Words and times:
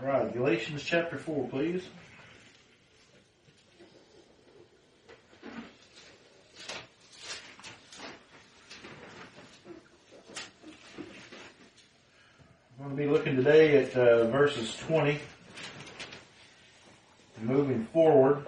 All 0.00 0.06
right, 0.06 0.32
Galatians 0.32 0.84
chapter 0.84 1.18
4, 1.18 1.48
please. 1.48 1.82
I'm 12.78 12.84
going 12.84 12.90
to 12.90 12.96
be 12.96 13.08
looking 13.08 13.34
today 13.34 13.82
at 13.82 13.96
uh, 13.96 14.28
verses 14.28 14.76
20 14.86 15.18
and 17.38 17.46
moving 17.46 17.84
forward. 17.86 18.46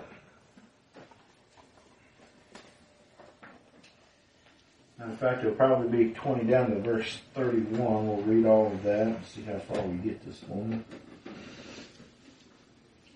Of 5.01 5.19
fact, 5.19 5.41
it'll 5.41 5.57
probably 5.57 6.05
be 6.05 6.15
20 6.15 6.45
down 6.45 6.71
to 6.71 6.79
verse 6.79 7.19
31. 7.35 8.07
We'll 8.07 8.23
read 8.23 8.47
all 8.47 8.69
of 8.69 8.85
that 8.85 9.09
and 9.09 9.25
see 9.27 9.43
how 9.43 9.59
far 9.59 9.83
we 9.83 9.97
get 9.97 10.25
this 10.25 10.47
morning. 10.47 10.85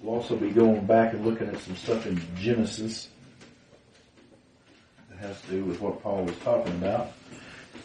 We'll 0.05 0.17
also 0.17 0.37
be 0.37 0.51
going 0.51 0.85
back 0.85 1.15
and 1.15 1.25
looking 1.25 1.49
at 1.49 1.59
some 1.61 1.77
stuff 1.77 2.05
in 2.05 2.21
Genesis 2.37 3.09
that 5.09 5.19
has 5.19 5.41
to 5.41 5.47
do 5.49 5.65
with 5.65 5.81
what 5.81 6.03
Paul 6.03 6.25
was 6.25 6.37
talking 6.41 6.75
about. 6.75 7.13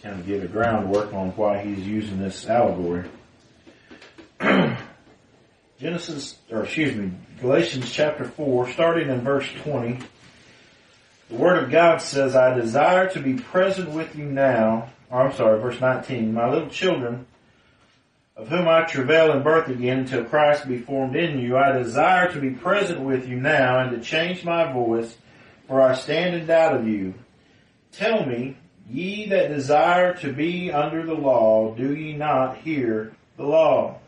Kind 0.04 0.20
of 0.20 0.28
get 0.28 0.44
a 0.44 0.48
groundwork 0.50 1.14
on 1.14 1.30
why 1.38 1.60
he's 1.60 1.88
using 1.88 2.20
this 2.20 2.46
allegory. 2.46 3.06
Genesis, 5.80 6.38
or 6.52 6.64
excuse 6.64 6.94
me, 6.94 7.12
Galatians 7.40 7.90
chapter 7.90 8.26
4, 8.26 8.70
starting 8.72 9.10
in 9.10 9.22
verse 9.22 9.50
20. 9.64 10.00
The 11.30 11.36
Word 11.36 11.64
of 11.64 11.72
God 11.72 12.02
says, 12.02 12.36
I 12.36 12.54
desire 12.54 13.10
to 13.12 13.22
be 13.22 13.36
present 13.36 13.92
with 13.92 14.14
you 14.18 14.26
now, 14.26 14.90
or 15.10 15.22
I'm 15.22 15.34
sorry, 15.34 15.58
verse 15.62 15.80
19, 15.80 16.34
my 16.34 16.50
little 16.50 16.70
children, 16.70 17.28
of 18.40 18.48
whom 18.48 18.70
I 18.70 18.84
travail 18.84 19.34
in 19.34 19.44
birth 19.44 19.68
again 19.68 20.00
until 20.00 20.24
Christ 20.24 20.66
be 20.66 20.80
formed 20.80 21.18
in 21.18 21.40
you, 21.40 21.58
I 21.58 21.74
desire 21.74 22.32
to 22.32 22.40
be 22.40 22.52
present 22.52 23.02
with 23.02 23.28
you 23.28 23.36
now 23.36 23.80
and 23.80 23.92
to 23.92 24.02
change 24.02 24.46
my 24.46 24.72
voice, 24.72 25.18
for 25.68 25.82
I 25.82 25.94
stand 25.94 26.36
in 26.36 26.48
doubt 26.48 26.78
of 26.78 26.88
you. 26.88 27.16
Tell 27.92 28.26
me, 28.26 28.56
ye 28.90 29.28
that 29.28 29.50
desire 29.50 30.14
to 30.20 30.32
be 30.32 30.72
under 30.72 31.06
the 31.06 31.16
law, 31.16 31.76
do 31.76 31.94
ye 31.94 32.14
not 32.14 32.60
hear 32.60 33.14
the 33.36 33.44
law? 33.44 34.00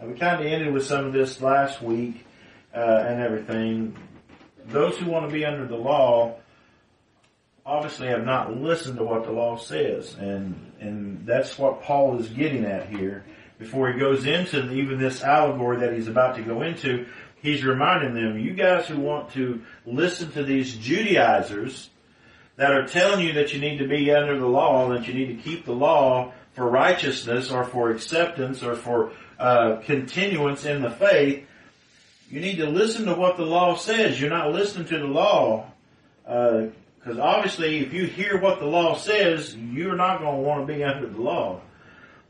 And 0.00 0.12
we 0.12 0.18
kind 0.18 0.40
of 0.40 0.46
ended 0.50 0.74
with 0.74 0.84
some 0.84 1.06
of 1.06 1.12
this 1.12 1.40
last 1.40 1.80
week 1.80 2.26
uh, 2.74 3.04
and 3.06 3.22
everything. 3.22 3.96
Those 4.66 4.96
who 4.98 5.08
want 5.08 5.28
to 5.28 5.32
be 5.32 5.44
under 5.44 5.68
the 5.68 5.76
law 5.76 6.38
obviously 7.64 8.08
have 8.08 8.24
not 8.24 8.56
listened 8.56 8.96
to 8.98 9.04
what 9.04 9.24
the 9.24 9.30
law 9.30 9.56
says, 9.56 10.14
and 10.14 10.72
and 10.80 11.24
that's 11.24 11.56
what 11.56 11.82
Paul 11.82 12.18
is 12.18 12.28
getting 12.30 12.64
at 12.64 12.88
here. 12.88 13.24
Before 13.60 13.92
he 13.92 14.00
goes 14.00 14.26
into 14.26 14.72
even 14.72 14.98
this 14.98 15.22
allegory 15.22 15.80
that 15.80 15.92
he's 15.92 16.08
about 16.08 16.36
to 16.36 16.42
go 16.42 16.62
into, 16.62 17.06
he's 17.42 17.62
reminding 17.62 18.14
them, 18.14 18.38
you 18.38 18.54
guys 18.54 18.88
who 18.88 18.98
want 18.98 19.32
to 19.34 19.60
listen 19.84 20.32
to 20.32 20.42
these 20.42 20.74
Judaizers 20.78 21.90
that 22.56 22.72
are 22.72 22.86
telling 22.86 23.24
you 23.24 23.34
that 23.34 23.52
you 23.52 23.60
need 23.60 23.76
to 23.76 23.86
be 23.86 24.10
under 24.12 24.38
the 24.38 24.46
law, 24.46 24.88
that 24.88 25.06
you 25.06 25.12
need 25.12 25.36
to 25.36 25.42
keep 25.42 25.66
the 25.66 25.72
law 25.72 26.32
for 26.54 26.70
righteousness 26.70 27.50
or 27.50 27.64
for 27.64 27.90
acceptance 27.90 28.62
or 28.62 28.74
for 28.74 29.12
uh, 29.38 29.76
continuance 29.84 30.64
in 30.64 30.80
the 30.80 30.90
faith, 30.90 31.46
you 32.30 32.40
need 32.40 32.56
to 32.56 32.66
listen 32.66 33.04
to 33.04 33.14
what 33.14 33.36
the 33.36 33.44
law 33.44 33.76
says. 33.76 34.18
You're 34.18 34.30
not 34.30 34.52
listening 34.52 34.86
to 34.88 34.98
the 34.98 35.06
law. 35.06 35.70
Because 36.24 37.18
uh, 37.18 37.22
obviously, 37.22 37.80
if 37.80 37.92
you 37.92 38.06
hear 38.06 38.40
what 38.40 38.58
the 38.58 38.66
law 38.66 38.96
says, 38.96 39.54
you're 39.54 39.96
not 39.96 40.20
going 40.20 40.36
to 40.36 40.40
want 40.40 40.66
to 40.66 40.72
be 40.72 40.82
under 40.82 41.08
the 41.08 41.20
law. 41.20 41.60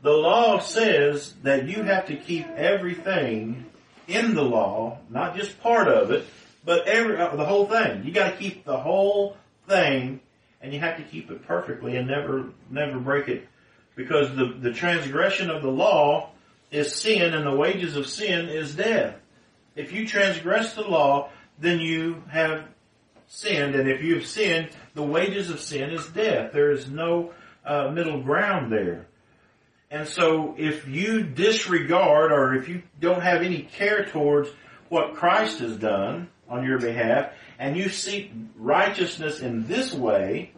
The 0.01 0.11
law 0.11 0.59
says 0.59 1.33
that 1.43 1.67
you 1.67 1.83
have 1.83 2.07
to 2.07 2.15
keep 2.15 2.47
everything 2.49 3.65
in 4.07 4.33
the 4.33 4.43
law, 4.43 4.97
not 5.09 5.35
just 5.35 5.61
part 5.61 5.87
of 5.87 6.11
it, 6.11 6.25
but 6.65 6.87
every 6.87 7.17
uh, 7.17 7.35
the 7.35 7.45
whole 7.45 7.67
thing. 7.67 8.03
You 8.03 8.11
got 8.11 8.31
to 8.31 8.37
keep 8.37 8.65
the 8.65 8.77
whole 8.77 9.37
thing, 9.67 10.19
and 10.61 10.73
you 10.73 10.79
have 10.79 10.97
to 10.97 11.03
keep 11.03 11.29
it 11.29 11.45
perfectly 11.47 11.97
and 11.97 12.07
never 12.07 12.49
never 12.69 12.99
break 12.99 13.27
it, 13.27 13.47
because 13.95 14.35
the 14.35 14.55
the 14.59 14.73
transgression 14.73 15.49
of 15.49 15.61
the 15.61 15.71
law 15.71 16.29
is 16.71 16.95
sin, 16.95 17.33
and 17.33 17.45
the 17.45 17.55
wages 17.55 17.95
of 17.95 18.07
sin 18.07 18.49
is 18.49 18.75
death. 18.75 19.15
If 19.75 19.91
you 19.91 20.07
transgress 20.07 20.73
the 20.73 20.81
law, 20.81 21.29
then 21.59 21.79
you 21.79 22.23
have 22.29 22.65
sinned, 23.27 23.75
and 23.75 23.87
if 23.87 24.01
you 24.01 24.15
have 24.15 24.25
sinned, 24.25 24.69
the 24.95 25.03
wages 25.03 25.49
of 25.49 25.59
sin 25.59 25.91
is 25.91 26.05
death. 26.07 26.53
There 26.53 26.71
is 26.71 26.89
no 26.89 27.33
uh, 27.63 27.89
middle 27.91 28.21
ground 28.21 28.71
there. 28.71 29.05
And 29.91 30.07
so 30.07 30.55
if 30.57 30.87
you 30.87 31.21
disregard 31.21 32.31
or 32.31 32.55
if 32.55 32.69
you 32.69 32.81
don't 33.01 33.21
have 33.21 33.41
any 33.41 33.63
care 33.63 34.05
towards 34.05 34.49
what 34.87 35.15
Christ 35.15 35.59
has 35.59 35.75
done 35.75 36.29
on 36.49 36.63
your 36.63 36.79
behalf 36.79 37.33
and 37.59 37.75
you 37.75 37.89
seek 37.89 38.31
righteousness 38.55 39.41
in 39.41 39.67
this 39.67 39.93
way, 39.93 40.53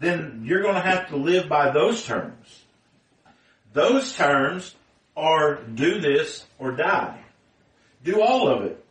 then 0.00 0.42
you're 0.44 0.62
going 0.62 0.74
to 0.74 0.80
have 0.80 1.08
to 1.10 1.16
live 1.16 1.48
by 1.48 1.70
those 1.70 2.04
terms. 2.04 2.64
Those 3.72 4.12
terms 4.14 4.74
are 5.16 5.62
do 5.62 6.00
this 6.00 6.44
or 6.58 6.72
die. 6.72 7.20
Do 8.02 8.20
all 8.20 8.48
of 8.48 8.64
it. 8.64 8.84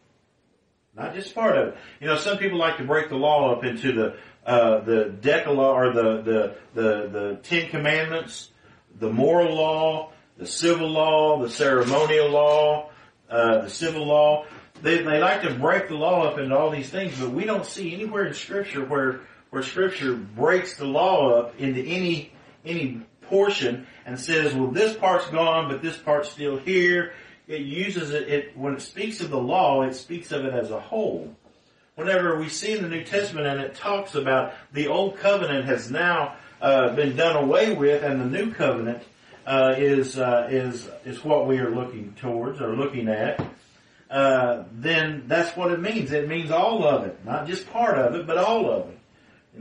Not 0.95 1.13
just 1.13 1.35
part 1.35 1.57
of 1.57 1.67
it. 1.69 1.77
You 1.99 2.07
know, 2.07 2.17
some 2.17 2.37
people 2.37 2.57
like 2.57 2.77
to 2.77 2.85
break 2.85 3.09
the 3.09 3.15
law 3.17 3.53
up 3.53 3.65
into 3.65 3.91
the, 3.91 4.15
uh, 4.45 4.79
the 4.79 5.09
Decalogue 5.09 5.75
or 5.75 5.93
the, 5.93 6.21
the, 6.21 6.55
the, 6.73 7.09
the 7.09 7.39
Ten 7.43 7.69
Commandments 7.69 8.49
the 8.99 9.09
moral 9.09 9.55
law, 9.55 10.11
the 10.37 10.45
civil 10.45 10.89
law, 10.89 11.41
the 11.41 11.49
ceremonial 11.49 12.29
law, 12.29 12.89
uh, 13.29 13.61
the 13.61 13.69
civil 13.69 14.05
law. 14.05 14.45
They, 14.81 14.97
they 14.97 15.19
like 15.19 15.41
to 15.43 15.53
break 15.53 15.87
the 15.87 15.95
law 15.95 16.23
up 16.27 16.39
into 16.39 16.57
all 16.57 16.69
these 16.69 16.89
things, 16.89 17.19
but 17.19 17.31
we 17.31 17.45
don't 17.45 17.65
see 17.65 17.93
anywhere 17.93 18.25
in 18.25 18.33
Scripture 18.33 18.83
where 18.85 19.21
where 19.49 19.63
Scripture 19.63 20.15
breaks 20.15 20.77
the 20.77 20.85
law 20.85 21.29
up 21.31 21.59
into 21.59 21.81
any 21.81 22.31
any 22.65 23.01
portion 23.23 23.85
and 24.05 24.19
says, 24.19 24.53
"Well, 24.53 24.71
this 24.71 24.95
part's 24.95 25.29
gone, 25.29 25.69
but 25.69 25.81
this 25.81 25.97
part's 25.97 26.29
still 26.29 26.57
here." 26.57 27.13
It 27.47 27.61
uses 27.61 28.11
it, 28.11 28.29
it 28.29 28.57
when 28.57 28.73
it 28.73 28.81
speaks 28.81 29.21
of 29.21 29.29
the 29.29 29.39
law, 29.39 29.83
it 29.83 29.93
speaks 29.93 30.31
of 30.31 30.45
it 30.45 30.53
as 30.53 30.71
a 30.71 30.79
whole. 30.79 31.35
Whenever 31.95 32.39
we 32.39 32.49
see 32.49 32.75
in 32.75 32.81
the 32.81 32.89
New 32.89 33.03
Testament 33.03 33.45
and 33.45 33.61
it 33.61 33.75
talks 33.75 34.15
about 34.15 34.53
the 34.71 34.87
old 34.87 35.17
covenant 35.17 35.65
has 35.65 35.91
now 35.91 36.35
uh, 36.63 36.95
been 36.95 37.15
done 37.15 37.35
away 37.35 37.75
with, 37.75 38.03
and 38.03 38.21
the 38.21 38.25
new 38.25 38.53
covenant 38.53 39.03
uh, 39.45 39.75
is 39.77 40.17
uh, 40.17 40.47
is 40.49 40.89
is 41.05 41.23
what 41.23 41.45
we 41.45 41.59
are 41.59 41.69
looking 41.69 42.13
towards 42.13 42.61
or 42.61 42.75
looking 42.75 43.09
at. 43.09 43.45
Uh, 44.09 44.63
then 44.71 45.25
that's 45.27 45.57
what 45.57 45.71
it 45.71 45.81
means. 45.81 46.11
It 46.11 46.27
means 46.29 46.51
all 46.51 46.87
of 46.87 47.05
it, 47.05 47.25
not 47.25 47.47
just 47.47 47.69
part 47.71 47.97
of 47.97 48.15
it, 48.15 48.25
but 48.25 48.37
all 48.37 48.71
of 48.71 48.89
it. 48.89 48.99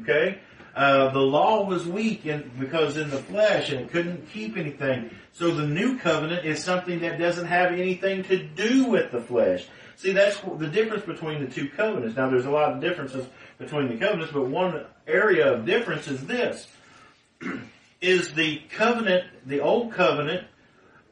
Okay. 0.03 0.39
Uh, 0.75 1.11
the 1.11 1.19
law 1.19 1.67
was 1.67 1.87
weak 1.87 2.25
in, 2.25 2.51
because 2.59 2.97
in 2.97 3.11
the 3.11 3.19
flesh 3.19 3.71
and 3.71 3.81
it 3.81 3.91
couldn't 3.91 4.31
keep 4.31 4.57
anything. 4.57 5.11
So 5.33 5.51
the 5.51 5.67
new 5.67 5.99
covenant 5.99 6.47
is 6.47 6.65
something 6.65 7.01
that 7.01 7.19
doesn't 7.19 7.45
have 7.47 7.73
anything 7.73 8.25
to 8.25 8.43
do 8.43 8.87
with 8.87 9.11
the 9.11 9.21
flesh. 9.21 9.67
See, 9.97 10.13
that's 10.13 10.41
the 10.41 10.69
difference 10.69 11.05
between 11.05 11.45
the 11.45 11.51
two 11.51 11.69
covenants. 11.69 12.17
Now, 12.17 12.31
there's 12.31 12.47
a 12.47 12.51
lot 12.51 12.73
of 12.73 12.81
differences 12.81 13.27
between 13.59 13.89
the 13.89 13.97
covenants, 13.97 14.33
but 14.33 14.49
one 14.49 14.83
area 15.07 15.53
of 15.53 15.67
difference 15.67 16.09
is 16.09 16.27
this 16.27 16.67
is 18.01 18.35
the 18.35 18.61
covenant, 18.71 19.25
the 19.47 19.61
old 19.61 19.93
covenant 19.93 20.47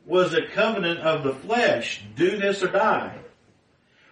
was 0.07 0.35
a 0.35 0.47
covenant 0.47 1.01
of 1.01 1.23
the 1.23 1.35
flesh, 1.35 2.03
do 2.17 2.37
this 2.37 2.63
or 2.63 2.69
die. 2.69 3.17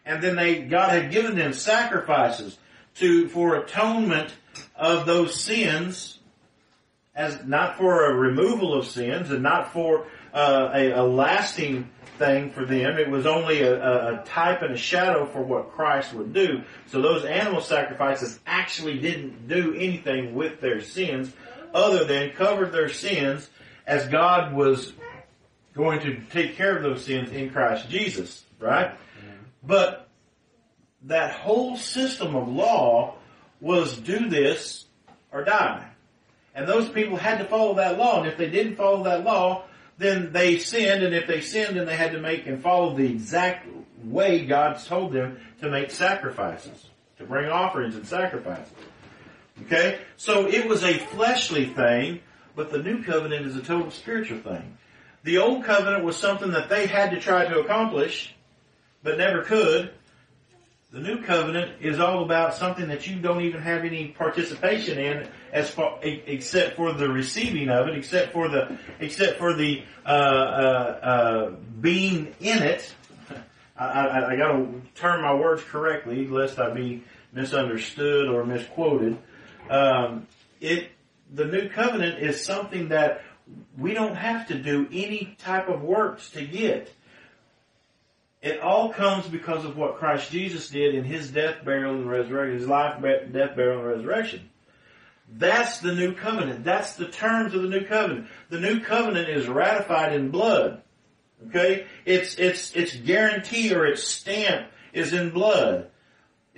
And 0.06 0.22
then 0.22 0.36
they, 0.36 0.62
God 0.62 0.90
had 0.90 1.10
given 1.10 1.36
them 1.36 1.52
sacrifices 1.52 2.56
to, 2.96 3.28
for 3.28 3.56
atonement 3.56 4.32
of 4.74 5.06
those 5.06 5.38
sins, 5.38 6.18
as 7.14 7.44
not 7.44 7.76
for 7.76 8.06
a 8.06 8.14
removal 8.14 8.74
of 8.74 8.86
sins 8.86 9.30
and 9.30 9.42
not 9.42 9.72
for 9.72 10.06
uh, 10.32 10.70
a, 10.72 10.90
a, 10.92 11.02
lasting 11.02 11.88
thing 12.18 12.50
for 12.50 12.64
them. 12.64 12.98
It 12.98 13.10
was 13.10 13.26
only 13.26 13.62
a, 13.62 14.20
a, 14.20 14.24
type 14.24 14.62
and 14.62 14.74
a 14.74 14.76
shadow 14.76 15.26
for 15.26 15.42
what 15.42 15.72
Christ 15.72 16.12
would 16.14 16.32
do. 16.32 16.62
So 16.86 17.00
those 17.00 17.24
animal 17.24 17.60
sacrifices 17.60 18.38
actually 18.46 18.98
didn't 18.98 19.48
do 19.48 19.74
anything 19.74 20.34
with 20.34 20.60
their 20.60 20.80
sins, 20.80 21.32
other 21.74 22.04
than 22.04 22.30
covered 22.32 22.72
their 22.72 22.88
sins 22.88 23.48
as 23.86 24.06
God 24.08 24.54
was 24.54 24.92
going 25.74 26.00
to 26.00 26.20
take 26.30 26.56
care 26.56 26.76
of 26.76 26.82
those 26.82 27.04
sins 27.04 27.30
in 27.30 27.50
Christ 27.50 27.88
Jesus, 27.88 28.44
right? 28.58 28.92
But 29.62 30.08
that 31.02 31.32
whole 31.32 31.76
system 31.76 32.34
of 32.34 32.48
law 32.48 33.14
was 33.60 33.96
do 33.96 34.28
this 34.28 34.84
or 35.32 35.44
die. 35.44 35.86
And 36.54 36.68
those 36.68 36.88
people 36.88 37.16
had 37.16 37.38
to 37.38 37.44
follow 37.44 37.74
that 37.74 37.98
law, 37.98 38.18
and 38.18 38.28
if 38.28 38.36
they 38.36 38.50
didn't 38.50 38.76
follow 38.76 39.04
that 39.04 39.22
law, 39.22 39.64
then 39.98 40.32
they 40.32 40.58
sinned, 40.58 41.02
and 41.04 41.14
if 41.14 41.26
they 41.26 41.40
sinned, 41.40 41.76
then 41.76 41.86
they 41.86 41.96
had 41.96 42.12
to 42.12 42.20
make 42.20 42.46
and 42.46 42.60
follow 42.60 42.96
the 42.96 43.06
exact 43.06 43.66
way 44.04 44.44
God 44.44 44.78
told 44.84 45.12
them 45.12 45.40
to 45.60 45.70
make 45.70 45.90
sacrifices, 45.90 46.86
to 47.18 47.24
bring 47.24 47.48
offerings 47.48 47.94
and 47.96 48.06
sacrifices. 48.06 48.72
Okay? 49.66 49.98
So 50.16 50.46
it 50.46 50.66
was 50.66 50.84
a 50.84 50.98
fleshly 50.98 51.66
thing, 51.66 52.20
but 52.54 52.70
the 52.70 52.82
new 52.82 53.02
covenant 53.02 53.46
is 53.46 53.56
a 53.56 53.62
total 53.62 53.90
spiritual 53.90 54.38
thing. 54.40 54.76
the 55.24 55.38
old 55.38 55.64
covenant 55.64 56.04
was 56.04 56.16
something 56.16 56.52
that 56.52 56.68
they 56.68 56.86
had 56.86 57.10
to 57.10 57.20
try 57.20 57.44
to 57.44 57.60
accomplish, 57.60 58.34
but 59.02 59.18
never 59.18 59.42
could. 59.42 59.90
The 60.90 61.00
new 61.00 61.22
covenant 61.22 61.82
is 61.82 62.00
all 62.00 62.24
about 62.24 62.54
something 62.54 62.88
that 62.88 63.06
you 63.06 63.20
don't 63.20 63.42
even 63.42 63.60
have 63.60 63.84
any 63.84 64.08
participation 64.08 64.98
in, 64.98 65.28
as 65.52 65.68
far 65.68 65.98
except 66.02 66.76
for 66.76 66.94
the 66.94 67.10
receiving 67.10 67.68
of 67.68 67.88
it, 67.88 67.98
except 67.98 68.32
for 68.32 68.48
the 68.48 68.78
except 68.98 69.38
for 69.38 69.52
the 69.52 69.82
uh, 70.06 70.08
uh, 70.08 70.98
uh, 71.02 71.50
being 71.80 72.34
in 72.40 72.62
it. 72.62 72.94
I, 73.76 73.84
I, 73.84 74.30
I 74.30 74.36
got 74.36 74.52
to 74.52 74.80
turn 74.94 75.20
my 75.20 75.34
words 75.34 75.62
correctly, 75.62 76.26
lest 76.26 76.58
I 76.58 76.70
be 76.70 77.04
misunderstood 77.34 78.28
or 78.28 78.46
misquoted. 78.46 79.18
Um, 79.70 80.26
it 80.60 80.90
the 81.32 81.44
new 81.44 81.68
covenant 81.68 82.20
is 82.22 82.44
something 82.44 82.88
that 82.88 83.22
we 83.76 83.94
don't 83.94 84.16
have 84.16 84.48
to 84.48 84.54
do 84.54 84.88
any 84.90 85.36
type 85.38 85.68
of 85.68 85.82
works 85.82 86.30
to 86.30 86.44
get. 86.44 86.92
It 88.40 88.60
all 88.60 88.92
comes 88.92 89.26
because 89.26 89.64
of 89.64 89.76
what 89.76 89.98
Christ 89.98 90.30
Jesus 90.30 90.68
did 90.68 90.94
in 90.94 91.04
His 91.04 91.30
death, 91.30 91.64
burial, 91.64 91.94
and 91.94 92.08
resurrection, 92.08 92.58
His 92.58 92.68
life, 92.68 93.02
death, 93.02 93.56
burial, 93.56 93.80
and 93.80 93.88
resurrection. 93.88 94.48
That's 95.30 95.78
the 95.78 95.94
new 95.94 96.14
covenant. 96.14 96.64
That's 96.64 96.94
the 96.94 97.08
terms 97.08 97.54
of 97.54 97.62
the 97.62 97.68
new 97.68 97.84
covenant. 97.84 98.28
The 98.48 98.60
new 98.60 98.80
covenant 98.80 99.28
is 99.28 99.46
ratified 99.46 100.14
in 100.14 100.30
blood. 100.30 100.82
Okay? 101.48 101.86
It's, 102.04 102.36
it's, 102.36 102.74
it's 102.74 102.96
guarantee 102.96 103.74
or 103.74 103.86
its 103.86 104.04
stamp 104.04 104.68
is 104.92 105.12
in 105.12 105.30
blood. 105.30 105.90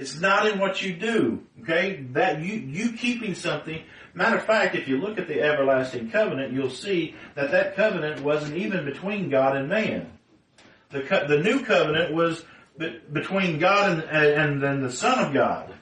It's 0.00 0.18
not 0.18 0.46
in 0.46 0.58
what 0.58 0.80
you 0.80 0.94
do. 0.94 1.44
Okay? 1.60 2.06
That 2.12 2.40
you, 2.40 2.54
you 2.54 2.92
keeping 2.92 3.34
something. 3.34 3.82
Matter 4.14 4.38
of 4.38 4.44
fact, 4.44 4.74
if 4.74 4.88
you 4.88 4.96
look 4.96 5.18
at 5.18 5.28
the 5.28 5.42
everlasting 5.42 6.10
covenant, 6.10 6.54
you'll 6.54 6.70
see 6.70 7.14
that 7.34 7.50
that 7.50 7.76
covenant 7.76 8.22
wasn't 8.22 8.56
even 8.56 8.86
between 8.86 9.28
God 9.28 9.56
and 9.56 9.68
man. 9.68 10.10
The, 10.88 11.02
co- 11.02 11.26
the 11.26 11.38
new 11.38 11.62
covenant 11.64 12.14
was 12.14 12.42
be- 12.78 12.98
between 13.12 13.58
God 13.58 13.92
and, 13.92 14.02
and, 14.10 14.64
and 14.64 14.82
the 14.82 14.90
Son 14.90 15.18
of 15.18 15.34
God. 15.34 15.72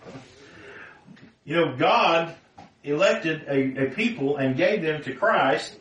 You 1.45 1.55
know, 1.55 1.77
God 1.77 2.35
elected 2.83 3.45
a, 3.49 3.87
a 3.87 3.91
people 3.91 4.37
and 4.37 4.57
gave 4.57 4.83
them 4.83 5.01
to 5.05 5.15
Christ, 5.15 5.77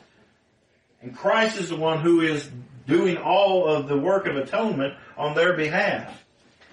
and 1.02 1.16
Christ 1.16 1.60
is 1.60 1.70
the 1.70 1.76
one 1.76 2.02
who 2.02 2.22
is 2.22 2.48
doing 2.86 3.18
all 3.18 3.68
of 3.68 3.88
the 3.88 3.98
work 3.98 4.28
of 4.28 4.38
atonement 4.38 4.94
on 5.18 5.36
their 5.36 5.54
behalf. 5.54 6.24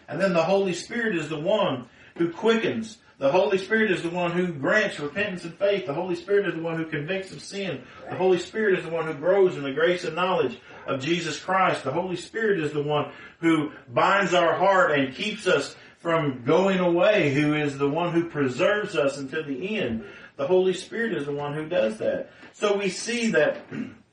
And 0.08 0.20
then 0.20 0.32
the 0.32 0.42
Holy 0.42 0.74
Spirit 0.74 1.16
is 1.16 1.28
the 1.28 1.40
one 1.40 1.86
who 2.16 2.32
quickens. 2.32 2.98
The 3.18 3.30
Holy 3.30 3.58
Spirit 3.58 3.90
is 3.92 4.02
the 4.02 4.10
one 4.10 4.32
who 4.32 4.52
grants 4.52 4.98
repentance 4.98 5.44
and 5.44 5.54
faith. 5.54 5.86
The 5.86 5.94
Holy 5.94 6.16
Spirit 6.16 6.48
is 6.48 6.54
the 6.54 6.62
one 6.62 6.76
who 6.76 6.84
convicts 6.84 7.32
of 7.32 7.40
sin. 7.40 7.82
The 8.10 8.16
Holy 8.16 8.38
Spirit 8.38 8.78
is 8.78 8.84
the 8.84 8.90
one 8.90 9.06
who 9.06 9.14
grows 9.14 9.56
in 9.56 9.62
the 9.62 9.72
grace 9.72 10.04
and 10.04 10.16
knowledge 10.16 10.58
of 10.86 11.00
Jesus 11.00 11.38
Christ. 11.38 11.84
The 11.84 11.92
Holy 11.92 12.16
Spirit 12.16 12.60
is 12.60 12.72
the 12.72 12.82
one 12.82 13.12
who 13.40 13.72
binds 13.88 14.34
our 14.34 14.54
heart 14.54 14.98
and 14.98 15.14
keeps 15.14 15.46
us 15.46 15.76
from 15.98 16.44
going 16.44 16.80
away, 16.80 17.32
who 17.32 17.54
is 17.54 17.78
the 17.78 17.88
one 17.88 18.12
who 18.12 18.28
preserves 18.28 18.96
us 18.96 19.16
until 19.16 19.44
the 19.44 19.78
end. 19.78 20.04
The 20.36 20.46
Holy 20.46 20.74
Spirit 20.74 21.14
is 21.14 21.26
the 21.26 21.32
one 21.32 21.54
who 21.54 21.66
does 21.66 21.98
that. 21.98 22.30
So 22.52 22.76
we 22.76 22.88
see 22.88 23.30
that, 23.30 23.64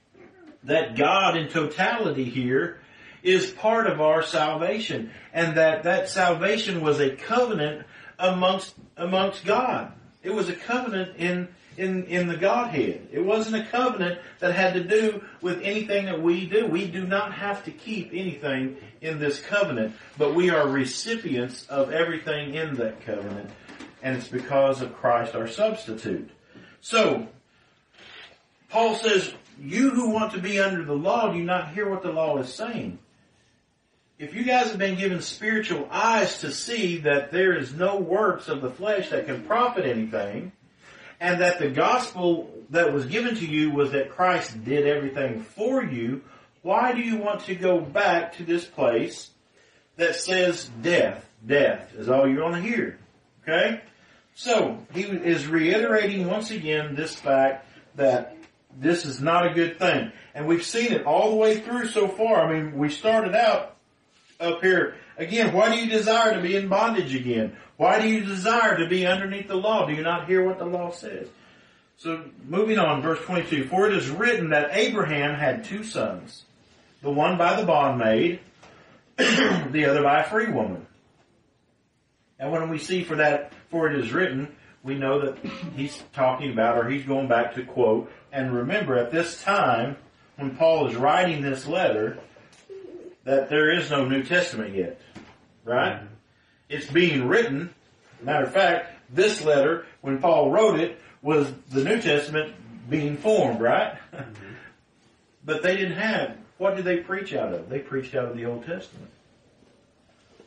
that 0.64 0.96
God 0.96 1.36
in 1.36 1.48
totality 1.48 2.24
here 2.24 2.81
is 3.24 3.52
part 3.52 3.88
of 3.88 4.02
our 4.02 4.24
salvation 4.24 5.12
and 5.34 5.58
that 5.58 5.84
that 5.84 6.10
salvation 6.10 6.82
was 6.82 7.00
a 7.00 7.16
covenant 7.16 7.86
amongst 8.18 8.74
amongst 8.98 9.46
God. 9.46 9.92
It 10.24 10.32
was 10.32 10.50
a 10.50 10.56
covenant 10.56 11.18
in 11.18 11.48
in 11.78 12.06
in 12.06 12.28
the 12.28 12.38
Godhead. 12.38 13.08
It 13.12 13.22
wasn't 13.22 13.64
a 13.64 13.70
covenant 13.70 14.20
that 14.40 14.56
had 14.56 14.74
to 14.74 14.84
do 14.84 15.24
with 15.42 15.62
anything 15.62 16.06
that 16.06 16.22
we 16.22 16.46
do. 16.46 16.68
We 16.68 16.88
do 16.88 17.06
not 17.06 17.34
have 17.34 17.64
to 17.66 17.72
keep 17.72 18.10
anything 18.14 18.78
in 19.02 19.20
this 19.20 19.40
covenant, 19.40 19.96
but 20.18 20.36
we 20.36 20.50
are 20.50 20.68
recipients 20.68 21.66
of 21.68 21.92
everything 21.92 22.56
in 22.56 22.76
that 22.76 23.06
covenant, 23.06 23.50
and 24.04 24.18
it's 24.18 24.28
because 24.28 24.82
of 24.82 24.96
Christ 24.96 25.36
our 25.36 25.48
substitute. 25.48 26.30
So 26.82 27.28
Paul 28.70 28.96
says, 28.96 29.34
"You 29.60 29.92
who 29.92 30.10
want 30.10 30.34
to 30.34 30.40
be 30.40 30.60
under 30.60 30.84
the 30.84 30.96
law 30.96 31.32
do 31.32 31.44
not 31.44 31.74
hear 31.74 31.90
what 31.90 32.04
the 32.04 32.12
law 32.12 32.38
is 32.38 32.54
saying." 32.54 33.00
If 34.22 34.36
you 34.36 34.44
guys 34.44 34.68
have 34.68 34.78
been 34.78 35.00
given 35.00 35.20
spiritual 35.20 35.88
eyes 35.90 36.42
to 36.42 36.52
see 36.52 36.98
that 36.98 37.32
there 37.32 37.58
is 37.58 37.74
no 37.74 37.98
works 37.98 38.50
of 38.50 38.62
the 38.62 38.70
flesh 38.70 39.10
that 39.10 39.26
can 39.26 39.42
profit 39.42 39.84
anything, 39.84 40.52
and 41.20 41.42
that 41.42 41.58
the 41.58 41.72
gospel 41.72 42.54
that 42.70 42.94
was 42.94 43.08
given 43.08 43.34
to 43.34 43.46
you 43.48 43.72
was 43.72 43.92
that 43.94 44.12
Christ 44.12 44.64
did 44.64 44.86
everything 44.86 45.42
for 45.42 45.84
you, 45.84 46.22
why 46.62 46.94
do 46.94 47.02
you 47.02 47.18
want 47.18 47.46
to 47.46 47.56
go 47.56 47.80
back 47.80 48.38
to 48.38 48.44
this 48.44 48.64
place 48.64 49.32
that 49.98 50.16
says 50.16 50.70
death? 50.84 51.28
Death 51.44 51.92
is 51.96 52.08
all 52.08 52.28
you're 52.28 52.48
going 52.48 52.62
to 52.62 52.70
hear. 52.70 53.00
Okay? 53.42 53.82
So, 54.36 54.78
he 54.94 55.02
is 55.02 55.48
reiterating 55.48 56.28
once 56.28 56.52
again 56.52 56.94
this 56.94 57.16
fact 57.16 57.66
that 57.96 58.38
this 58.78 59.04
is 59.04 59.20
not 59.20 59.48
a 59.48 59.54
good 59.56 59.80
thing. 59.80 60.12
And 60.36 60.46
we've 60.46 60.64
seen 60.64 60.94
it 60.94 61.08
all 61.08 61.32
the 61.32 61.38
way 61.38 61.60
through 61.60 61.88
so 61.88 62.08
far. 62.08 62.46
I 62.46 62.54
mean, 62.54 62.78
we 62.78 62.90
started 62.90 63.34
out 63.34 63.78
up 64.42 64.62
here. 64.62 64.96
Again, 65.18 65.54
why 65.54 65.70
do 65.74 65.82
you 65.82 65.90
desire 65.90 66.34
to 66.34 66.42
be 66.42 66.56
in 66.56 66.68
bondage 66.68 67.14
again? 67.14 67.56
Why 67.78 68.00
do 68.00 68.08
you 68.08 68.22
desire 68.22 68.78
to 68.78 68.88
be 68.88 69.06
underneath 69.06 69.48
the 69.48 69.56
law? 69.56 69.86
Do 69.86 69.94
you 69.94 70.04
not 70.04 70.28
hear 70.28 70.44
what 70.44 70.58
the 70.58 70.66
law 70.66 70.92
says? 70.92 71.28
So 71.98 72.24
moving 72.48 72.80
on, 72.80 73.02
verse 73.02 73.20
22. 73.22 73.68
For 73.68 73.88
it 73.88 73.94
is 73.94 74.10
written 74.10 74.50
that 74.50 74.76
Abraham 74.76 75.36
had 75.36 75.64
two 75.64 75.84
sons. 75.84 76.46
The 77.04 77.12
one 77.12 77.38
by 77.38 77.60
the 77.60 77.68
bondmaid, 77.68 78.40
the 79.18 79.86
other 79.86 80.02
by 80.02 80.22
a 80.22 80.30
free 80.30 80.52
woman. 80.52 80.86
And 82.40 82.52
when 82.52 82.70
we 82.70 82.80
see 82.80 83.04
for 83.04 83.18
that, 83.18 83.54
for 83.70 83.88
it 83.88 84.00
is 84.00 84.12
written, 84.12 84.56
we 84.84 84.96
know 84.96 85.26
that 85.26 85.38
he's 85.76 86.04
talking 86.14 86.52
about, 86.52 86.78
or 86.78 86.90
he's 86.90 87.06
going 87.06 87.28
back 87.28 87.54
to 87.56 87.64
quote, 87.64 88.12
and 88.32 88.54
remember 88.54 88.98
at 88.98 89.12
this 89.12 89.42
time, 89.44 89.98
when 90.38 90.56
Paul 90.56 90.88
is 90.88 90.96
writing 90.96 91.42
this 91.42 91.68
letter, 91.68 92.18
that 93.24 93.50
there 93.50 93.72
is 93.72 93.90
no 93.90 94.06
New 94.06 94.24
Testament 94.24 94.76
yet. 94.76 95.00
Right? 95.64 95.96
Mm-hmm. 95.96 96.14
It's 96.70 96.90
being 96.90 97.28
written. 97.28 97.74
Matter 98.22 98.46
of 98.46 98.54
fact, 98.54 98.94
this 99.10 99.44
letter, 99.44 99.86
when 100.02 100.20
Paul 100.20 100.52
wrote 100.52 100.80
it, 100.80 101.00
was 101.22 101.52
the 101.70 101.84
New 101.84 102.02
Testament 102.02 102.56
being 102.90 103.18
formed, 103.18 103.62
right? 103.62 103.98
Mm-hmm. 104.14 104.54
but 105.46 105.64
they 105.64 105.78
didn't 105.78 105.98
have, 105.98 106.38
what 106.58 106.76
did 106.76 106.86
they 106.86 106.98
preach 106.98 107.34
out 107.34 107.54
of? 107.54 107.70
They 107.70 107.80
preached 107.80 108.16
out 108.16 108.26
of 108.26 108.38
the 108.38 108.46
Old 108.46 108.66
Testament. 108.66 109.10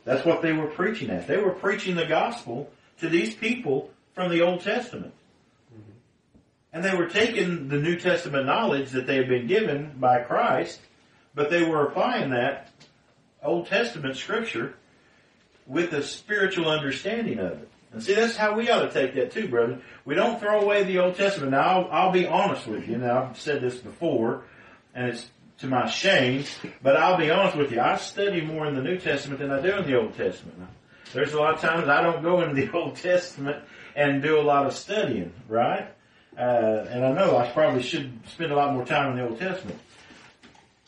That's 0.03 0.25
what 0.25 0.41
they 0.41 0.53
were 0.53 0.67
preaching 0.67 1.09
at. 1.09 1.27
They 1.27 1.37
were 1.37 1.51
preaching 1.51 1.95
the 1.95 2.05
gospel 2.05 2.71
to 2.99 3.09
these 3.09 3.33
people 3.33 3.89
from 4.13 4.29
the 4.29 4.41
Old 4.41 4.61
Testament. 4.61 5.13
Mm-hmm. 5.73 5.91
And 6.73 6.83
they 6.83 6.95
were 6.95 7.07
taking 7.07 7.69
the 7.69 7.77
New 7.77 7.99
Testament 7.99 8.45
knowledge 8.45 8.91
that 8.91 9.07
they 9.07 9.17
had 9.17 9.27
been 9.27 9.47
given 9.47 9.95
by 9.99 10.19
Christ 10.21 10.79
but 11.35 11.49
they 11.49 11.63
were 11.63 11.85
applying 11.85 12.31
that 12.31 12.71
Old 13.43 13.67
Testament 13.67 14.17
scripture 14.17 14.75
with 15.67 15.93
a 15.93 16.01
spiritual 16.01 16.69
understanding 16.69 17.39
of 17.39 17.51
it. 17.53 17.69
And 17.91 18.03
see, 18.03 18.13
that's 18.13 18.35
how 18.35 18.55
we 18.55 18.69
ought 18.69 18.81
to 18.81 18.91
take 18.91 19.15
that 19.15 19.31
too, 19.31 19.47
brother. 19.47 19.79
We 20.03 20.15
don't 20.15 20.39
throw 20.39 20.61
away 20.61 20.83
the 20.83 20.99
Old 20.99 21.15
Testament. 21.15 21.51
Now, 21.51 21.61
I'll, 21.61 21.91
I'll 21.91 22.11
be 22.11 22.25
honest 22.25 22.67
with 22.67 22.87
you. 22.87 22.97
Now, 22.97 23.29
I've 23.29 23.39
said 23.39 23.61
this 23.61 23.75
before, 23.77 24.43
and 24.93 25.09
it's 25.09 25.29
to 25.59 25.67
my 25.67 25.87
shame, 25.87 26.43
but 26.81 26.97
I'll 26.97 27.17
be 27.17 27.31
honest 27.31 27.55
with 27.55 27.71
you. 27.71 27.79
I 27.79 27.97
study 27.97 28.41
more 28.41 28.67
in 28.67 28.75
the 28.75 28.81
New 28.81 28.97
Testament 28.97 29.39
than 29.39 29.51
I 29.51 29.61
do 29.61 29.77
in 29.77 29.89
the 29.89 29.97
Old 29.97 30.15
Testament. 30.15 30.59
There's 31.13 31.33
a 31.33 31.39
lot 31.39 31.53
of 31.53 31.61
times 31.61 31.87
I 31.87 32.01
don't 32.01 32.21
go 32.21 32.41
into 32.41 32.55
the 32.55 32.71
Old 32.77 32.97
Testament 32.97 33.63
and 33.95 34.21
do 34.21 34.39
a 34.39 34.43
lot 34.43 34.65
of 34.65 34.73
studying, 34.73 35.31
right? 35.47 35.87
Uh, 36.37 36.85
and 36.89 37.05
I 37.05 37.13
know 37.13 37.37
I 37.37 37.49
probably 37.51 37.81
should 37.81 38.19
spend 38.27 38.51
a 38.51 38.55
lot 38.55 38.73
more 38.73 38.85
time 38.85 39.11
in 39.11 39.17
the 39.17 39.29
Old 39.29 39.39
Testament. 39.39 39.79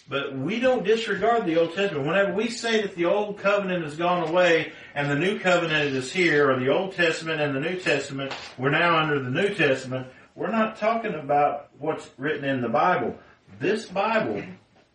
But 0.10 0.38
we 0.38 0.60
don't 0.60 0.86
disregard 0.86 1.46
the 1.46 1.58
Old 1.58 1.76
Testament. 1.76 2.08
Whenever 2.08 2.34
we 2.34 2.50
say 2.50 2.82
that 2.82 2.96
the 2.96 3.06
Old 3.06 3.40
Covenant 3.40 3.84
has 3.84 3.98
gone 3.98 4.30
away 4.30 4.72
and 4.96 5.10
the 5.10 5.16
New 5.16 5.38
Covenant 5.38 5.94
is 5.94 6.12
here, 6.12 6.50
or 6.50 6.60
the 6.60 6.70
Old 6.70 6.94
Testament 6.94 7.42
and 7.42 7.54
the 7.54 7.60
New 7.60 7.78
Testament, 7.78 8.34
we're 8.58 8.70
now 8.70 8.98
under 8.98 9.22
the 9.22 9.30
New 9.30 9.54
Testament, 9.54 10.08
we're 10.34 10.52
not 10.52 10.78
talking 10.78 11.14
about 11.14 11.70
what's 11.78 12.10
written 12.18 12.46
in 12.46 12.62
the 12.62 12.70
Bible. 12.70 13.18
This 13.60 13.86
Bible, 13.86 14.44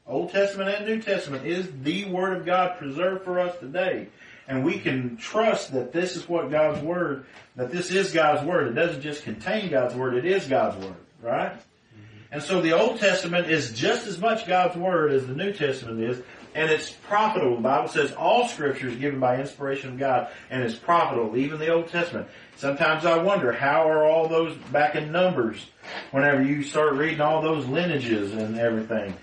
Old 0.06 0.30
Testament 0.30 0.70
and 0.70 0.86
New 0.86 1.02
Testament, 1.02 1.46
is 1.46 1.68
the 1.82 2.06
Word 2.06 2.38
of 2.38 2.46
God 2.46 2.78
preserved 2.78 3.24
for 3.24 3.38
us 3.38 3.58
today. 3.58 4.08
And 4.48 4.64
we 4.64 4.78
can 4.78 5.18
trust 5.18 5.72
that 5.72 5.92
this 5.92 6.16
is 6.16 6.26
what 6.26 6.50
God's 6.50 6.82
Word, 6.82 7.26
that 7.56 7.70
this 7.70 7.90
is 7.90 8.12
God's 8.12 8.46
Word. 8.46 8.68
It 8.68 8.74
doesn't 8.74 9.02
just 9.02 9.24
contain 9.24 9.70
God's 9.70 9.94
Word, 9.94 10.14
it 10.14 10.24
is 10.24 10.46
God's 10.46 10.82
Word, 10.82 10.96
right? 11.20 11.60
And 12.32 12.42
so 12.42 12.62
the 12.62 12.72
Old 12.72 12.98
Testament 12.98 13.50
is 13.50 13.72
just 13.72 14.06
as 14.06 14.18
much 14.18 14.46
God's 14.46 14.74
Word 14.74 15.12
as 15.12 15.26
the 15.26 15.34
New 15.34 15.52
Testament 15.52 16.00
is, 16.00 16.22
and 16.54 16.70
it's 16.70 16.90
profitable. 16.90 17.56
The 17.56 17.62
Bible 17.62 17.88
says 17.88 18.12
all 18.12 18.48
Scripture 18.48 18.88
is 18.88 18.96
given 18.96 19.20
by 19.20 19.38
inspiration 19.38 19.90
of 19.90 19.98
God, 19.98 20.28
and 20.48 20.62
it's 20.62 20.74
profitable, 20.74 21.36
even 21.36 21.60
the 21.60 21.68
Old 21.68 21.88
Testament. 21.88 22.28
Sometimes 22.56 23.04
I 23.04 23.22
wonder, 23.22 23.52
how 23.52 23.86
are 23.86 24.06
all 24.06 24.28
those 24.28 24.56
back 24.72 24.94
in 24.94 25.12
Numbers, 25.12 25.66
whenever 26.10 26.42
you 26.42 26.62
start 26.62 26.94
reading 26.94 27.20
all 27.20 27.42
those 27.42 27.66
lineages 27.66 28.32
and 28.32 28.58
everything, 28.58 29.14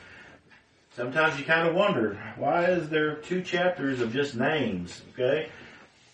sometimes 0.95 1.39
you 1.39 1.45
kind 1.45 1.67
of 1.67 1.73
wonder, 1.73 2.19
why 2.37 2.65
is 2.65 2.89
there 2.89 3.15
two 3.15 3.41
chapters 3.41 4.01
of 4.01 4.13
just 4.13 4.35
names? 4.35 5.01
Okay? 5.13 5.49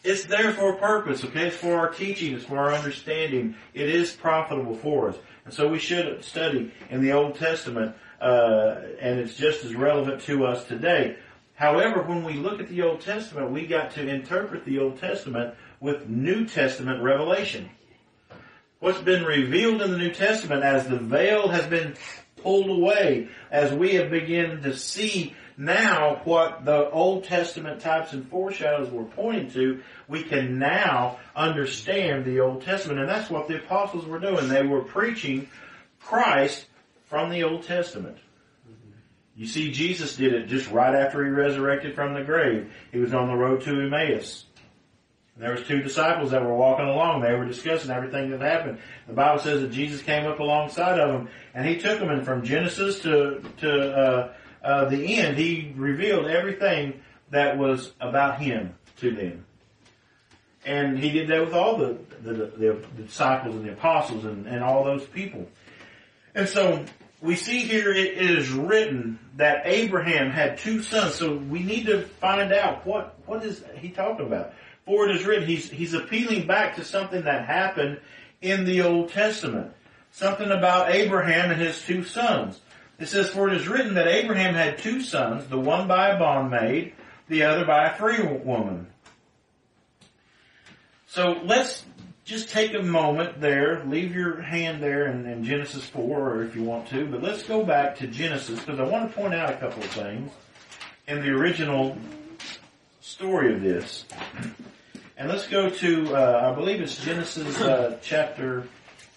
It's 0.05 0.25
there 0.25 0.53
for 0.53 0.73
a 0.73 0.77
purpose, 0.77 1.25
okay? 1.25 1.47
It's 1.47 1.57
for 1.57 1.73
our 1.73 1.89
teaching, 1.89 2.35
it's 2.35 2.45
for 2.45 2.59
our 2.59 2.73
understanding. 2.73 3.55
It 3.73 3.89
is 3.89 4.13
profitable 4.13 4.75
for 4.75 5.09
us. 5.09 5.15
And 5.45 5.53
so 5.53 5.67
we 5.67 5.79
should 5.79 6.23
study 6.23 6.73
in 6.89 7.01
the 7.01 7.13
Old 7.13 7.35
Testament, 7.35 7.95
uh, 8.19 8.75
and 8.99 9.19
it's 9.19 9.35
just 9.35 9.63
as 9.63 9.75
relevant 9.75 10.21
to 10.23 10.45
us 10.45 10.65
today. 10.65 11.17
However, 11.53 12.01
when 12.01 12.23
we 12.23 12.33
look 12.33 12.59
at 12.59 12.67
the 12.67 12.81
Old 12.81 13.01
Testament, 13.01 13.51
we 13.51 13.67
got 13.67 13.91
to 13.91 14.07
interpret 14.07 14.65
the 14.65 14.79
Old 14.79 14.99
Testament 14.99 15.53
with 15.79 16.09
New 16.09 16.45
Testament 16.45 17.01
revelation. 17.01 17.69
What's 18.79 19.01
been 19.01 19.23
revealed 19.23 19.81
in 19.81 19.91
the 19.91 19.97
New 19.97 20.11
Testament 20.11 20.63
as 20.63 20.87
the 20.87 20.97
veil 20.97 21.47
has 21.47 21.65
been 21.67 21.95
pulled 22.41 22.69
away, 22.69 23.29
as 23.51 23.71
we 23.71 23.95
have 23.95 24.09
begun 24.09 24.61
to 24.63 24.75
see 24.75 25.35
now 25.57 26.21
what 26.25 26.65
the 26.65 26.89
Old 26.89 27.23
Testament 27.23 27.81
types 27.81 28.13
and 28.13 28.27
foreshadows 28.29 28.89
were 28.89 29.05
pointing 29.05 29.51
to, 29.51 29.81
we 30.07 30.23
can 30.23 30.59
now 30.59 31.19
understand 31.35 32.25
the 32.25 32.41
Old 32.41 32.63
Testament. 32.63 32.99
And 32.99 33.09
that's 33.09 33.29
what 33.29 33.47
the 33.47 33.57
apostles 33.57 34.05
were 34.05 34.19
doing. 34.19 34.49
They 34.49 34.65
were 34.65 34.83
preaching 34.83 35.47
Christ 35.99 36.65
from 37.05 37.29
the 37.29 37.43
Old 37.43 37.63
Testament. 37.63 38.17
You 39.35 39.47
see, 39.47 39.71
Jesus 39.71 40.15
did 40.15 40.33
it 40.33 40.47
just 40.47 40.71
right 40.71 40.95
after 40.95 41.23
he 41.23 41.29
resurrected 41.29 41.95
from 41.95 42.13
the 42.13 42.23
grave. 42.23 42.71
He 42.91 42.99
was 42.99 43.13
on 43.13 43.27
the 43.27 43.35
road 43.35 43.61
to 43.63 43.71
Emmaus. 43.71 44.45
And 45.35 45.43
there 45.43 45.51
was 45.51 45.63
two 45.63 45.81
disciples 45.81 46.31
that 46.31 46.41
were 46.41 46.55
walking 46.55 46.85
along. 46.85 47.21
They 47.21 47.33
were 47.33 47.45
discussing 47.45 47.91
everything 47.91 48.31
that 48.31 48.39
happened. 48.39 48.79
The 49.07 49.13
Bible 49.13 49.41
says 49.41 49.61
that 49.61 49.71
Jesus 49.71 50.01
came 50.01 50.25
up 50.25 50.39
alongside 50.39 50.97
of 50.97 51.11
them, 51.11 51.29
and 51.53 51.67
he 51.67 51.77
took 51.77 51.99
them, 51.99 52.09
and 52.09 52.23
from 52.23 52.45
Genesis 52.45 52.99
to 53.01 53.41
to 53.57 53.91
uh, 53.93 54.33
uh, 54.65 54.89
the 54.89 55.17
end, 55.17 55.37
he 55.37 55.73
revealed 55.75 56.25
everything 56.25 57.01
that 57.29 57.57
was 57.57 57.93
about 58.01 58.39
him 58.41 58.75
to 58.97 59.11
them. 59.11 59.45
And 60.65 60.97
he 60.97 61.11
did 61.11 61.27
that 61.29 61.41
with 61.41 61.53
all 61.53 61.77
the 61.77 61.97
the, 62.21 62.33
the, 62.33 62.73
the 62.97 63.03
disciples 63.03 63.55
and 63.55 63.65
the 63.65 63.73
apostles 63.73 64.25
and, 64.25 64.47
and 64.47 64.63
all 64.63 64.83
those 64.83 65.05
people. 65.05 65.47
And 66.33 66.49
so 66.49 66.83
we 67.21 67.35
see 67.35 67.59
here 67.59 67.91
it 67.91 68.17
is 68.17 68.49
written 68.49 69.19
that 69.35 69.61
Abraham 69.65 70.31
had 70.31 70.57
two 70.57 70.81
sons. 70.81 71.15
So 71.15 71.35
we 71.35 71.61
need 71.61 71.85
to 71.85 72.01
find 72.01 72.51
out 72.51 72.85
what 72.85 73.15
what 73.25 73.45
is 73.45 73.63
he 73.77 73.89
talking 73.89 74.25
about. 74.25 74.53
For 74.85 75.09
it 75.09 75.15
is 75.15 75.25
written, 75.25 75.47
he's, 75.47 75.69
he's 75.69 75.93
appealing 75.93 76.45
back 76.45 76.75
to 76.75 76.83
something 76.83 77.23
that 77.23 77.45
happened 77.45 77.99
in 78.41 78.65
the 78.65 78.81
Old 78.81 79.09
Testament. 79.09 79.71
Something 80.11 80.51
about 80.51 80.93
Abraham 80.93 81.51
and 81.51 81.59
his 81.59 81.81
two 81.81 82.03
sons. 82.03 82.61
It 82.97 83.07
says, 83.07 83.29
for 83.29 83.49
it 83.49 83.57
is 83.57 83.67
written 83.67 83.95
that 83.95 84.07
Abraham 84.07 84.53
had 84.53 84.77
two 84.77 85.01
sons, 85.01 85.47
the 85.47 85.59
one 85.59 85.87
by 85.87 86.09
a 86.09 86.19
bondmaid, 86.19 86.93
the 87.27 87.43
other 87.43 87.65
by 87.65 87.89
a 87.89 87.95
free 87.95 88.21
woman. 88.23 88.87
So 91.07 91.39
let's 91.43 91.83
just 92.23 92.49
take 92.49 92.73
a 92.73 92.81
moment 92.81 93.39
there, 93.39 93.83
leave 93.85 94.15
your 94.15 94.41
hand 94.41 94.81
there 94.81 95.07
in, 95.07 95.25
in 95.25 95.43
Genesis 95.43 95.85
4, 95.87 96.01
or 96.01 96.43
if 96.43 96.55
you 96.55 96.63
want 96.63 96.87
to, 96.89 97.05
but 97.05 97.21
let's 97.21 97.43
go 97.43 97.63
back 97.63 97.97
to 97.97 98.07
Genesis, 98.07 98.59
because 98.59 98.79
I 98.79 98.83
want 98.83 99.09
to 99.09 99.15
point 99.15 99.33
out 99.33 99.51
a 99.51 99.57
couple 99.57 99.83
of 99.83 99.89
things 99.89 100.31
in 101.07 101.21
the 101.21 101.29
original 101.29 101.97
story 103.01 103.53
of 103.53 103.61
this. 103.61 104.05
And 105.17 105.29
let's 105.29 105.47
go 105.47 105.69
to, 105.69 106.15
uh, 106.15 106.51
I 106.51 106.55
believe 106.55 106.81
it's 106.81 106.97
Genesis 106.97 107.61
uh, 107.61 107.97
chapter 108.01 108.67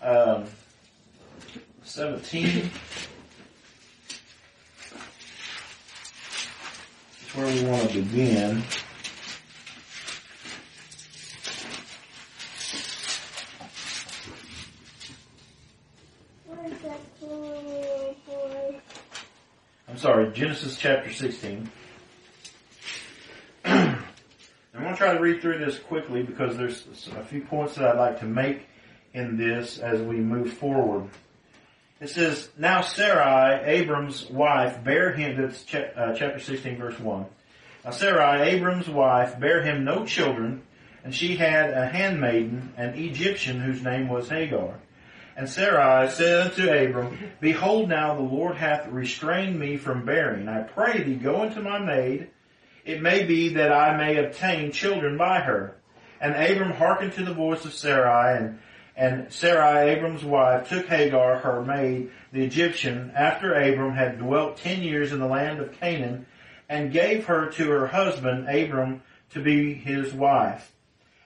um, 0.03 0.45
17. 1.83 2.71
Where 7.39 7.47
we 7.55 7.65
want 7.67 7.89
to 7.89 8.03
begin. 8.03 8.65
I'm 19.89 19.97
sorry, 19.97 20.33
Genesis 20.33 20.77
chapter 20.77 21.13
16. 21.13 21.71
I'm 23.65 24.03
going 24.73 24.91
to 24.91 24.97
try 24.97 25.15
to 25.15 25.21
read 25.21 25.41
through 25.41 25.59
this 25.65 25.79
quickly 25.79 26.25
because 26.25 26.57
there's 26.57 26.87
a 27.17 27.23
few 27.23 27.43
points 27.43 27.77
that 27.77 27.85
I'd 27.85 27.99
like 27.99 28.19
to 28.21 28.27
make 28.27 28.67
in 29.15 29.37
this 29.37 29.79
as 29.79 30.01
we 30.03 30.17
move 30.17 30.55
forward. 30.55 31.09
It 32.01 32.11
says, 32.11 32.49
Now 32.57 32.83
Sarai, 32.83 33.65
Abram's 33.65 34.29
wife, 34.31 34.85
bare 34.85 35.13
him, 35.13 35.41
that's 35.41 35.65
uh, 35.75 36.15
chapter 36.17 36.39
16 36.39 36.77
verse 36.77 36.99
1. 36.99 37.27
Now 37.85 37.91
Sarai, 37.91 38.51
Abram's 38.51 38.89
wife, 38.89 39.39
bare 39.41 39.63
him 39.63 39.85
no 39.85 40.05
children, 40.05 40.63
and 41.03 41.15
she 41.15 41.37
had 41.37 41.71
a 41.71 41.87
handmaiden, 41.87 42.73
an 42.77 42.95
Egyptian, 42.95 43.61
whose 43.61 43.83
name 43.83 44.09
was 44.09 44.29
Hagar. 44.29 44.79
And 45.37 45.49
Sarai 45.49 46.11
said 46.11 46.49
unto 46.49 46.71
Abram, 46.71 47.17
Behold 47.41 47.89
now 47.89 48.15
the 48.15 48.23
Lord 48.23 48.57
hath 48.57 48.89
restrained 48.89 49.59
me 49.59 49.77
from 49.77 50.05
bearing. 50.05 50.49
I 50.49 50.63
pray 50.63 51.03
thee, 51.03 51.15
go 51.15 51.43
unto 51.43 51.61
my 51.61 51.79
maid. 51.79 52.31
It 52.85 53.03
may 53.03 53.25
be 53.25 53.55
that 53.55 53.73
I 53.73 53.97
may 53.97 54.17
obtain 54.17 54.73
children 54.73 55.17
by 55.17 55.41
her. 55.41 55.77
And 56.21 56.35
Abram 56.35 56.73
hearkened 56.73 57.13
to 57.15 57.25
the 57.25 57.35
voice 57.35 57.65
of 57.65 57.73
Sarai, 57.73 58.39
and, 58.39 58.59
and 58.99 59.33
Sarai, 59.33 59.91
Abram's 59.91 60.25
wife, 60.25 60.69
took 60.69 60.89
Hagar, 60.89 61.39
her 61.39 61.65
maid, 61.65 62.11
the 62.33 62.45
Egyptian, 62.45 63.13
after 63.15 63.55
Abram 63.55 63.95
had 63.95 64.19
dwelt 64.19 64.57
ten 64.57 64.83
years 64.83 65.13
in 65.13 65.21
the 65.21 65.29
land 65.29 65.61
of 65.61 65.79
Canaan, 65.79 66.27
and 66.69 66.93
gave 66.93 67.27
her 67.27 67.47
to 67.53 67.71
her 67.71 67.87
husband, 67.87 68.49
Abram, 68.49 69.03
to 69.31 69.41
be 69.41 69.73
his 69.73 70.13
wife. 70.13 70.73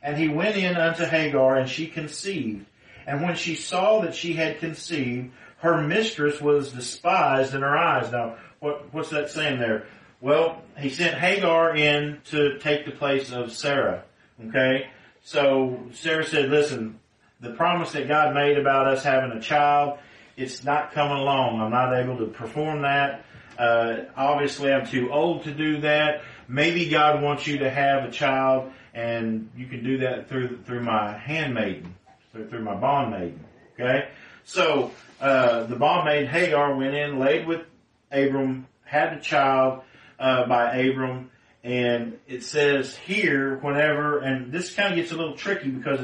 And 0.02 0.18
he 0.18 0.28
went 0.28 0.56
in 0.56 0.76
unto 0.76 1.06
Hagar, 1.06 1.56
and 1.56 1.68
she 1.68 1.86
conceived. 1.86 2.66
And 3.06 3.22
when 3.22 3.36
she 3.36 3.54
saw 3.54 4.02
that 4.02 4.14
she 4.14 4.34
had 4.34 4.58
conceived, 4.58 5.32
her 5.56 5.80
mistress 5.80 6.42
was 6.42 6.72
despised 6.72 7.54
in 7.54 7.62
her 7.62 7.76
eyes. 7.76 8.12
Now, 8.12 8.36
what, 8.60 8.92
what's 8.92 9.10
that 9.10 9.30
saying 9.30 9.60
there? 9.60 9.86
Well, 10.20 10.60
he 10.76 10.90
sent 10.90 11.14
Hagar 11.14 11.74
in 11.74 12.20
to 12.26 12.58
take 12.58 12.84
the 12.84 12.92
place 12.92 13.32
of 13.32 13.50
Sarah. 13.50 14.04
Okay? 14.48 14.88
So 15.24 15.86
Sarah 15.94 16.26
said, 16.26 16.50
listen, 16.50 16.98
the 17.42 17.50
promise 17.50 17.92
that 17.92 18.08
God 18.08 18.34
made 18.34 18.56
about 18.56 18.86
us 18.86 19.02
having 19.02 19.36
a 19.36 19.40
child, 19.40 19.98
it's 20.36 20.64
not 20.64 20.92
coming 20.92 21.18
along. 21.18 21.60
I'm 21.60 21.70
not 21.70 21.92
able 21.92 22.16
to 22.18 22.26
perform 22.26 22.82
that. 22.82 23.24
Uh, 23.58 24.04
obviously 24.16 24.72
I'm 24.72 24.86
too 24.86 25.12
old 25.12 25.44
to 25.44 25.52
do 25.52 25.80
that. 25.82 26.22
Maybe 26.48 26.88
God 26.88 27.20
wants 27.22 27.46
you 27.46 27.58
to 27.58 27.70
have 27.70 28.04
a 28.04 28.10
child 28.10 28.72
and 28.94 29.50
you 29.56 29.66
can 29.66 29.82
do 29.82 29.98
that 29.98 30.28
through, 30.28 30.62
through 30.64 30.82
my 30.82 31.16
handmaiden 31.18 31.94
through, 32.32 32.48
through 32.48 32.62
my 32.62 32.74
bondmaiden. 32.74 33.38
Okay? 33.74 34.08
So, 34.44 34.90
uh, 35.20 35.64
the 35.64 35.76
bondmaiden 35.76 36.28
Hagar 36.28 36.74
went 36.76 36.94
in, 36.94 37.18
laid 37.18 37.46
with 37.46 37.62
Abram, 38.10 38.66
had 38.84 39.14
a 39.14 39.20
child, 39.20 39.82
uh, 40.18 40.46
by 40.46 40.76
Abram, 40.76 41.30
and 41.64 42.18
it 42.26 42.42
says 42.42 42.96
here, 42.96 43.56
whenever, 43.58 44.18
and 44.18 44.52
this 44.52 44.74
kind 44.74 44.92
of 44.92 44.96
gets 44.96 45.12
a 45.12 45.16
little 45.16 45.36
tricky 45.36 45.68
because 45.70 46.00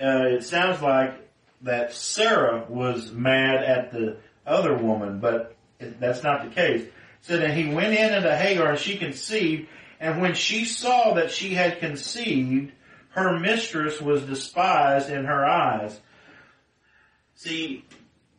uh, 0.00 0.26
it 0.26 0.44
sounds 0.44 0.82
like 0.82 1.14
that 1.62 1.92
Sarah 1.94 2.66
was 2.68 3.12
mad 3.12 3.62
at 3.62 3.92
the 3.92 4.16
other 4.46 4.76
woman, 4.76 5.20
but 5.20 5.56
that's 5.78 6.22
not 6.22 6.44
the 6.44 6.50
case. 6.50 6.86
So 7.22 7.38
then 7.38 7.56
he 7.56 7.72
went 7.72 7.94
in 7.94 8.12
unto 8.12 8.28
Hagar 8.28 8.70
and 8.70 8.78
she 8.78 8.98
conceived, 8.98 9.68
and 9.98 10.20
when 10.20 10.34
she 10.34 10.64
saw 10.64 11.14
that 11.14 11.30
she 11.30 11.54
had 11.54 11.80
conceived, 11.80 12.72
her 13.10 13.38
mistress 13.38 14.00
was 14.00 14.22
despised 14.22 15.08
in 15.08 15.24
her 15.24 15.44
eyes. 15.44 15.98
See, 17.36 17.84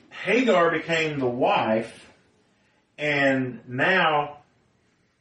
Hagar 0.09 0.71
became 0.71 1.19
the 1.19 1.25
wife, 1.27 2.12
and 2.97 3.62
now 3.67 4.38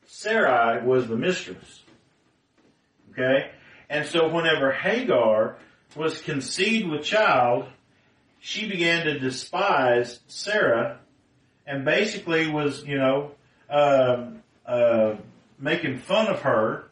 Sarai 0.06 0.84
was 0.84 1.06
the 1.08 1.16
mistress. 1.16 1.82
Okay? 3.12 3.50
And 3.88 4.06
so 4.06 4.28
whenever 4.28 4.72
Hagar 4.72 5.56
was 5.96 6.20
conceived 6.20 6.88
with 6.88 7.04
child, 7.04 7.66
she 8.40 8.68
began 8.68 9.06
to 9.06 9.18
despise 9.18 10.20
Sarah 10.26 10.98
and 11.66 11.84
basically 11.84 12.50
was, 12.50 12.84
you 12.84 12.98
know, 12.98 13.32
uh, 13.70 14.26
uh, 14.66 15.16
making 15.58 15.98
fun 15.98 16.26
of 16.28 16.42
her 16.42 16.84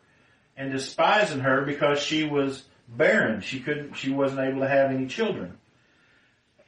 and 0.56 0.72
despising 0.72 1.40
her 1.40 1.62
because 1.62 1.98
she 1.98 2.24
was 2.24 2.64
barren. 2.88 3.40
She 3.40 3.60
couldn't, 3.60 3.94
she 3.94 4.10
wasn't 4.10 4.40
able 4.40 4.60
to 4.60 4.68
have 4.68 4.90
any 4.90 5.06
children 5.06 5.58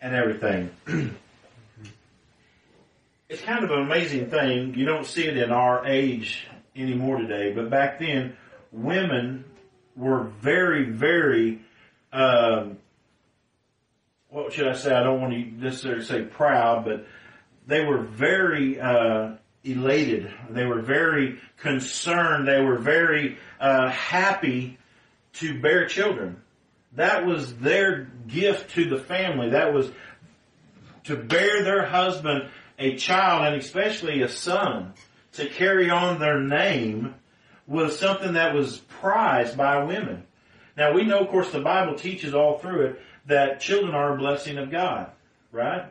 and 0.00 0.14
everything. 0.14 0.70
it's 3.28 3.42
kind 3.42 3.64
of 3.64 3.70
an 3.70 3.80
amazing 3.80 4.30
thing. 4.30 4.74
You 4.74 4.84
don't 4.84 5.06
see 5.06 5.24
it 5.24 5.36
in 5.36 5.50
our 5.50 5.84
age 5.86 6.46
anymore 6.76 7.18
today, 7.18 7.52
but 7.52 7.70
back 7.70 7.98
then, 7.98 8.36
women 8.72 9.44
were 9.96 10.24
very, 10.24 10.84
very, 10.84 11.60
um, 12.14 12.78
what 14.30 14.52
should 14.52 14.68
I 14.68 14.74
say? 14.74 14.94
I 14.94 15.02
don't 15.02 15.20
want 15.20 15.32
to 15.32 15.64
necessarily 15.64 16.04
say 16.04 16.22
proud, 16.22 16.84
but 16.84 17.06
they 17.66 17.84
were 17.84 18.02
very, 18.02 18.80
uh, 18.80 19.34
elated. 19.64 20.30
They 20.50 20.64
were 20.64 20.82
very 20.82 21.40
concerned. 21.58 22.46
They 22.46 22.60
were 22.60 22.78
very 22.78 23.38
uh, 23.58 23.88
happy 23.90 24.78
to 25.34 25.60
bear 25.60 25.86
children. 25.86 26.42
That 26.92 27.26
was 27.26 27.56
their 27.56 28.04
gift 28.28 28.74
to 28.74 28.88
the 28.88 28.98
family. 28.98 29.50
That 29.50 29.72
was 29.72 29.90
to 31.04 31.16
bear 31.16 31.64
their 31.64 31.84
husband 31.84 32.48
a 32.78 32.96
child 32.96 33.46
and 33.46 33.56
especially 33.56 34.22
a 34.22 34.28
son 34.28 34.92
to 35.32 35.48
carry 35.48 35.90
on 35.90 36.20
their 36.20 36.40
name 36.40 37.14
was 37.66 37.98
something 37.98 38.34
that 38.34 38.54
was 38.54 38.78
prized 38.78 39.56
by 39.56 39.82
women. 39.82 40.24
Now 40.76 40.92
we 40.92 41.04
know, 41.04 41.20
of 41.20 41.28
course, 41.28 41.50
the 41.50 41.60
Bible 41.60 41.94
teaches 41.94 42.34
all 42.34 42.58
through 42.58 42.86
it 42.86 43.00
that 43.26 43.60
children 43.60 43.94
are 43.94 44.14
a 44.14 44.18
blessing 44.18 44.58
of 44.58 44.70
God, 44.70 45.10
right? 45.52 45.86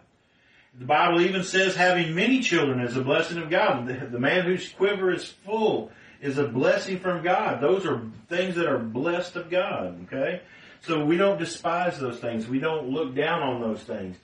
The 0.78 0.86
Bible 0.86 1.22
even 1.22 1.44
says 1.44 1.76
having 1.76 2.16
many 2.16 2.42
children 2.42 2.80
is 2.82 2.98
a 2.98 3.04
blessing 3.04 3.38
of 3.38 3.50
God. 3.50 3.88
The, 3.88 3.94
the 4.08 4.20
man 4.20 4.46
whose 4.46 4.70
quiver 4.70 5.12
is 5.12 5.28
full 5.28 5.92
is 6.22 6.38
a 6.38 6.48
blessing 6.48 7.00
from 7.00 7.24
God. 7.24 7.62
Those 7.62 7.86
are 7.86 8.02
things 8.30 8.56
that 8.56 8.68
are 8.68 8.80
blessed 8.80 9.36
of 9.36 9.50
God, 9.50 10.08
okay? 10.08 10.42
So 10.82 11.06
we 11.06 11.18
don't 11.18 11.38
despise 11.38 12.00
those 12.00 12.20
things. 12.20 12.48
We 12.48 12.60
don't 12.60 12.90
look 12.90 13.16
down 13.16 13.42
on 13.42 13.62
those 13.62 13.84
things. 13.84 14.18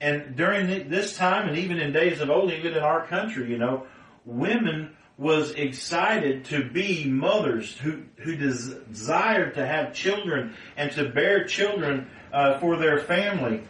And 0.00 0.34
during 0.34 0.88
this 0.88 1.16
time 1.16 1.48
and 1.48 1.58
even 1.58 1.78
in 1.78 1.92
days 1.92 2.20
of 2.20 2.30
old, 2.30 2.52
even 2.52 2.72
in 2.72 2.82
our 2.82 3.06
country, 3.06 3.50
you 3.50 3.58
know, 3.58 3.86
women 4.24 4.96
was 5.20 5.50
excited 5.50 6.46
to 6.46 6.64
be 6.64 7.04
mothers 7.04 7.76
who, 7.76 8.02
who 8.16 8.34
desired 8.36 9.54
to 9.54 9.66
have 9.66 9.92
children 9.92 10.54
and 10.78 10.90
to 10.92 11.10
bear 11.10 11.44
children 11.44 12.08
uh, 12.32 12.58
for 12.58 12.78
their 12.78 12.98
family. 13.00 13.62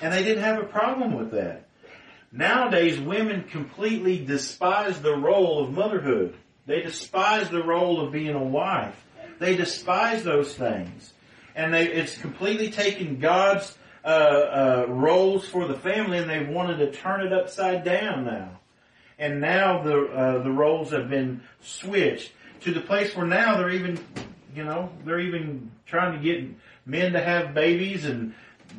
And 0.00 0.12
they 0.12 0.24
didn't 0.24 0.42
have 0.42 0.60
a 0.60 0.66
problem 0.66 1.14
with 1.14 1.30
that. 1.30 1.68
Nowadays, 2.32 2.98
women 2.98 3.44
completely 3.44 4.18
despise 4.24 5.00
the 5.00 5.16
role 5.16 5.62
of 5.62 5.72
motherhood. 5.72 6.34
They 6.66 6.82
despise 6.82 7.50
the 7.50 7.62
role 7.62 8.00
of 8.00 8.10
being 8.10 8.34
a 8.34 8.42
wife. 8.42 9.00
They 9.38 9.54
despise 9.54 10.24
those 10.24 10.56
things. 10.56 11.14
And 11.54 11.72
they, 11.72 11.86
it's 11.86 12.18
completely 12.18 12.72
taken 12.72 13.20
God's 13.20 13.78
uh, 14.04 14.08
uh, 14.08 14.86
roles 14.88 15.46
for 15.46 15.68
the 15.68 15.78
family 15.78 16.18
and 16.18 16.28
they 16.28 16.44
wanted 16.44 16.78
to 16.78 16.90
turn 16.90 17.24
it 17.24 17.32
upside 17.32 17.84
down 17.84 18.24
now 18.24 18.55
and 19.18 19.40
now 19.40 19.82
the 19.82 20.04
uh, 20.06 20.42
the 20.42 20.50
roles 20.50 20.90
have 20.90 21.08
been 21.08 21.42
switched 21.60 22.32
to 22.60 22.72
the 22.72 22.80
place 22.80 23.14
where 23.14 23.26
now 23.26 23.56
they're 23.56 23.70
even, 23.70 23.98
you 24.54 24.64
know, 24.64 24.90
they're 25.04 25.20
even 25.20 25.70
trying 25.86 26.18
to 26.18 26.22
get 26.22 26.48
men 26.84 27.12
to 27.12 27.20
have 27.20 27.54
babies 27.54 28.04
and 28.04 28.34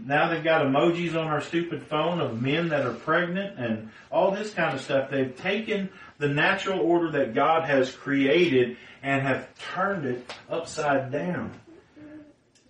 now 0.06 0.30
they've 0.30 0.44
got 0.44 0.66
emojis 0.66 1.12
on 1.12 1.28
our 1.28 1.42
stupid 1.42 1.84
phone 1.84 2.20
of 2.20 2.42
men 2.42 2.70
that 2.70 2.86
are 2.86 2.94
pregnant 2.94 3.58
and 3.58 3.90
all 4.12 4.32
this 4.32 4.54
kind 4.54 4.76
of 4.76 4.82
stuff. 4.82 5.10
They've 5.10 5.36
taken 5.36 5.90
the 6.18 6.28
natural 6.28 6.80
order 6.80 7.12
that 7.12 7.34
God 7.34 7.64
has 7.66 7.92
created 7.92 8.78
and 9.02 9.22
have 9.22 9.48
turned 9.74 10.06
it 10.06 10.34
upside 10.50 11.12
down. 11.12 11.52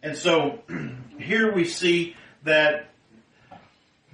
And 0.04 0.16
so 0.16 0.60
here 1.20 1.54
we 1.54 1.66
see 1.66 2.16
that 2.44 2.87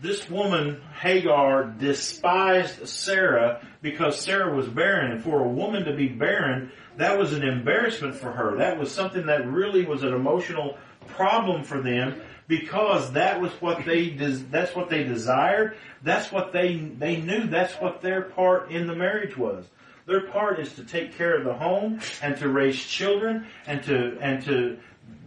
this 0.03 0.29
woman, 0.29 0.81
Hagar, 0.99 1.63
despised 1.63 2.87
Sarah 2.89 3.65
because 3.81 4.19
Sarah 4.19 4.53
was 4.53 4.67
barren. 4.67 5.13
And 5.13 5.23
for 5.23 5.43
a 5.43 5.47
woman 5.47 5.85
to 5.85 5.95
be 5.95 6.09
barren, 6.09 6.71
that 6.97 7.17
was 7.17 7.31
an 7.31 7.41
embarrassment 7.41 8.13
for 8.13 8.29
her. 8.29 8.57
That 8.57 8.77
was 8.77 8.91
something 8.91 9.25
that 9.27 9.47
really 9.47 9.85
was 9.85 10.03
an 10.03 10.13
emotional 10.13 10.77
problem 11.07 11.63
for 11.63 11.81
them 11.81 12.21
because 12.49 13.13
that 13.13 13.39
was 13.39 13.51
what 13.53 13.85
they 13.85 14.09
that's 14.09 14.75
what 14.75 14.89
they 14.89 15.05
desired. 15.05 15.77
That's 16.03 16.33
what 16.33 16.51
they 16.51 16.75
they 16.75 17.21
knew. 17.21 17.47
That's 17.47 17.73
what 17.75 18.01
their 18.01 18.23
part 18.23 18.71
in 18.71 18.87
the 18.87 18.95
marriage 18.95 19.37
was. 19.37 19.65
Their 20.05 20.27
part 20.27 20.59
is 20.59 20.73
to 20.73 20.83
take 20.83 21.17
care 21.17 21.37
of 21.37 21.45
the 21.45 21.53
home 21.53 22.01
and 22.21 22.35
to 22.37 22.49
raise 22.49 22.83
children 22.83 23.47
and 23.65 23.81
to 23.83 24.17
and 24.19 24.43
to 24.43 24.77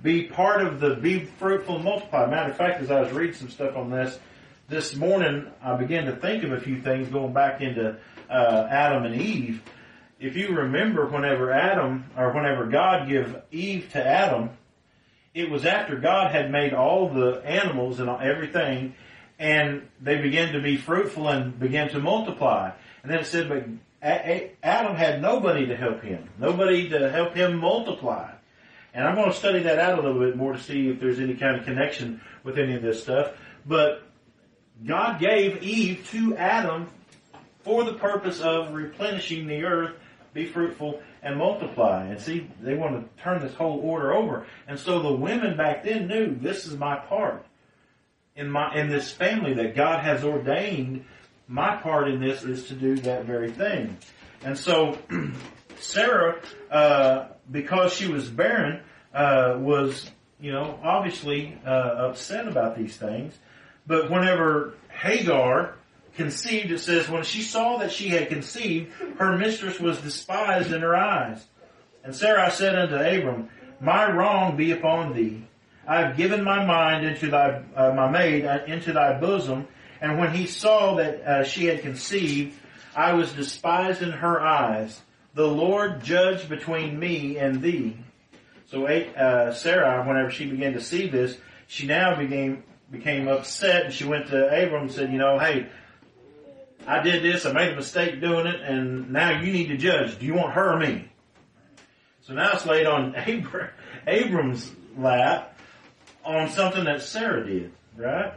be 0.03 0.24
part 0.24 0.61
of 0.61 0.81
the 0.81 0.96
be 0.96 1.24
fruitful 1.24 1.79
multiply. 1.79 2.27
Matter 2.27 2.50
of 2.50 2.59
fact, 2.59 2.83
as 2.83 2.90
I 2.90 3.00
was 3.00 3.12
reading 3.12 3.35
some 3.35 3.48
stuff 3.48 3.74
on 3.74 3.90
this, 3.90 4.18
this 4.68 4.96
morning 4.96 5.46
I 5.62 5.76
began 5.76 6.07
to 6.07 6.16
think 6.16 6.42
of 6.42 6.52
a 6.52 6.61
few 6.61 6.81
things 6.83 7.09
going 7.09 7.33
back 7.33 7.61
into 7.61 7.96
uh, 8.29 8.66
Adam 8.70 9.05
and 9.05 9.20
Eve. 9.20 9.62
If 10.18 10.37
you 10.37 10.48
remember, 10.48 11.07
whenever 11.07 11.52
Adam 11.52 12.05
or 12.16 12.33
whenever 12.33 12.66
God 12.66 13.09
gave 13.09 13.37
Eve 13.52 13.90
to 13.92 14.05
Adam, 14.05 14.50
it 15.35 15.50
was 15.50 15.64
after 15.64 15.96
God 15.96 16.33
had 16.33 16.50
made 16.50 16.72
all 16.72 17.11
the 17.11 17.42
animals 17.44 18.00
and 18.00 18.09
everything, 18.09 18.94
and 19.38 19.87
they 20.00 20.20
began 20.20 20.55
to 20.55 20.61
be 20.61 20.76
fruitful 20.76 21.29
and 21.29 21.59
began 21.59 21.90
to 21.90 22.00
multiply. 22.00 22.70
And 23.02 23.12
then 23.12 23.20
it 23.20 23.26
said, 23.26 23.48
but 23.48 23.66
Adam 24.02 24.96
had 24.96 25.20
nobody 25.20 25.66
to 25.66 25.76
help 25.76 26.02
him, 26.02 26.29
nobody 26.38 26.88
to 26.88 27.11
help 27.11 27.35
him 27.35 27.59
multiply. 27.59 28.33
And 28.94 29.07
I'm 29.07 29.14
going 29.14 29.31
to 29.31 29.37
study 29.37 29.62
that 29.64 29.79
out 29.79 29.98
a 29.98 30.02
little 30.02 30.18
bit 30.18 30.37
more 30.37 30.55
to 30.55 30.59
see 30.59 30.88
if 30.88 30.98
there's 30.98 31.20
any 31.20 31.35
kind 31.35 31.57
of 31.57 31.66
connection 31.66 32.22
with 32.42 32.59
any 32.59 32.74
of 32.74 32.81
this 32.81 33.02
stuff. 33.02 33.33
But 33.66 34.06
God 34.84 35.20
gave 35.20 35.62
Eve 35.62 36.06
to 36.10 36.36
Adam 36.36 36.88
for 37.64 37.84
the 37.84 37.94
purpose 37.94 38.40
of 38.40 38.74
replenishing 38.74 39.46
the 39.46 39.64
earth, 39.64 39.96
be 40.34 40.46
fruitful 40.46 41.00
and 41.22 41.38
multiply. 41.38 42.06
And 42.06 42.20
see, 42.20 42.48
they 42.60 42.74
want 42.74 42.94
to 43.16 43.22
turn 43.22 43.40
this 43.40 43.54
whole 43.54 43.80
order 43.80 44.12
over. 44.12 44.46
And 44.68 44.78
so 44.78 45.00
the 45.00 45.12
women 45.12 45.56
back 45.56 45.84
then 45.84 46.06
knew 46.06 46.34
this 46.34 46.66
is 46.66 46.76
my 46.76 46.96
part 46.96 47.44
in 48.36 48.50
my 48.50 48.74
in 48.74 48.88
this 48.88 49.10
family 49.10 49.54
that 49.54 49.74
God 49.74 50.04
has 50.04 50.22
ordained. 50.22 51.04
My 51.48 51.76
part 51.76 52.08
in 52.08 52.20
this 52.20 52.44
is 52.44 52.68
to 52.68 52.74
do 52.74 52.96
that 52.96 53.24
very 53.24 53.50
thing. 53.50 53.96
And 54.44 54.56
so 54.56 54.98
Sarah, 55.80 56.40
uh, 56.70 57.28
because 57.50 57.94
she 57.94 58.08
was 58.08 58.28
barren, 58.28 58.82
uh, 59.14 59.56
was 59.58 60.10
you 60.38 60.52
know 60.52 60.78
obviously 60.82 61.58
uh, 61.64 62.08
upset 62.08 62.46
about 62.46 62.76
these 62.76 62.96
things. 62.96 63.36
But 63.87 64.11
whenever 64.11 64.75
Hagar 64.88 65.75
conceived, 66.14 66.72
it 66.72 66.81
says, 66.81 67.09
when 67.09 67.22
she 67.25 67.42
saw 67.42 67.79
that 67.79 67.92
she 67.92 68.09
had 68.09 68.29
conceived, 68.29 68.92
her 69.18 69.37
mistress 69.37 69.79
was 69.79 70.01
despised 70.01 70.72
in 70.72 70.81
her 70.81 70.96
eyes. 70.96 71.44
And 72.03 72.14
Sarah 72.14 72.51
said 72.51 72.77
unto 72.77 72.94
Abram, 72.96 73.49
My 73.81 74.11
wrong 74.11 74.57
be 74.57 74.72
upon 74.72 75.14
thee. 75.14 75.46
I 75.87 76.01
have 76.01 76.16
given 76.16 76.42
my 76.42 76.64
mind 76.64 77.07
into 77.07 77.31
thy, 77.31 77.62
uh, 77.77 77.92
my 77.92 78.11
maid 78.11 78.44
uh, 78.44 78.61
into 78.66 78.92
thy 78.92 79.18
bosom. 79.20 79.68
And 80.01 80.18
when 80.18 80.35
he 80.35 80.46
saw 80.46 80.96
that 80.96 81.20
uh, 81.22 81.44
she 81.44 81.66
had 81.66 81.83
conceived, 81.83 82.59
I 82.94 83.12
was 83.12 83.33
despised 83.33 84.03
in 84.03 84.11
her 84.11 84.40
eyes. 84.40 85.01
The 85.35 85.46
Lord 85.46 86.03
judge 86.03 86.49
between 86.49 86.99
me 86.99 87.38
and 87.38 87.62
thee. 87.62 87.96
So 88.68 88.87
uh, 88.87 89.53
Sarah, 89.53 90.05
whenever 90.05 90.31
she 90.31 90.46
began 90.46 90.72
to 90.72 90.81
see 90.81 91.09
this, 91.09 91.37
she 91.68 91.87
now 91.87 92.16
became 92.16 92.64
became 92.90 93.29
upset 93.29 93.85
and 93.87 93.94
she 93.94 94.05
went 94.05 94.29
to 94.29 94.46
Abram 94.46 94.83
and 94.83 94.92
said, 94.92 95.12
you 95.12 95.18
know, 95.18 95.38
hey, 95.38 95.66
I 96.87 97.03
did 97.03 97.22
this, 97.22 97.44
I 97.46 97.53
made 97.53 97.72
a 97.72 97.77
mistake 97.77 98.20
doing 98.20 98.46
it, 98.46 98.61
and 98.61 99.11
now 99.11 99.40
you 99.40 99.53
need 99.53 99.68
to 99.68 99.77
judge. 99.77 100.18
Do 100.18 100.27
you 100.27 100.35
want 100.35 100.53
her 100.53 100.75
or 100.75 100.79
me? 100.79 101.09
So 102.22 102.35
now 102.35 102.53
it's 102.53 102.66
laid 102.66 102.87
on 102.87 103.14
Abram, 103.16 103.70
Abram's 104.07 104.70
lap 104.96 105.59
on 106.25 106.49
something 106.51 106.85
that 106.85 107.03
Sarah 107.03 107.44
did, 107.44 107.72
right? 107.96 108.33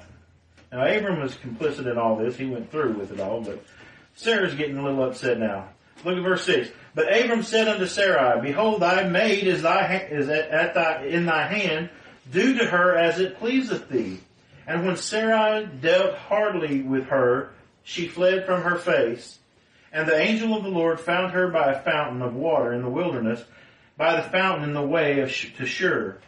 Now 0.72 0.86
Abram 0.86 1.20
was 1.20 1.36
complicit 1.36 1.90
in 1.90 1.98
all 1.98 2.16
this. 2.16 2.38
He 2.38 2.46
went 2.46 2.72
through 2.72 2.94
with 2.94 3.12
it 3.12 3.20
all, 3.20 3.42
but 3.42 3.64
Sarah's 4.16 4.56
getting 4.56 4.78
a 4.78 4.84
little 4.84 5.04
upset 5.04 5.40
now. 5.40 5.70
Look 6.04 6.18
at 6.18 6.24
verse 6.24 6.46
6. 6.46 6.70
But 6.96 7.14
Abram 7.14 7.44
said 7.44 7.68
unto 7.68 7.86
Sarai, 7.86 8.42
Behold, 8.42 8.82
thy 8.82 9.08
maid 9.08 9.48
is, 9.48 9.62
thy, 9.62 9.96
is 9.96 10.30
at, 10.30 10.50
at 10.50 10.74
thy, 10.74 11.06
in 11.06 11.26
thy 11.26 11.48
hand. 11.48 11.90
Do 12.32 12.58
to 12.58 12.66
her 12.66 12.96
as 12.96 13.20
it 13.20 13.38
pleaseth 13.38 13.90
thee. 13.90 14.20
And 14.70 14.86
when 14.86 14.98
Sarai 14.98 15.66
dealt 15.66 16.14
hardly 16.14 16.84
with 16.84 17.06
her, 17.06 17.54
she 17.82 18.08
fled 18.08 18.46
from 18.46 18.62
her 18.62 18.76
face. 18.76 19.40
And 19.92 20.08
the 20.08 20.16
angel 20.16 20.56
of 20.56 20.62
the 20.62 20.70
Lord 20.70 21.00
found 21.00 21.32
her 21.32 21.48
by 21.48 21.72
a 21.72 21.82
fountain 21.82 22.22
of 22.22 22.36
water 22.36 22.72
in 22.74 22.84
the 22.84 22.90
wilderness, 22.90 23.44
by 23.98 24.16
the 24.16 24.30
fountain 24.30 24.66
in 24.66 24.76
the 24.76 24.84
way 24.84 25.22
of 25.22 25.30
to 25.58 25.66
Shur. 25.66 26.20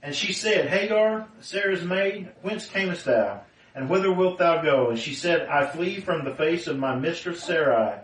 And 0.00 0.14
she 0.14 0.32
said, 0.32 0.68
Hagar, 0.68 1.26
Sarah's 1.40 1.82
maid, 1.82 2.30
whence 2.42 2.68
camest 2.68 3.06
thou? 3.06 3.40
And 3.74 3.90
whither 3.90 4.12
wilt 4.12 4.38
thou 4.38 4.62
go? 4.62 4.90
And 4.90 4.98
she 4.98 5.14
said, 5.14 5.48
I 5.48 5.66
flee 5.66 5.98
from 5.98 6.24
the 6.24 6.36
face 6.36 6.68
of 6.68 6.78
my 6.78 6.94
mistress 6.94 7.42
Sarai. 7.42 7.98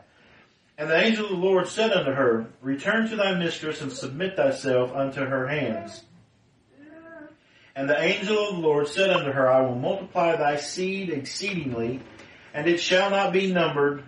And 0.77 0.91
the 0.91 1.01
angel 1.01 1.27
of 1.27 1.31
the 1.31 1.37
Lord 1.37 1.69
said 1.69 1.93
unto 1.93 2.11
her, 2.11 2.47
Return 2.63 3.09
to 3.11 3.15
thy 3.15 3.39
mistress 3.39 3.81
and 3.81 3.93
submit 3.93 4.35
thyself 4.35 4.93
unto 4.93 5.21
her 5.21 5.47
hands. 5.47 6.03
And 7.77 7.89
the 7.89 8.01
angel 8.01 8.49
of 8.49 8.55
the 8.57 8.61
Lord 8.61 8.89
said 8.89 9.11
unto 9.11 9.33
her, 9.33 9.51
I 9.51 9.61
will 9.63 9.75
multiply 9.75 10.37
thy 10.37 10.57
seed 10.57 11.11
exceedingly, 11.11 12.01
and 12.53 12.69
it 12.69 12.79
shall 12.79 13.11
not 13.11 13.33
be 13.33 13.53
numbered 13.53 14.05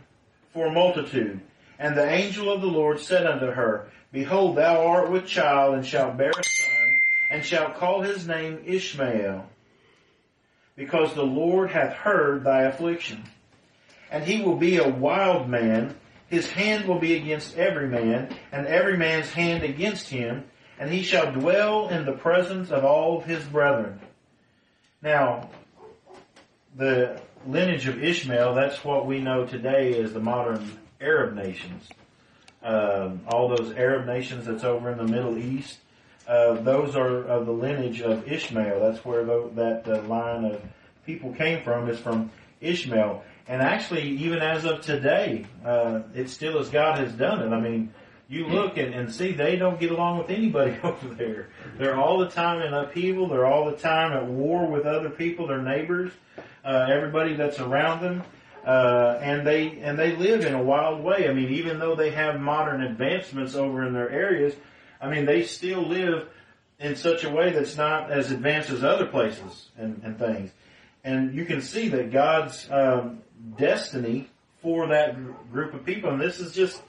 for 0.52 0.70
multitude. 0.70 1.40
And 1.78 1.96
the 1.96 2.08
angel 2.08 2.50
of 2.50 2.60
the 2.60 2.68
Lord 2.68 3.00
said 3.00 3.26
unto 3.26 3.46
her, 3.46 3.88
Behold, 4.12 4.56
thou 4.56 4.86
art 4.86 5.10
with 5.10 5.26
child, 5.26 5.74
and 5.74 5.84
shalt 5.84 6.16
bear 6.16 6.30
a 6.30 6.44
son, 6.44 7.00
and 7.32 7.44
shalt 7.44 7.76
call 7.76 8.02
his 8.02 8.26
name 8.26 8.62
Ishmael, 8.64 9.46
because 10.76 11.14
the 11.14 11.24
Lord 11.24 11.70
hath 11.70 11.92
heard 11.92 12.44
thy 12.44 12.62
affliction. 12.62 13.24
And 14.10 14.22
he 14.22 14.42
will 14.42 14.56
be 14.56 14.78
a 14.78 14.88
wild 14.88 15.48
man, 15.48 15.96
his 16.28 16.48
hand 16.48 16.86
will 16.86 17.00
be 17.00 17.14
against 17.14 17.56
every 17.56 17.88
man, 17.88 18.34
and 18.52 18.66
every 18.68 18.96
man's 18.96 19.30
hand 19.30 19.64
against 19.64 20.08
him, 20.08 20.44
and 20.78 20.90
he 20.90 21.02
shall 21.02 21.32
dwell 21.32 21.88
in 21.88 22.04
the 22.04 22.12
presence 22.12 22.70
of 22.70 22.84
all 22.84 23.18
of 23.18 23.24
his 23.24 23.44
brethren. 23.44 24.00
Now, 25.02 25.50
the 26.76 27.20
lineage 27.46 27.86
of 27.86 28.02
Ishmael, 28.02 28.54
that's 28.54 28.84
what 28.84 29.06
we 29.06 29.20
know 29.20 29.46
today 29.46 30.00
as 30.02 30.12
the 30.12 30.20
modern 30.20 30.78
Arab 31.00 31.34
nations. 31.34 31.88
Um, 32.62 33.20
all 33.28 33.48
those 33.48 33.72
Arab 33.72 34.06
nations 34.06 34.46
that's 34.46 34.64
over 34.64 34.90
in 34.90 34.98
the 34.98 35.04
Middle 35.04 35.38
East, 35.38 35.78
uh, 36.26 36.54
those 36.54 36.96
are 36.96 37.22
of 37.22 37.46
the 37.46 37.52
lineage 37.52 38.00
of 38.00 38.30
Ishmael. 38.30 38.80
That's 38.80 39.04
where 39.04 39.24
the, 39.24 39.50
that 39.54 39.88
uh, 39.88 40.02
line 40.02 40.44
of 40.44 40.60
people 41.04 41.32
came 41.32 41.62
from 41.62 41.88
is 41.88 42.00
from 42.00 42.30
Ishmael. 42.60 43.22
And 43.48 43.62
actually, 43.62 44.08
even 44.08 44.40
as 44.40 44.64
of 44.64 44.80
today, 44.80 45.46
uh, 45.64 46.00
it's 46.14 46.32
still 46.32 46.58
as 46.58 46.68
God 46.68 46.98
has 46.98 47.12
done 47.12 47.40
it. 47.42 47.54
I 47.54 47.60
mean, 47.60 47.94
you 48.28 48.46
look 48.46 48.76
and, 48.76 48.92
and 48.92 49.12
see 49.12 49.32
they 49.32 49.56
don't 49.56 49.78
get 49.78 49.90
along 49.90 50.18
with 50.18 50.30
anybody 50.30 50.76
over 50.82 51.14
there. 51.14 51.48
They're 51.78 51.96
all 51.96 52.18
the 52.18 52.28
time 52.28 52.62
in 52.62 52.74
upheaval. 52.74 53.28
They're 53.28 53.46
all 53.46 53.70
the 53.70 53.76
time 53.76 54.12
at 54.12 54.26
war 54.26 54.66
with 54.66 54.84
other 54.84 55.10
people, 55.10 55.46
their 55.46 55.62
neighbors, 55.62 56.12
uh, 56.64 56.86
everybody 56.90 57.34
that's 57.34 57.60
around 57.60 58.02
them. 58.02 58.22
Uh, 58.64 59.20
and 59.22 59.46
they 59.46 59.78
and 59.78 59.96
they 59.96 60.16
live 60.16 60.44
in 60.44 60.52
a 60.52 60.62
wild 60.62 61.00
way. 61.00 61.28
I 61.28 61.32
mean, 61.32 61.50
even 61.50 61.78
though 61.78 61.94
they 61.94 62.10
have 62.10 62.40
modern 62.40 62.82
advancements 62.82 63.54
over 63.54 63.86
in 63.86 63.92
their 63.92 64.10
areas, 64.10 64.54
I 65.00 65.08
mean, 65.08 65.24
they 65.24 65.44
still 65.44 65.86
live 65.86 66.28
in 66.80 66.96
such 66.96 67.22
a 67.22 67.30
way 67.30 67.52
that's 67.52 67.76
not 67.76 68.10
as 68.10 68.32
advanced 68.32 68.70
as 68.70 68.82
other 68.82 69.06
places 69.06 69.70
and, 69.78 70.00
and 70.02 70.18
things. 70.18 70.50
And 71.04 71.32
you 71.32 71.44
can 71.44 71.62
see 71.62 71.88
that 71.90 72.10
God's 72.10 72.68
um, 72.70 73.22
destiny 73.56 74.28
for 74.62 74.88
that 74.88 75.16
group 75.52 75.72
of 75.72 75.84
people, 75.84 76.10
and 76.10 76.20
this 76.20 76.40
is 76.40 76.52
just 76.52 76.82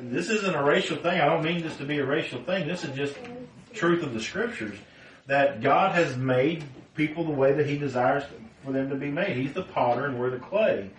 this 0.00 0.30
isn't 0.30 0.54
a 0.54 0.62
racial 0.62 0.96
thing. 0.96 1.20
I 1.20 1.26
don't 1.26 1.44
mean 1.44 1.62
this 1.62 1.76
to 1.78 1.84
be 1.84 1.98
a 1.98 2.06
racial 2.06 2.42
thing. 2.42 2.66
This 2.66 2.84
is 2.84 2.96
just 2.96 3.16
truth 3.72 4.02
of 4.02 4.14
the 4.14 4.20
scriptures 4.20 4.78
that 5.26 5.62
God 5.62 5.94
has 5.94 6.16
made 6.16 6.64
people 6.94 7.24
the 7.24 7.32
way 7.32 7.52
that 7.52 7.66
He 7.66 7.78
desires 7.78 8.24
for 8.64 8.72
them 8.72 8.88
to 8.90 8.96
be 8.96 9.10
made. 9.10 9.36
He's 9.36 9.52
the 9.52 9.62
potter 9.62 10.06
and 10.06 10.18
we're 10.18 10.30
the 10.30 10.38
clay, 10.38 10.90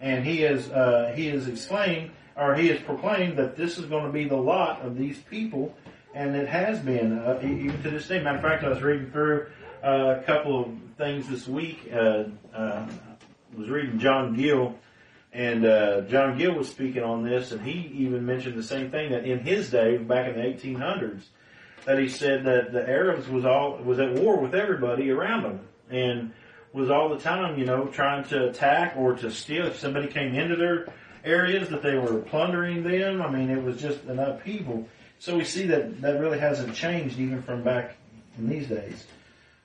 and 0.00 0.24
He 0.24 0.40
has 0.42 0.70
uh, 0.70 1.12
He 1.14 1.26
has 1.28 1.48
explained 1.48 2.10
or 2.36 2.54
He 2.54 2.68
has 2.68 2.80
proclaimed 2.80 3.38
that 3.38 3.56
this 3.56 3.78
is 3.78 3.86
going 3.86 4.06
to 4.06 4.12
be 4.12 4.24
the 4.24 4.36
lot 4.36 4.82
of 4.82 4.96
these 4.96 5.18
people, 5.18 5.74
and 6.14 6.34
it 6.34 6.48
has 6.48 6.78
been 6.78 7.18
uh, 7.18 7.40
even 7.42 7.82
to 7.82 7.90
this 7.90 8.08
day. 8.08 8.22
Matter 8.22 8.38
of 8.38 8.42
fact, 8.42 8.64
I 8.64 8.68
was 8.68 8.82
reading 8.82 9.10
through 9.10 9.46
uh, 9.82 10.16
a 10.20 10.22
couple 10.24 10.62
of 10.62 10.68
things 10.96 11.28
this 11.28 11.46
week. 11.46 11.90
Uh, 11.92 12.24
uh, 12.54 12.86
I 12.86 13.58
was 13.58 13.68
reading 13.68 13.98
John 13.98 14.34
Gill 14.34 14.74
and 15.32 15.64
uh, 15.64 16.02
John 16.02 16.36
Gill 16.36 16.54
was 16.54 16.68
speaking 16.68 17.02
on 17.02 17.24
this, 17.24 17.52
and 17.52 17.62
he 17.62 17.90
even 18.04 18.26
mentioned 18.26 18.56
the 18.56 18.62
same 18.62 18.90
thing 18.90 19.12
that 19.12 19.24
in 19.24 19.38
his 19.38 19.70
day, 19.70 19.96
back 19.96 20.28
in 20.28 20.34
the 20.34 20.42
1800s, 20.42 21.22
that 21.86 21.98
he 21.98 22.08
said 22.08 22.44
that 22.44 22.72
the 22.72 22.86
Arabs 22.86 23.28
was 23.28 23.44
all 23.44 23.78
was 23.78 23.98
at 23.98 24.12
war 24.12 24.38
with 24.38 24.54
everybody 24.54 25.10
around 25.10 25.44
them, 25.44 25.60
and 25.90 26.32
was 26.72 26.90
all 26.90 27.08
the 27.08 27.18
time, 27.18 27.58
you 27.58 27.64
know, 27.64 27.86
trying 27.86 28.24
to 28.24 28.48
attack 28.48 28.94
or 28.96 29.14
to 29.14 29.30
steal. 29.30 29.66
If 29.66 29.78
somebody 29.78 30.06
came 30.08 30.34
into 30.34 30.56
their 30.56 30.92
areas, 31.24 31.68
that 31.70 31.82
they 31.82 31.96
were 31.96 32.18
plundering 32.18 32.82
them. 32.82 33.22
I 33.22 33.30
mean, 33.30 33.50
it 33.50 33.62
was 33.62 33.80
just 33.80 34.04
an 34.04 34.18
upheaval. 34.18 34.86
So 35.18 35.36
we 35.36 35.44
see 35.44 35.66
that 35.68 36.00
that 36.02 36.20
really 36.20 36.38
hasn't 36.38 36.74
changed 36.74 37.18
even 37.18 37.42
from 37.42 37.62
back 37.62 37.96
in 38.38 38.48
these 38.48 38.66
days. 38.66 39.06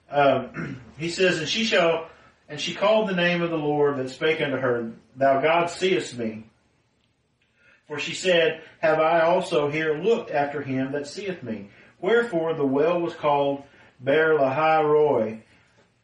Um, 0.10 0.80
he 0.98 1.10
says, 1.10 1.40
"And 1.40 1.48
she 1.48 1.66
shall." 1.66 2.10
And 2.50 2.62
she 2.62 2.74
called 2.74 3.10
the 3.10 3.16
name 3.16 3.42
of 3.42 3.50
the 3.50 3.58
Lord 3.58 3.98
that 3.98 4.10
spake 4.10 4.40
unto 4.40 4.56
her, 4.56 4.94
Thou 5.18 5.42
God 5.42 5.70
seest 5.70 6.18
me. 6.18 6.46
For 7.88 8.00
she 8.00 8.14
said, 8.14 8.62
Have 8.80 9.00
I 9.00 9.22
also 9.22 9.70
here 9.70 9.98
looked 9.98 10.32
after 10.32 10.62
him 10.62 10.92
that 10.92 11.08
seeth 11.08 11.42
me? 11.42 11.70
Wherefore 12.00 12.54
the 12.54 12.66
well 12.66 13.02
was 13.02 13.16
called 13.16 13.64
Beer 14.04 14.38
Lahai 14.38 14.84
Roi. 14.84 15.44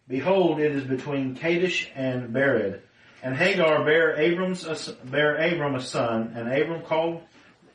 Behold, 0.07 0.59
it 0.59 0.71
is 0.71 0.83
between 0.83 1.35
Kadesh 1.35 1.89
and 1.95 2.33
Bered. 2.33 2.81
And 3.21 3.35
Hagar 3.35 3.85
bare 3.85 4.19
Abram's 4.19 4.65
bare 5.05 5.35
Abram 5.35 5.75
a 5.75 5.81
son, 5.81 6.33
and 6.35 6.51
Abram 6.51 6.81
called 6.81 7.21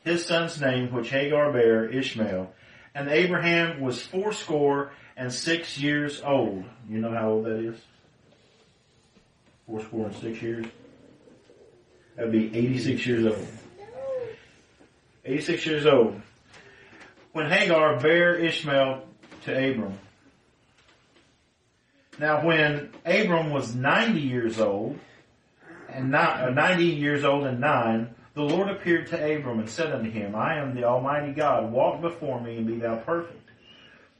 his 0.03 0.25
son's 0.25 0.61
name, 0.61 0.91
which 0.91 1.09
Hagar 1.09 1.51
bare, 1.51 1.85
Ishmael. 1.85 2.53
And 2.93 3.09
Abraham 3.09 3.81
was 3.81 4.01
fourscore 4.01 4.91
and 5.17 5.33
six 5.33 5.77
years 5.77 6.21
old. 6.23 6.65
You 6.87 6.99
know 6.99 7.11
how 7.11 7.29
old 7.29 7.45
that 7.45 7.59
is? 7.59 7.79
Fourscore 9.67 10.07
and 10.07 10.15
six 10.15 10.41
years. 10.41 10.65
That 12.19 12.25
would 12.25 12.33
be 12.33 12.53
86 12.53 13.07
years 13.07 13.25
old. 13.25 13.47
86 15.23 15.65
years 15.65 15.85
old. 15.85 16.21
When 17.31 17.49
Hagar 17.49 17.97
bare 18.01 18.35
Ishmael 18.35 19.05
to 19.45 19.51
Abram. 19.53 19.97
Now 22.19 22.45
when 22.45 22.91
Abram 23.05 23.51
was 23.51 23.73
90 23.73 24.19
years 24.19 24.59
old, 24.59 24.99
and 25.87 26.11
not, 26.11 26.41
uh, 26.41 26.49
90 26.49 26.83
years 26.83 27.23
old 27.23 27.45
and 27.45 27.61
nine, 27.61 28.13
the 28.33 28.43
Lord 28.43 28.67
appeared 28.67 29.07
to 29.07 29.15
Abram 29.15 29.59
and 29.59 29.69
said 29.69 29.93
unto 29.93 30.11
him, 30.11 30.35
I 30.35 30.57
am 30.57 30.75
the 30.75 30.83
Almighty 30.83 31.31
God, 31.31 31.71
walk 31.71 32.01
before 32.01 32.41
me 32.41 32.57
and 32.57 32.67
be 32.67 32.79
thou 32.79 32.97
perfect. 32.97 33.49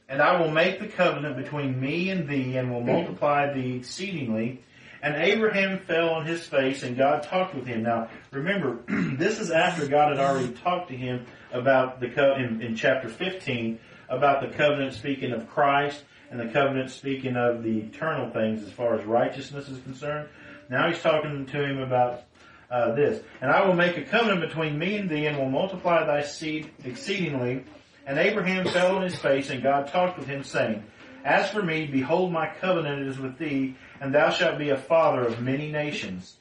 And 0.08 0.22
I 0.22 0.40
will 0.40 0.50
make 0.50 0.80
the 0.80 0.88
covenant 0.88 1.36
between 1.36 1.78
me 1.78 2.08
and 2.08 2.26
thee 2.26 2.56
and 2.56 2.72
will 2.72 2.80
multiply 2.80 3.52
thee 3.52 3.76
exceedingly 3.76 4.62
and 5.02 5.16
Abraham 5.16 5.78
fell 5.80 6.10
on 6.10 6.26
his 6.26 6.46
face 6.46 6.82
and 6.82 6.96
God 6.96 7.22
talked 7.22 7.54
with 7.54 7.66
him. 7.66 7.82
Now, 7.82 8.08
remember, 8.30 8.80
this 9.16 9.38
is 9.38 9.50
after 9.50 9.86
God 9.86 10.16
had 10.16 10.24
already 10.24 10.52
talked 10.52 10.88
to 10.88 10.96
him 10.96 11.26
about 11.52 12.00
the, 12.00 12.10
co- 12.10 12.34
in, 12.34 12.60
in 12.60 12.76
chapter 12.76 13.08
15, 13.08 13.78
about 14.08 14.40
the 14.40 14.56
covenant 14.56 14.94
speaking 14.94 15.32
of 15.32 15.48
Christ 15.48 16.02
and 16.30 16.38
the 16.38 16.48
covenant 16.48 16.90
speaking 16.90 17.36
of 17.36 17.62
the 17.62 17.78
eternal 17.78 18.30
things 18.30 18.62
as 18.62 18.72
far 18.72 18.98
as 18.98 19.04
righteousness 19.04 19.68
is 19.68 19.80
concerned. 19.82 20.28
Now 20.68 20.88
he's 20.88 21.00
talking 21.00 21.46
to 21.46 21.64
him 21.64 21.78
about 21.78 22.22
uh, 22.70 22.94
this. 22.94 23.22
And 23.40 23.50
I 23.50 23.66
will 23.66 23.74
make 23.74 23.96
a 23.96 24.02
covenant 24.02 24.40
between 24.40 24.78
me 24.78 24.96
and 24.96 25.10
thee 25.10 25.26
and 25.26 25.38
will 25.38 25.50
multiply 25.50 26.04
thy 26.04 26.22
seed 26.22 26.70
exceedingly. 26.84 27.64
And 28.06 28.18
Abraham 28.18 28.66
fell 28.66 28.96
on 28.96 29.02
his 29.02 29.16
face 29.16 29.50
and 29.50 29.62
God 29.62 29.88
talked 29.88 30.18
with 30.18 30.28
him 30.28 30.44
saying, 30.44 30.84
As 31.24 31.50
for 31.50 31.62
me, 31.62 31.86
behold 31.86 32.32
my 32.32 32.48
covenant 32.60 33.06
is 33.06 33.18
with 33.18 33.38
thee 33.38 33.76
and 34.00 34.14
thou 34.14 34.30
shalt 34.30 34.58
be 34.58 34.70
a 34.70 34.76
father 34.76 35.22
of 35.26 35.42
many 35.42 35.70
nations. 35.70 36.36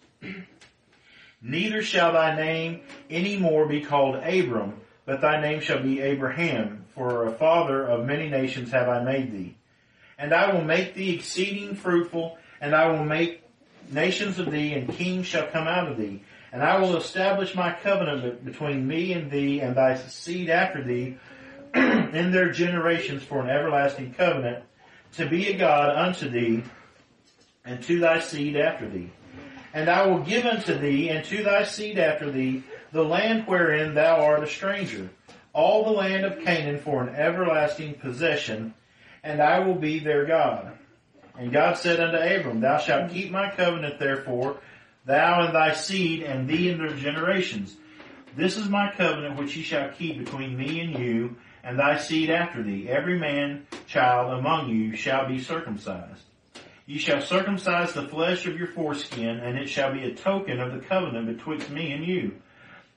Neither 1.42 1.82
shall 1.82 2.14
thy 2.14 2.36
name 2.36 2.82
any 3.10 3.38
more 3.38 3.66
be 3.66 3.82
called 3.82 4.16
Abram, 4.16 4.80
but 5.06 5.22
thy 5.22 5.42
name 5.42 5.62
shall 5.62 5.82
be 5.82 6.02
Abraham, 6.02 6.86
for 6.96 7.28
a 7.28 7.32
father 7.32 7.86
of 7.86 8.06
many 8.06 8.30
nations 8.30 8.72
have 8.72 8.90
I 8.90 9.04
made 9.04 9.32
thee. 9.32 9.56
And 10.18 10.34
I 10.34 10.54
will 10.54 10.64
make 10.64 10.96
thee 10.96 11.16
exceeding 11.16 11.76
fruitful, 11.76 12.38
and 12.60 12.76
I 12.76 12.88
will 12.90 13.06
make 13.06 13.44
nations 13.90 14.38
of 14.38 14.52
thee, 14.52 14.74
and 14.74 14.90
kings 14.90 15.26
shall 15.26 15.48
come 15.48 15.68
out 15.68 15.90
of 15.90 15.98
thee. 15.98 16.24
And 16.52 16.62
I 16.62 16.80
will 16.80 16.98
establish 16.98 17.56
my 17.56 17.72
covenant 17.72 18.44
between 18.44 18.88
me 18.88 19.14
and 19.14 19.32
thee, 19.32 19.62
and 19.62 19.76
thy 19.76 19.96
seed 19.96 20.50
after 20.50 20.84
thee, 20.84 21.18
in 21.74 22.32
their 22.32 22.52
generations 22.52 23.24
for 23.24 23.42
an 23.42 23.50
everlasting 23.50 24.14
covenant, 24.14 24.64
to 25.18 25.28
be 25.28 25.48
a 25.48 25.58
God 25.58 25.96
unto 25.96 26.30
thee, 26.30 26.64
and 27.66 27.82
to 27.84 28.00
thy 28.00 28.20
seed 28.20 28.56
after 28.56 28.88
thee. 28.90 29.12
And 29.74 29.90
I 29.90 30.08
will 30.08 30.20
give 30.20 30.46
unto 30.46 30.78
thee 30.78 31.10
and 31.10 31.24
to 31.26 31.44
thy 31.44 31.64
seed 31.64 32.00
after 32.00 32.32
thee 32.32 32.64
the 32.92 33.04
land 33.04 33.46
wherein 33.46 33.94
thou 33.94 34.24
art 34.24 34.44
a 34.44 34.48
stranger, 34.48 35.10
all 35.54 35.84
the 35.84 35.92
land 35.92 36.26
of 36.26 36.44
Canaan 36.44 36.80
for 36.80 37.04
an 37.04 37.16
everlasting 37.16 37.94
possession, 37.96 38.74
and 39.24 39.42
I 39.42 39.60
will 39.60 39.76
be 39.76 40.00
their 40.00 40.26
God. 40.26 40.78
And 41.38 41.52
God 41.52 41.78
said 41.78 42.00
unto 42.00 42.18
Abram, 42.18 42.62
Thou 42.62 42.80
shalt 42.80 43.12
keep 43.12 43.32
my 43.32 43.52
covenant 43.52 44.00
therefore, 44.00 44.60
thou 45.06 45.46
and 45.46 45.56
thy 45.56 45.74
seed 45.74 46.24
and 46.24 46.48
thee 46.48 46.70
and 46.70 46.80
their 46.80 46.96
generations. 46.96 47.78
This 48.36 48.58
is 48.58 48.70
my 48.70 48.92
covenant 48.92 49.38
which 49.38 49.56
ye 49.56 49.64
shall 49.64 49.90
keep 49.90 50.18
between 50.20 50.58
me 50.58 50.82
and 50.82 50.98
you, 50.98 51.36
and 51.64 51.78
thy 51.78 51.98
seed 51.98 52.30
after 52.30 52.64
thee. 52.64 52.88
Every 52.90 53.18
man 53.18 53.68
child 53.88 54.38
among 54.40 54.70
you 54.70 54.96
shall 54.96 55.28
be 55.28 55.40
circumcised. 55.40 56.24
Ye 56.86 56.98
shall 56.98 57.22
circumcise 57.22 57.94
the 57.94 58.08
flesh 58.08 58.46
of 58.46 58.58
your 58.58 58.68
foreskin, 58.68 59.40
and 59.40 59.58
it 59.58 59.70
shall 59.70 59.94
be 59.94 60.04
a 60.04 60.16
token 60.16 60.60
of 60.60 60.74
the 60.74 60.80
covenant 60.80 61.28
betwixt 61.28 61.70
me 61.70 61.92
and 61.92 62.06
you. 62.06 62.34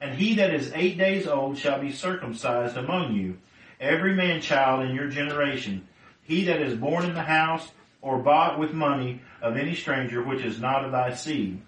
And 0.00 0.14
he 0.14 0.34
that 0.36 0.54
is 0.54 0.72
eight 0.74 0.98
days 0.98 1.26
old 1.26 1.58
shall 1.58 1.80
be 1.80 1.92
circumcised 1.92 2.76
among 2.76 3.14
you, 3.14 3.38
every 3.78 4.14
man 4.14 4.40
child 4.40 4.84
in 4.88 4.94
your 4.94 5.08
generation. 5.08 5.86
He 6.22 6.44
that 6.44 6.62
is 6.62 6.78
born 6.78 7.04
in 7.04 7.14
the 7.14 7.22
house 7.22 7.70
or 8.00 8.18
bought 8.18 8.58
with 8.58 8.72
money 8.72 9.20
of 9.40 9.56
any 9.56 9.74
stranger 9.74 10.22
which 10.22 10.42
is 10.42 10.58
not 10.58 10.84
of 10.84 10.92
thy 10.92 11.14
seed. 11.14 11.60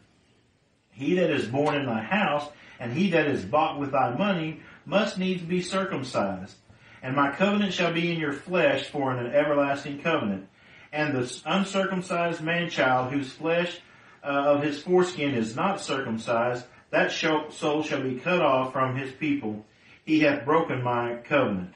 He 0.91 1.15
that 1.15 1.31
is 1.31 1.47
born 1.47 1.75
in 1.75 1.87
thy 1.87 2.03
house 2.03 2.49
and 2.79 2.93
he 2.93 3.11
that 3.11 3.27
is 3.27 3.45
bought 3.45 3.79
with 3.79 3.93
thy 3.93 4.15
money 4.15 4.61
must 4.85 5.19
needs 5.19 5.43
be 5.43 5.61
circumcised. 5.63 6.57
And 7.05 7.15
my 7.15 7.31
covenant 7.31 7.73
shall 7.73 7.93
be 7.93 8.11
in 8.11 8.19
your 8.19 8.33
flesh 8.33 8.89
for 8.89 9.13
an 9.13 9.33
everlasting 9.33 10.01
covenant 10.01 10.49
and 10.95 11.13
the 11.13 11.43
uncircumcised 11.45 12.41
man 12.41 12.71
child 12.71 13.13
whose 13.13 13.33
flesh 13.33 13.81
uh, 14.23 14.29
of 14.29 14.63
his 14.63 14.81
foreskin 14.81 15.35
is 15.35 15.57
not 15.57 15.81
circumcised, 15.81 16.65
that 16.91 17.11
soul 17.11 17.83
shall 17.83 18.01
be 18.01 18.15
cut 18.15 18.41
off 18.41 18.73
from 18.73 18.97
his 18.97 19.13
people. 19.13 19.67
He 20.07 20.21
hath 20.21 20.45
broken 20.45 20.83
my 20.83 21.17
covenant. 21.25 21.75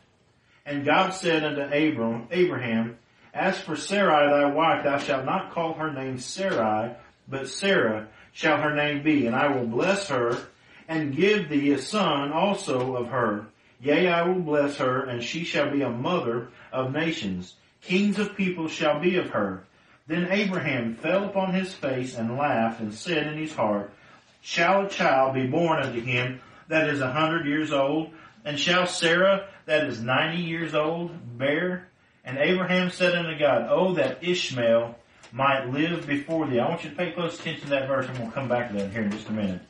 And 0.65 0.85
God 0.85 1.11
said 1.11 1.45
unto 1.45 1.63
Abram, 1.63 2.29
Abraham, 2.31 2.97
As 3.35 3.59
for 3.59 3.75
Sarai 3.75 4.31
thy 4.31 4.55
wife, 4.55 4.85
thou 4.85 4.99
shalt 4.99 5.25
not 5.25 5.53
call 5.53 5.75
her 5.75 5.93
name 5.93 6.19
Sarai, 6.19 6.95
but 7.27 7.49
Sarah 7.49 8.07
shall 8.33 8.59
her 8.59 8.75
name 8.75 9.03
be, 9.03 9.27
and 9.27 9.35
I 9.35 9.49
will 9.49 9.67
bless 9.67 10.09
her, 10.09 10.39
and 10.87 11.17
give 11.17 11.49
thee 11.49 11.73
a 11.73 11.79
son 11.79 12.33
also 12.33 12.95
of 12.95 13.09
her. 13.09 13.47
Yea, 13.81 14.09
I 14.09 14.23
will 14.23 14.41
bless 14.41 14.77
her, 14.79 15.05
and 15.05 15.23
she 15.23 15.45
shall 15.45 15.71
be 15.71 15.83
a 15.83 15.91
mother 15.91 16.49
of 16.73 16.93
nations. 16.93 17.55
Kings 17.81 18.19
of 18.19 18.37
people 18.37 18.69
shall 18.69 18.99
be 19.01 19.17
of 19.17 19.31
her. 19.31 19.65
Then 20.07 20.29
Abraham 20.31 20.97
fell 20.97 21.25
upon 21.25 21.55
his 21.55 21.75
face 21.75 22.17
and 22.17 22.37
laughed, 22.37 22.81
and 22.81 22.93
said 22.93 23.27
in 23.27 23.39
his 23.39 23.55
heart, 23.55 23.93
Shall 24.41 24.87
a 24.87 24.89
child 24.89 25.35
be 25.35 25.47
born 25.47 25.81
unto 25.81 26.01
him 26.01 26.41
that 26.69 26.89
is 26.89 27.01
a 27.01 27.13
hundred 27.13 27.47
years 27.47 27.73
old? 27.73 28.11
And 28.45 28.59
shall 28.59 28.87
Sarah 28.87 29.49
that 29.67 29.85
is 29.85 30.01
ninety 30.01 30.43
years 30.43 30.75
old 30.75 31.39
bear? 31.39 31.89
And 32.25 32.39
Abraham 32.39 32.91
said 32.91 33.15
unto 33.15 33.39
God, 33.39 33.67
Oh, 33.69 33.95
that 33.95 34.25
Ishmael 34.25 34.95
might 35.33 35.69
live 35.69 36.07
before 36.07 36.47
thee. 36.47 36.59
I 36.59 36.69
want 36.69 36.85
you 36.85 36.91
to 36.91 36.97
pay 36.97 37.13
close 37.13 37.39
attention 37.39 37.65
to 37.65 37.71
that 37.71 37.89
verse. 37.89 38.07
Going 38.07 38.27
to 38.27 38.33
come 38.33 38.49
back 38.49 38.71
to 38.71 38.77
that 38.77 38.91
here 38.91 39.03
in 39.03 39.11
just 39.11 39.29
a 39.29 39.33
minute. 39.33 39.61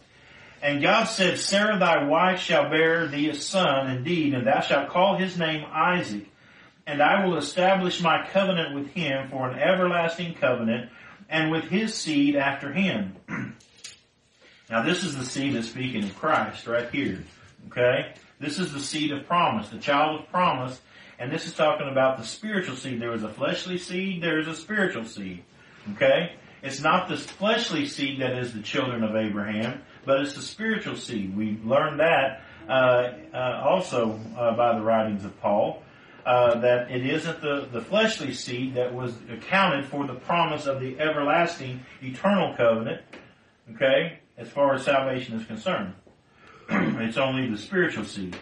And 0.60 0.82
God 0.82 1.04
said, 1.04 1.38
Sarah 1.38 1.78
thy 1.78 2.04
wife 2.04 2.40
shall 2.40 2.68
bear 2.68 3.06
thee 3.06 3.28
a 3.28 3.34
son 3.34 3.90
indeed, 3.90 4.34
and 4.34 4.46
thou 4.46 4.60
shalt 4.60 4.88
call 4.88 5.16
his 5.16 5.38
name 5.38 5.64
Isaac. 5.72 6.26
And 6.86 7.02
I 7.02 7.24
will 7.24 7.36
establish 7.36 8.02
my 8.02 8.26
covenant 8.32 8.74
with 8.74 8.88
him 8.88 9.28
for 9.30 9.48
an 9.48 9.58
everlasting 9.58 10.34
covenant, 10.34 10.90
and 11.28 11.50
with 11.50 11.64
his 11.64 11.94
seed 11.94 12.34
after 12.34 12.72
him. 12.72 13.14
now 14.70 14.82
this 14.82 15.04
is 15.04 15.16
the 15.16 15.24
seed 15.24 15.54
that's 15.54 15.68
speaking 15.68 16.04
of 16.04 16.16
Christ 16.16 16.66
right 16.66 16.90
here. 16.90 17.22
Okay? 17.68 18.14
This 18.40 18.58
is 18.58 18.72
the 18.72 18.80
seed 18.80 19.12
of 19.12 19.26
promise, 19.26 19.68
the 19.68 19.78
child 19.78 20.20
of 20.20 20.30
promise, 20.30 20.80
and 21.18 21.30
this 21.30 21.46
is 21.46 21.54
talking 21.54 21.88
about 21.88 22.16
the 22.16 22.24
spiritual 22.24 22.76
seed. 22.76 23.00
There 23.00 23.12
is 23.12 23.24
a 23.24 23.28
fleshly 23.28 23.78
seed, 23.78 24.22
there 24.22 24.38
is 24.38 24.48
a 24.48 24.54
spiritual 24.54 25.04
seed. 25.04 25.44
Okay? 25.94 26.32
It's 26.62 26.80
not 26.80 27.08
the 27.08 27.16
fleshly 27.16 27.86
seed 27.86 28.20
that 28.20 28.36
is 28.36 28.52
the 28.52 28.62
children 28.62 29.04
of 29.04 29.14
Abraham, 29.14 29.82
but 30.08 30.22
it's 30.22 30.32
the 30.32 30.40
spiritual 30.40 30.96
seed. 30.96 31.36
We 31.36 31.60
learned 31.62 32.00
that 32.00 32.40
uh, 32.66 33.10
uh, 33.34 33.62
also 33.62 34.18
uh, 34.38 34.56
by 34.56 34.74
the 34.78 34.82
writings 34.82 35.22
of 35.26 35.38
Paul. 35.42 35.82
Uh, 36.24 36.60
that 36.60 36.90
it 36.90 37.06
isn't 37.06 37.40
the, 37.40 37.68
the 37.72 37.80
fleshly 37.80 38.34
seed 38.34 38.74
that 38.74 38.92
was 38.92 39.14
accounted 39.30 39.86
for 39.86 40.06
the 40.06 40.14
promise 40.14 40.66
of 40.66 40.80
the 40.80 40.98
everlasting 40.98 41.80
eternal 42.02 42.54
covenant, 42.54 43.00
okay, 43.74 44.18
as 44.36 44.48
far 44.48 44.74
as 44.74 44.82
salvation 44.82 45.38
is 45.38 45.46
concerned. 45.46 45.94
it's 46.68 47.16
only 47.16 47.48
the 47.48 47.56
spiritual 47.56 48.04
seed. 48.04 48.36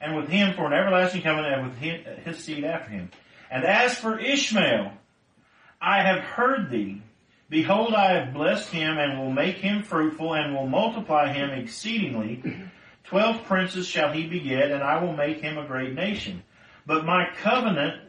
And 0.00 0.16
with 0.16 0.28
him 0.28 0.54
for 0.54 0.66
an 0.66 0.72
everlasting 0.72 1.22
covenant 1.22 1.54
and 1.54 1.68
with 1.68 2.24
his 2.24 2.38
seed 2.38 2.64
after 2.64 2.90
him. 2.90 3.10
And 3.50 3.64
as 3.64 3.98
for 3.98 4.18
Ishmael, 4.18 4.92
I 5.82 6.02
have 6.02 6.20
heard 6.20 6.70
thee 6.70 7.02
Behold, 7.50 7.94
I 7.94 8.12
have 8.12 8.34
blessed 8.34 8.70
him 8.70 8.98
and 8.98 9.18
will 9.18 9.32
make 9.32 9.56
him 9.56 9.82
fruitful 9.82 10.34
and 10.34 10.54
will 10.54 10.66
multiply 10.66 11.32
him 11.32 11.50
exceedingly. 11.50 12.42
Twelve 13.04 13.44
princes 13.44 13.86
shall 13.86 14.12
he 14.12 14.26
beget 14.26 14.70
and 14.70 14.82
I 14.82 15.02
will 15.02 15.14
make 15.14 15.40
him 15.40 15.56
a 15.56 15.66
great 15.66 15.94
nation. 15.94 16.42
But 16.84 17.06
my 17.06 17.28
covenant 17.42 18.02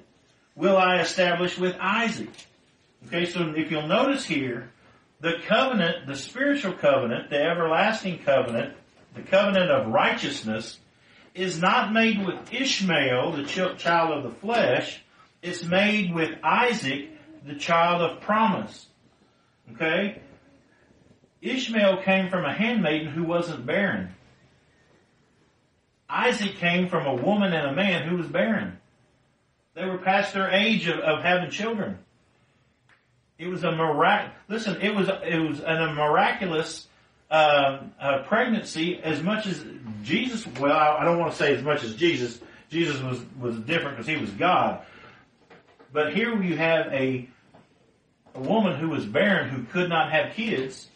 will 0.56 0.76
I 0.76 1.00
establish 1.00 1.58
with 1.58 1.76
Isaac. 1.80 2.30
Okay, 3.08 3.26
so 3.26 3.54
if 3.56 3.72
you'll 3.72 3.88
notice 3.88 4.26
here, 4.26 4.72
the 5.22 5.36
covenant, 5.48 6.06
the 6.06 6.18
spiritual 6.18 6.74
covenant, 6.74 7.30
the 7.30 7.42
everlasting 7.42 8.20
covenant, 8.20 8.74
the 9.16 9.22
covenant 9.22 9.72
of 9.72 9.88
righteousness 9.88 10.80
is 11.34 11.62
not 11.62 11.94
made 11.94 12.26
with 12.26 12.54
Ishmael, 12.54 13.32
the 13.32 13.44
child 13.44 14.18
of 14.18 14.24
the 14.24 14.38
flesh. 14.40 15.02
It's 15.42 15.64
made 15.64 16.14
with 16.14 16.32
Isaac, 16.44 17.10
the 17.46 17.56
child 17.56 18.02
of 18.02 18.20
promise. 18.20 18.89
Okay? 19.76 20.22
Ishmael 21.42 22.04
came 22.04 22.30
from 22.30 22.46
a 22.46 22.54
handmaiden 22.54 23.08
who 23.08 23.24
wasn't 23.24 23.66
barren. 23.66 24.10
Isaac 26.10 26.56
came 26.56 26.90
from 26.90 27.06
a 27.06 27.16
woman 27.16 27.54
and 27.54 27.68
a 27.68 27.74
man 27.74 28.08
who 28.08 28.18
was 28.18 28.28
barren. 28.28 28.78
They 29.76 29.86
were 29.86 30.00
past 30.00 30.34
their 30.34 30.50
age 30.50 30.88
of, 30.88 31.00
of 31.00 31.24
having 31.24 31.52
children. 31.52 32.00
It 33.38 33.48
was 33.48 33.64
a 33.64 33.72
mirac. 33.72 34.34
Listen, 34.50 34.82
it 34.82 34.94
was 34.94 35.08
it 35.08 35.38
was 35.38 35.62
an, 35.62 35.82
a 35.82 35.94
miraculous 35.94 36.88
uh, 37.32 37.80
pregnancy 38.28 39.00
as 39.02 39.24
much 39.24 39.46
as 39.46 39.64
Jesus. 40.04 40.46
Well, 40.60 40.76
I 40.76 41.06
don't 41.06 41.20
want 41.20 41.32
to 41.32 41.38
say 41.38 41.56
as 41.56 41.64
much 41.64 41.84
as 41.84 41.96
Jesus. 41.96 42.42
Jesus 42.70 43.02
was 43.02 43.22
was 43.40 43.56
different 43.60 43.98
because 43.98 44.08
he 44.08 44.18
was 44.18 44.32
God. 44.32 44.82
But 45.94 46.14
here 46.14 46.42
you 46.42 46.58
have 46.58 46.88
a 46.88 47.30
a 48.36 48.40
woman 48.40 48.80
who 48.80 48.90
was 48.90 49.06
barren, 49.06 49.50
who 49.50 49.64
could 49.64 49.90
not 49.90 50.12
have 50.12 50.34
kids, 50.34 50.88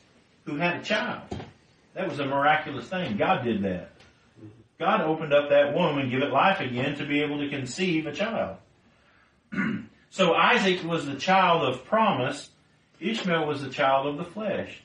who 0.45 0.57
had 0.57 0.77
a 0.77 0.83
child. 0.83 1.23
That 1.93 2.09
was 2.09 2.19
a 2.19 2.25
miraculous 2.25 2.87
thing. 2.87 3.17
God 3.17 3.43
did 3.43 3.63
that. 3.63 3.91
God 4.79 5.01
opened 5.01 5.33
up 5.33 5.49
that 5.49 5.73
womb 5.73 5.97
and 5.97 6.11
give 6.11 6.21
it 6.21 6.31
life 6.31 6.59
again 6.59 6.97
to 6.97 7.05
be 7.05 7.21
able 7.21 7.39
to 7.39 7.49
conceive 7.49 8.07
a 8.07 8.11
child. 8.11 8.57
so 10.09 10.33
Isaac 10.33 10.83
was 10.83 11.05
the 11.05 11.15
child 11.15 11.63
of 11.63 11.85
promise. 11.85 12.49
Ishmael 12.99 13.45
was 13.45 13.61
the 13.61 13.69
child 13.69 14.07
of 14.07 14.17
the 14.17 14.25
flesh. 14.25 14.81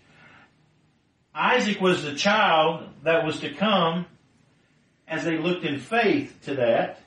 Isaac 1.35 1.81
was 1.81 2.03
the 2.03 2.15
child 2.15 2.89
that 3.05 3.25
was 3.25 3.41
to 3.41 3.53
come 3.55 4.07
as 5.07 5.25
they 5.25 5.39
looked 5.39 5.65
in 5.65 5.81
faith 5.81 6.39
to 6.45 6.57
that. 6.57 7.01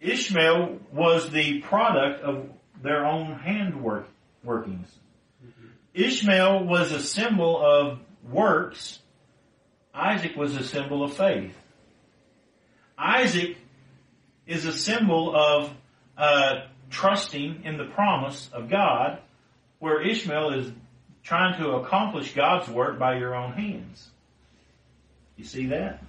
Ishmael 0.00 0.80
was 0.92 1.30
the 1.30 1.60
product 1.62 2.22
of 2.22 2.50
their 2.82 3.06
own 3.06 3.34
handwork 3.34 4.08
workings. 4.44 4.88
Ishmael 5.94 6.64
was 6.64 6.92
a 6.92 7.00
symbol 7.00 7.64
of 7.64 8.00
works. 8.28 8.98
Isaac 9.92 10.36
was 10.36 10.56
a 10.56 10.64
symbol 10.64 11.04
of 11.04 11.14
faith. 11.14 11.54
Isaac 12.98 13.56
is 14.46 14.66
a 14.66 14.72
symbol 14.72 15.34
of 15.34 15.72
uh, 16.18 16.66
trusting 16.90 17.62
in 17.64 17.76
the 17.76 17.84
promise 17.84 18.50
of 18.52 18.68
God, 18.68 19.18
where 19.78 20.00
Ishmael 20.00 20.54
is 20.54 20.72
trying 21.22 21.58
to 21.58 21.72
accomplish 21.72 22.34
God's 22.34 22.68
work 22.68 22.98
by 22.98 23.16
your 23.16 23.34
own 23.34 23.52
hands. 23.52 24.10
You 25.36 25.44
see 25.44 25.66
that? 25.66 26.02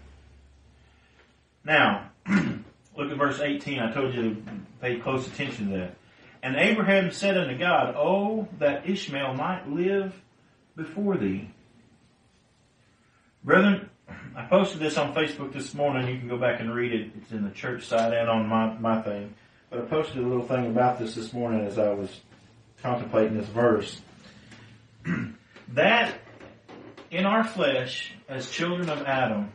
Now, 1.63 2.12
look 2.28 3.12
at 3.12 3.17
verse 3.17 3.39
18. 3.39 3.80
I 3.80 3.91
told 3.91 4.13
you 4.13 4.36
to 4.36 4.43
pay 4.82 5.00
close 5.00 5.28
attention 5.28 5.71
to 5.71 5.78
that. 5.78 5.95
And 6.46 6.58
Abraham 6.58 7.10
said 7.10 7.40
unto 7.40 7.58
God, 7.58 7.96
Oh, 7.98 8.48
that 8.60 8.88
Ishmael 8.88 9.34
might 9.34 9.68
live 9.68 10.14
before 10.76 11.18
thee. 11.18 11.50
Brethren, 13.44 13.90
I 14.36 14.46
posted 14.46 14.80
this 14.80 14.96
on 14.96 15.16
Facebook 15.16 15.54
this 15.54 15.74
morning. 15.74 16.08
You 16.08 16.20
can 16.20 16.28
go 16.28 16.38
back 16.38 16.60
and 16.60 16.72
read 16.72 16.94
it. 16.94 17.14
It's 17.18 17.32
in 17.32 17.44
the 17.44 17.50
church 17.50 17.88
site 17.88 18.14
and 18.14 18.30
on 18.30 18.48
my, 18.48 18.78
my 18.78 19.02
thing. 19.02 19.34
But 19.72 19.80
I 19.80 19.82
posted 19.86 20.20
a 20.20 20.28
little 20.28 20.46
thing 20.46 20.68
about 20.68 21.00
this 21.00 21.16
this 21.16 21.34
morning 21.34 21.66
as 21.66 21.80
I 21.80 21.92
was 21.94 22.16
contemplating 22.84 23.40
this 23.40 23.48
verse. 23.48 24.00
that 25.70 26.14
in 27.10 27.26
our 27.26 27.44
flesh, 27.44 28.14
as 28.30 28.52
children 28.52 28.90
of 28.90 29.02
Adam, 29.08 29.52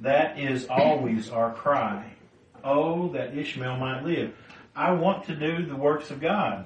that 0.00 0.38
is 0.38 0.66
always 0.68 1.30
our 1.30 1.54
cry. 1.54 2.12
Oh, 2.62 3.08
that 3.12 3.34
Ishmael 3.34 3.78
might 3.78 4.04
live. 4.04 4.34
I 4.80 4.92
want 4.92 5.26
to 5.26 5.36
do 5.36 5.66
the 5.66 5.76
works 5.76 6.10
of 6.10 6.22
God. 6.22 6.64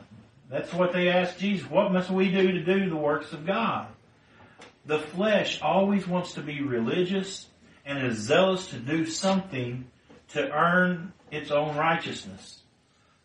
That's 0.49 0.73
what 0.73 0.93
they 0.93 1.09
asked 1.09 1.41
Jesus. 1.41 1.69
What 1.69 1.91
must 1.91 2.11
we 2.11 2.31
do 2.31 2.53
to 2.53 2.63
do 2.63 2.89
the 2.89 2.95
works 2.95 3.33
of 3.33 3.45
God? 3.45 3.89
The 4.87 5.01
flesh 5.01 5.61
always 5.61 6.07
wants 6.07 6.35
to 6.35 6.41
be 6.41 6.63
religious 6.63 7.49
and 7.85 8.07
is 8.07 8.19
zealous 8.19 8.69
to 8.69 8.77
do 8.77 9.05
something 9.05 9.91
to 10.29 10.49
earn 10.49 11.13
its 11.33 11.51
own 11.51 11.77
righteousness. 11.77 12.61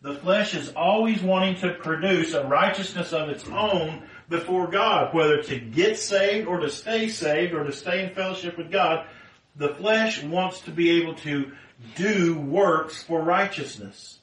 The 0.02 0.15
flesh 0.15 0.56
is 0.56 0.69
always 0.69 1.21
wanting 1.21 1.58
to 1.58 1.75
produce 1.75 2.34
a 2.34 2.47
righteousness 2.47 3.13
of 3.13 3.30
its 3.30 3.47
own 3.47 4.02
before 4.28 4.69
God, 4.69 5.13
whether 5.13 5.43
to 5.43 5.60
get 5.60 5.99
saved 5.99 6.47
or 6.47 6.62
to 6.62 6.69
stay 6.71 7.10
saved 7.10 7.54
or 7.54 7.63
to 7.63 7.73
stay 7.73 8.06
in 8.06 8.15
fellowship 8.15 8.58
with 8.58 8.71
God. 8.71 9.06
The 9.56 9.75
flesh 9.75 10.23
wants 10.23 10.62
to 10.62 10.71
be 10.71 10.99
able 10.99 11.13
to 11.17 11.52
do 11.95 12.39
works 12.39 13.04
for 13.04 13.21
righteousness 13.21 14.18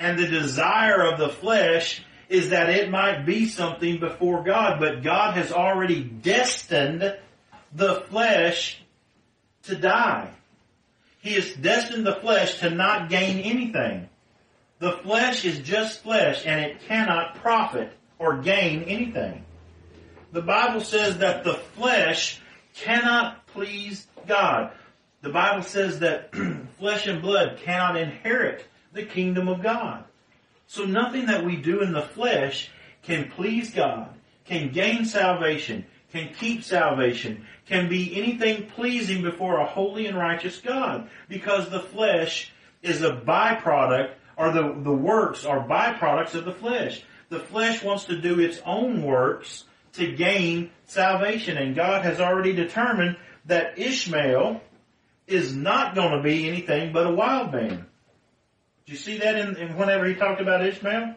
and 0.00 0.18
the 0.18 0.26
desire 0.26 1.02
of 1.02 1.18
the 1.18 1.28
flesh 1.28 2.02
is 2.30 2.50
that 2.50 2.70
it 2.70 2.90
might 2.90 3.26
be 3.26 3.46
something 3.46 4.00
before 4.00 4.42
God, 4.42 4.80
but 4.80 5.02
God 5.02 5.34
has 5.34 5.52
already 5.52 6.02
destined 6.02 7.16
the 7.74 7.94
flesh 8.08 8.80
to 9.64 9.76
die. 9.76 10.30
He 11.20 11.34
has 11.34 11.52
destined 11.52 12.06
the 12.06 12.14
flesh 12.14 12.60
to 12.60 12.70
not 12.70 13.10
gain 13.10 13.40
anything. 13.40 14.08
The 14.78 14.92
flesh 14.92 15.44
is 15.44 15.58
just 15.58 16.02
flesh 16.02 16.46
and 16.46 16.60
it 16.60 16.80
cannot 16.88 17.34
profit 17.36 17.92
or 18.18 18.38
gain 18.38 18.84
anything. 18.84 19.44
The 20.32 20.40
Bible 20.40 20.80
says 20.80 21.18
that 21.18 21.44
the 21.44 21.54
flesh 21.54 22.40
cannot 22.74 23.46
please 23.48 24.06
God. 24.26 24.72
The 25.20 25.30
Bible 25.30 25.62
says 25.62 25.98
that 25.98 26.34
flesh 26.78 27.06
and 27.06 27.20
blood 27.20 27.58
cannot 27.62 27.96
inherit 27.96 28.64
the 28.92 29.04
kingdom 29.04 29.48
of 29.48 29.62
God. 29.62 30.04
So 30.66 30.84
nothing 30.84 31.26
that 31.26 31.44
we 31.44 31.56
do 31.56 31.80
in 31.80 31.92
the 31.92 32.02
flesh 32.02 32.70
can 33.02 33.30
please 33.30 33.70
God, 33.70 34.08
can 34.44 34.72
gain 34.72 35.04
salvation, 35.04 35.84
can 36.12 36.32
keep 36.34 36.62
salvation, 36.62 37.46
can 37.66 37.88
be 37.88 38.16
anything 38.16 38.66
pleasing 38.66 39.22
before 39.22 39.58
a 39.58 39.66
holy 39.66 40.06
and 40.06 40.16
righteous 40.16 40.58
God, 40.58 41.08
because 41.28 41.70
the 41.70 41.80
flesh 41.80 42.52
is 42.82 43.02
a 43.02 43.12
byproduct, 43.12 44.12
or 44.36 44.52
the, 44.52 44.74
the 44.82 44.92
works 44.92 45.44
are 45.44 45.66
byproducts 45.66 46.34
of 46.34 46.44
the 46.44 46.52
flesh. 46.52 47.02
The 47.28 47.40
flesh 47.40 47.82
wants 47.82 48.04
to 48.04 48.20
do 48.20 48.40
its 48.40 48.60
own 48.64 49.02
works 49.02 49.64
to 49.94 50.12
gain 50.12 50.70
salvation, 50.86 51.56
and 51.56 51.74
God 51.74 52.04
has 52.04 52.20
already 52.20 52.52
determined 52.52 53.16
that 53.46 53.78
Ishmael 53.78 54.60
is 55.26 55.54
not 55.54 55.94
going 55.94 56.16
to 56.16 56.22
be 56.22 56.48
anything 56.48 56.92
but 56.92 57.06
a 57.06 57.12
wild 57.12 57.52
man. 57.52 57.86
You 58.90 58.96
see 58.96 59.18
that 59.18 59.36
in, 59.36 59.54
in 59.56 59.76
whenever 59.76 60.04
he 60.04 60.16
talked 60.16 60.40
about 60.40 60.66
Ishmael? 60.66 61.14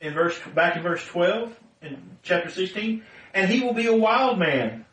In 0.00 0.12
verse, 0.12 0.36
back 0.56 0.76
in 0.76 0.82
verse 0.82 1.06
12, 1.06 1.56
in 1.82 2.02
chapter 2.24 2.50
16, 2.50 3.04
and 3.32 3.48
he 3.48 3.60
will 3.60 3.72
be 3.72 3.86
a 3.86 3.94
wild 3.94 4.40
man. 4.40 4.84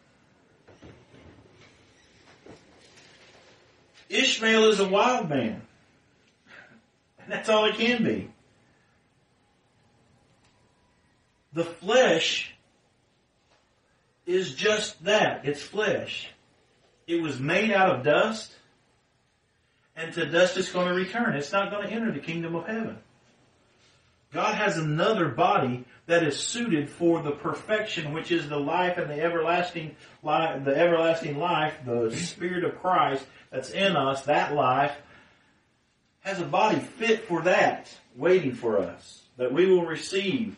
Ishmael 4.10 4.66
is 4.66 4.80
a 4.80 4.88
wild 4.88 5.28
man. 5.28 5.64
And 7.18 7.32
that's 7.32 7.50
all 7.50 7.72
he 7.72 7.88
can 7.88 8.04
be. 8.04 8.30
The 11.54 11.66
flesh 11.66 12.54
is 14.28 14.54
just 14.54 15.04
that. 15.06 15.46
It's 15.46 15.64
flesh. 15.64 16.30
It 17.08 17.24
was 17.24 17.40
made 17.40 17.72
out 17.72 17.96
of 17.96 18.04
dust, 18.04 18.54
and 19.96 20.14
to 20.14 20.26
dust 20.26 20.58
it's 20.58 20.72
going 20.72 20.88
to 20.88 20.94
return. 20.94 21.36
It's 21.36 21.52
not 21.52 21.72
going 21.72 21.88
to 21.88 21.94
enter 21.94 22.12
the 22.12 22.20
kingdom 22.20 22.56
of 22.56 22.66
heaven. 22.66 22.98
God 24.34 24.56
has 24.56 24.78
another 24.78 25.30
body 25.30 25.86
that 26.08 26.24
is 26.24 26.38
suited 26.38 26.90
for 26.90 27.22
the 27.22 27.32
perfection, 27.32 28.14
which 28.14 28.32
is 28.32 28.50
the 28.50 28.60
life 28.60 28.98
and 28.98 29.10
the 29.10 29.22
everlasting 29.22 29.96
life, 30.24 30.66
the 30.66 30.76
everlasting 30.76 31.38
life, 31.38 31.76
the 31.86 32.16
Spirit 32.16 32.64
of 32.64 32.82
Christ 32.82 33.26
that's 33.52 33.70
in 33.70 33.96
us, 33.96 34.24
that 34.24 34.56
life, 34.56 34.96
has 36.22 36.42
a 36.42 36.46
body 36.46 36.80
fit 36.80 37.28
for 37.28 37.44
that, 37.44 37.96
waiting 38.16 38.54
for 38.54 38.80
us, 38.80 39.22
that 39.38 39.54
we 39.54 39.68
will 39.68 39.86
receive 39.86 40.56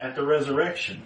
at 0.00 0.14
the 0.14 0.24
resurrection. 0.24 1.02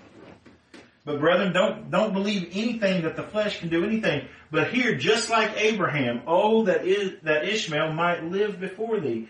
But 1.06 1.20
brethren, 1.20 1.52
don't, 1.52 1.88
don't 1.88 2.12
believe 2.12 2.50
anything 2.52 3.02
that 3.02 3.14
the 3.14 3.22
flesh 3.22 3.60
can 3.60 3.68
do 3.68 3.84
anything. 3.84 4.26
But 4.50 4.72
here, 4.72 4.96
just 4.96 5.30
like 5.30 5.56
Abraham, 5.56 6.22
oh, 6.26 6.64
that 6.64 6.84
is, 6.84 7.12
that 7.22 7.44
Ishmael 7.48 7.92
might 7.92 8.24
live 8.24 8.58
before 8.58 8.98
thee. 8.98 9.28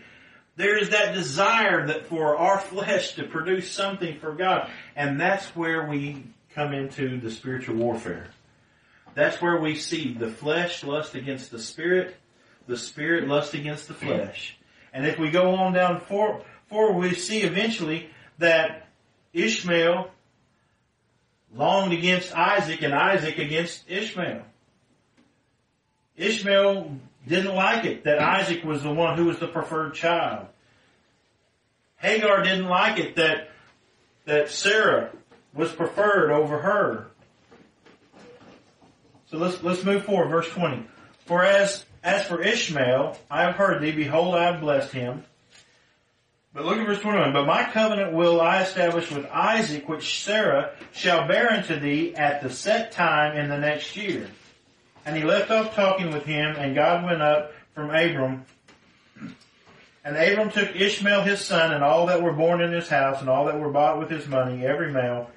There 0.57 0.79
is 0.79 0.89
that 0.89 1.13
desire 1.13 1.87
that 1.89 2.07
for 2.07 2.35
our 2.39 2.59
flesh 2.73 3.15
to 3.17 3.25
produce 3.25 3.71
something 3.71 4.19
for 4.21 4.33
God. 4.33 4.71
And 4.97 5.21
that's 5.21 5.55
where 5.55 5.87
we 5.87 6.25
come 6.55 6.73
into 6.73 7.21
the 7.21 7.31
spiritual 7.31 7.77
warfare. 7.77 8.29
That's 9.15 9.43
where 9.43 9.61
we 9.61 9.77
see 9.77 10.15
the 10.15 10.31
flesh 10.31 10.83
lust 10.83 11.15
against 11.15 11.51
the 11.51 11.59
spirit, 11.59 12.17
the 12.67 12.79
spirit 12.79 13.29
lust 13.29 13.53
against 13.53 13.87
the 13.87 13.95
flesh. 13.95 14.57
And 14.95 15.07
if 15.07 15.19
we 15.19 15.31
go 15.31 15.55
on 15.57 15.75
down 15.75 16.01
forward, 16.01 16.43
we 16.71 17.15
see 17.15 17.43
eventually 17.43 18.09
that 18.39 18.89
Ishmael 19.35 20.11
longed 21.57 21.93
against 21.93 22.33
Isaac 22.35 22.83
and 22.83 22.95
Isaac 22.95 23.39
against 23.39 23.89
Ishmael. 23.89 24.43
Ishmael 26.17 26.93
didn't 27.27 27.55
like 27.55 27.85
it 27.85 28.05
that 28.05 28.19
Isaac 28.19 28.65
was 28.65 28.83
the 28.83 28.93
one 28.93 29.17
who 29.17 29.27
was 29.27 29.39
the 29.39 29.49
preferred 29.49 29.95
child. 29.95 30.47
Hagar 31.97 32.43
didn't 32.43 32.67
like 32.67 32.99
it 32.99 33.17
that, 33.17 33.51
that 34.27 34.51
Sarah 34.51 35.11
was 35.55 35.73
preferred 35.73 36.31
over 36.31 36.59
her. 36.59 37.09
So 39.27 39.39
let's, 39.39 39.63
let's 39.63 39.85
move 39.85 40.05
forward, 40.05 40.29
verse 40.29 40.49
20. 40.51 40.87
For 41.25 41.43
as, 41.43 41.85
as 42.05 42.27
for 42.27 42.41
Ishmael, 42.41 43.17
I 43.31 43.43
have 43.43 43.57
heard 43.57 43.83
thee, 43.83 43.93
behold, 43.93 44.35
I 44.35 44.53
have 44.53 44.61
blessed 44.61 44.93
him. 44.93 45.25
But 46.57 46.65
look 46.65 46.79
at 46.79 46.87
verse 46.87 47.01
21. 47.01 47.35
But 47.35 47.47
my 47.47 47.65
covenant 47.65 48.15
will 48.15 48.41
I 48.41 48.63
establish 48.63 49.11
with 49.11 49.27
Isaac, 49.27 49.91
which 49.91 50.25
Sarah 50.25 50.71
shall 50.91 51.29
bear 51.29 51.53
unto 51.53 51.79
thee 51.79 52.15
at 52.15 52.43
the 52.43 52.49
set 52.49 52.93
time 52.93 53.37
in 53.37 53.51
the 53.51 53.59
next 53.59 53.95
year. 53.95 54.27
And 55.05 55.15
he 55.15 55.23
left 55.23 55.51
off 55.51 55.75
talking 55.75 56.11
with 56.11 56.25
him, 56.25 56.57
and 56.57 56.75
God 56.75 57.05
went 57.05 57.21
up 57.21 57.53
from 57.75 57.91
Abram. 57.91 58.47
And 60.03 60.17
Abram 60.17 60.51
took 60.51 60.75
Ishmael 60.75 61.25
his 61.25 61.41
son, 61.45 61.75
and 61.75 61.85
all 61.85 62.07
that 62.07 62.23
were 62.23 62.33
born 62.33 62.63
in 62.63 62.73
his 62.73 62.89
house, 62.89 63.21
and 63.21 63.29
all 63.29 63.45
that 63.45 63.61
were 63.61 63.71
bought 63.71 63.99
with 63.99 64.09
his 64.09 64.27
money, 64.27 64.65
every 64.65 64.91
male, 64.91 65.29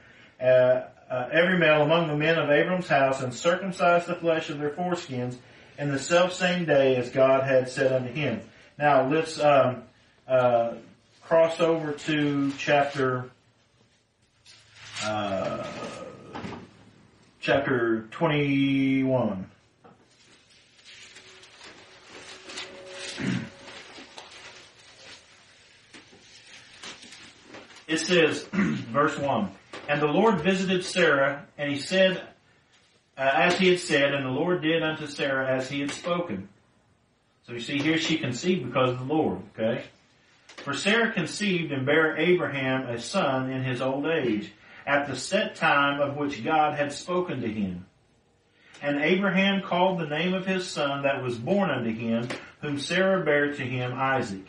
uh, 0.42 0.84
uh, 1.12 1.30
every 1.34 1.58
male 1.58 1.82
among 1.82 2.08
the 2.08 2.16
men 2.16 2.40
of 2.40 2.50
Abram's 2.50 2.88
house, 2.88 3.22
and 3.22 3.34
circumcised 3.34 4.08
the 4.08 4.16
flesh 4.16 4.50
of 4.50 4.58
their 4.58 4.70
foreskins 4.70 5.36
in 5.78 5.92
the 5.92 6.00
self 6.00 6.32
same 6.32 6.64
day 6.64 6.96
as 6.96 7.10
God 7.10 7.44
had 7.44 7.68
said 7.68 7.92
unto 7.92 8.10
him. 8.10 8.40
Now 8.78 9.06
let's 9.10 9.38
um, 9.38 9.84
uh, 10.26 10.76
cross 11.30 11.60
over 11.60 11.92
to 11.92 12.52
chapter 12.58 13.30
uh, 15.06 15.64
chapter 17.40 18.08
twenty 18.10 19.04
one. 19.04 19.48
it 27.88 28.00
says, 28.00 28.46
verse 28.52 29.16
1, 29.20 29.52
And 29.88 30.02
the 30.02 30.08
Lord 30.08 30.42
visited 30.42 30.84
Sarah, 30.84 31.46
and 31.60 31.72
he 31.72 31.78
said, 31.78 32.24
uh, 33.16 33.32
as 33.36 33.60
he 33.60 33.70
had 33.70 33.80
said, 33.80 34.16
and 34.16 34.26
the 34.26 34.32
Lord 34.32 34.64
did 34.64 34.82
unto 34.82 35.06
Sarah 35.06 35.48
as 35.56 35.70
he 35.70 35.82
had 35.82 35.92
spoken. 35.92 36.50
So 37.46 37.54
you 37.54 37.60
see 37.60 37.78
here 37.78 38.00
she 38.00 38.18
conceived 38.18 38.66
because 38.66 38.94
of 38.94 38.98
the 39.08 39.14
Lord, 39.14 39.44
okay? 39.54 39.84
For 40.64 40.74
Sarah 40.74 41.12
conceived 41.12 41.72
and 41.72 41.86
bare 41.86 42.18
Abraham 42.18 42.88
a 42.88 43.00
son 43.00 43.50
in 43.50 43.64
his 43.64 43.82
old 43.82 44.06
age, 44.06 44.52
at 44.86 45.08
the 45.08 45.16
set 45.16 45.56
time 45.56 46.02
of 46.02 46.18
which 46.18 46.44
God 46.44 46.78
had 46.78 46.92
spoken 46.92 47.42
to 47.42 47.48
him. 47.48 47.86
And 48.82 49.02
Abraham 49.02 49.62
called 49.62 50.00
the 50.00 50.08
name 50.08 50.34
of 50.34 50.46
his 50.46 50.68
son 50.68 51.04
that 51.04 51.22
was 51.22 51.38
born 51.38 51.70
unto 51.70 51.92
him, 51.92 52.28
whom 52.62 52.80
Sarah 52.80 53.24
bare 53.24 53.54
to 53.54 53.62
him 53.62 53.94
Isaac. 53.94 54.46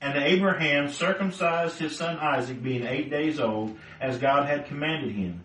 And 0.00 0.16
Abraham 0.16 0.90
circumcised 0.90 1.78
his 1.78 1.96
son 1.96 2.18
Isaac, 2.18 2.62
being 2.62 2.86
eight 2.86 3.10
days 3.10 3.40
old, 3.40 3.76
as 4.00 4.18
God 4.18 4.46
had 4.46 4.66
commanded 4.66 5.12
him. 5.12 5.44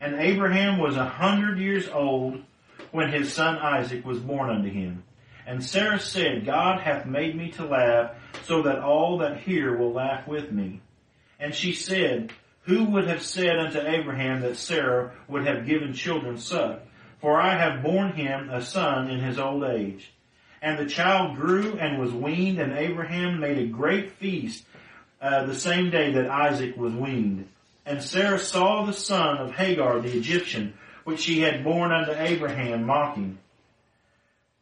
And 0.00 0.16
Abraham 0.16 0.78
was 0.78 0.96
a 0.96 1.04
hundred 1.04 1.58
years 1.58 1.88
old 1.88 2.42
when 2.90 3.10
his 3.10 3.32
son 3.32 3.58
Isaac 3.58 4.04
was 4.04 4.18
born 4.18 4.50
unto 4.50 4.68
him. 4.68 5.04
And 5.46 5.62
Sarah 5.64 6.00
said, 6.00 6.44
God 6.44 6.80
hath 6.80 7.06
made 7.06 7.36
me 7.36 7.50
to 7.52 7.64
laugh, 7.64 8.12
so 8.44 8.62
that 8.62 8.80
all 8.80 9.18
that 9.18 9.40
hear 9.40 9.76
will 9.76 9.92
laugh 9.92 10.26
with 10.26 10.52
me. 10.52 10.80
And 11.38 11.54
she 11.54 11.72
said, 11.72 12.32
Who 12.62 12.84
would 12.84 13.06
have 13.08 13.22
said 13.22 13.58
unto 13.58 13.80
Abraham 13.80 14.40
that 14.42 14.56
Sarah 14.56 15.12
would 15.28 15.46
have 15.46 15.66
given 15.66 15.92
children 15.92 16.38
suck? 16.38 16.80
For 17.20 17.40
I 17.40 17.56
have 17.56 17.82
borne 17.82 18.12
him 18.12 18.50
a 18.50 18.62
son 18.62 19.08
in 19.08 19.20
his 19.20 19.38
old 19.38 19.64
age. 19.64 20.12
And 20.60 20.78
the 20.78 20.86
child 20.86 21.36
grew 21.36 21.76
and 21.78 22.00
was 22.00 22.12
weaned, 22.12 22.60
and 22.60 22.72
Abraham 22.72 23.40
made 23.40 23.58
a 23.58 23.66
great 23.66 24.12
feast 24.12 24.64
uh, 25.20 25.46
the 25.46 25.54
same 25.54 25.90
day 25.90 26.12
that 26.12 26.28
Isaac 26.28 26.76
was 26.76 26.92
weaned. 26.92 27.48
And 27.84 28.02
Sarah 28.02 28.38
saw 28.38 28.84
the 28.84 28.92
son 28.92 29.38
of 29.38 29.52
Hagar 29.52 30.00
the 30.00 30.16
Egyptian, 30.16 30.74
which 31.04 31.20
she 31.20 31.40
had 31.40 31.64
borne 31.64 31.92
unto 31.92 32.12
Abraham, 32.12 32.84
mocking. 32.84 33.38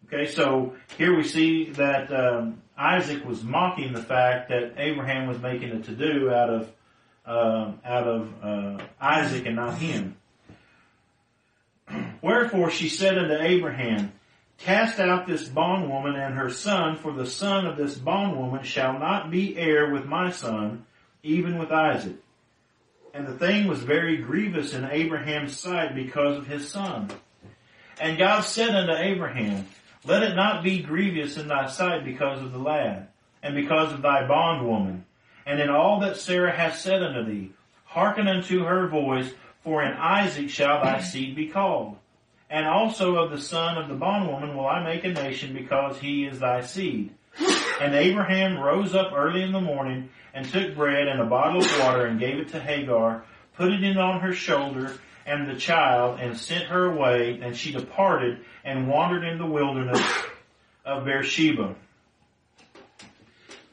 Okay, 0.06 0.26
so 0.26 0.74
here 0.96 1.14
we 1.14 1.24
see 1.24 1.70
that 1.72 2.12
um, 2.12 2.62
Isaac 2.80 3.26
was 3.26 3.44
mocking 3.44 3.92
the 3.92 4.02
fact 4.02 4.48
that 4.48 4.72
Abraham 4.78 5.28
was 5.28 5.38
making 5.38 5.70
a 5.70 5.82
to-do 5.82 6.30
out 6.30 6.48
of 6.48 6.72
uh, 7.26 7.72
out 7.84 8.08
of 8.08 8.32
uh, 8.42 8.82
Isaac 8.98 9.44
and 9.44 9.56
not 9.56 9.76
him. 9.76 10.16
Wherefore 12.22 12.70
she 12.70 12.88
said 12.88 13.18
unto 13.18 13.34
Abraham, 13.34 14.12
Cast 14.56 14.98
out 14.98 15.26
this 15.26 15.46
bondwoman 15.46 16.16
and 16.16 16.34
her 16.34 16.48
son, 16.48 16.96
for 16.96 17.12
the 17.12 17.26
son 17.26 17.66
of 17.66 17.76
this 17.76 17.96
bondwoman 17.96 18.64
shall 18.64 18.98
not 18.98 19.30
be 19.30 19.56
heir 19.58 19.92
with 19.92 20.06
my 20.06 20.30
son, 20.30 20.86
even 21.22 21.58
with 21.58 21.70
Isaac. 21.70 22.16
And 23.12 23.26
the 23.26 23.36
thing 23.36 23.68
was 23.68 23.80
very 23.80 24.16
grievous 24.16 24.72
in 24.72 24.86
Abraham's 24.86 25.58
sight 25.58 25.94
because 25.94 26.38
of 26.38 26.46
his 26.46 26.70
son. 26.70 27.10
And 28.00 28.16
God 28.16 28.40
said 28.40 28.74
unto 28.74 28.94
Abraham, 28.94 29.66
Let 30.04 30.22
it 30.22 30.34
not 30.34 30.64
be 30.64 30.82
grievous 30.82 31.36
in 31.36 31.48
thy 31.48 31.68
sight 31.68 32.04
because 32.04 32.40
of 32.40 32.52
the 32.52 32.58
lad, 32.58 33.08
and 33.42 33.54
because 33.54 33.92
of 33.92 34.02
thy 34.02 34.26
bondwoman, 34.26 35.04
and 35.44 35.60
in 35.60 35.68
all 35.68 36.00
that 36.00 36.16
Sarah 36.16 36.52
hath 36.52 36.78
said 36.78 37.02
unto 37.02 37.24
thee, 37.24 37.52
hearken 37.84 38.26
unto 38.26 38.64
her 38.64 38.86
voice, 38.86 39.30
for 39.62 39.82
in 39.82 39.92
Isaac 39.92 40.48
shall 40.48 40.82
thy 40.82 41.00
seed 41.00 41.36
be 41.36 41.48
called. 41.48 41.96
And 42.48 42.66
also 42.66 43.16
of 43.16 43.30
the 43.30 43.40
son 43.40 43.76
of 43.76 43.88
the 43.88 43.94
bondwoman 43.94 44.56
will 44.56 44.66
I 44.66 44.82
make 44.82 45.04
a 45.04 45.12
nation 45.12 45.52
because 45.52 45.98
he 45.98 46.24
is 46.24 46.40
thy 46.40 46.62
seed. 46.62 47.12
And 47.80 47.94
Abraham 47.94 48.58
rose 48.58 48.94
up 48.94 49.12
early 49.14 49.42
in 49.42 49.52
the 49.52 49.60
morning 49.60 50.10
and 50.34 50.46
took 50.46 50.74
bread 50.74 51.08
and 51.08 51.20
a 51.20 51.26
bottle 51.26 51.62
of 51.62 51.80
water 51.80 52.06
and 52.06 52.18
gave 52.18 52.38
it 52.38 52.48
to 52.50 52.60
Hagar, 52.60 53.24
put 53.56 53.72
it 53.72 53.84
in 53.84 53.98
on 53.98 54.20
her 54.20 54.32
shoulder 54.32 54.94
and 55.26 55.48
the 55.48 55.56
child 55.56 56.18
and 56.18 56.36
sent 56.36 56.64
her 56.64 56.86
away 56.86 57.38
and 57.42 57.56
she 57.56 57.72
departed 57.72 58.40
and 58.64 58.88
wandered 58.88 59.24
in 59.24 59.38
the 59.38 59.46
wilderness 59.46 60.02
of 60.84 61.04
Beersheba. 61.04 61.74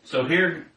So 0.03 0.25
here, 0.25 0.67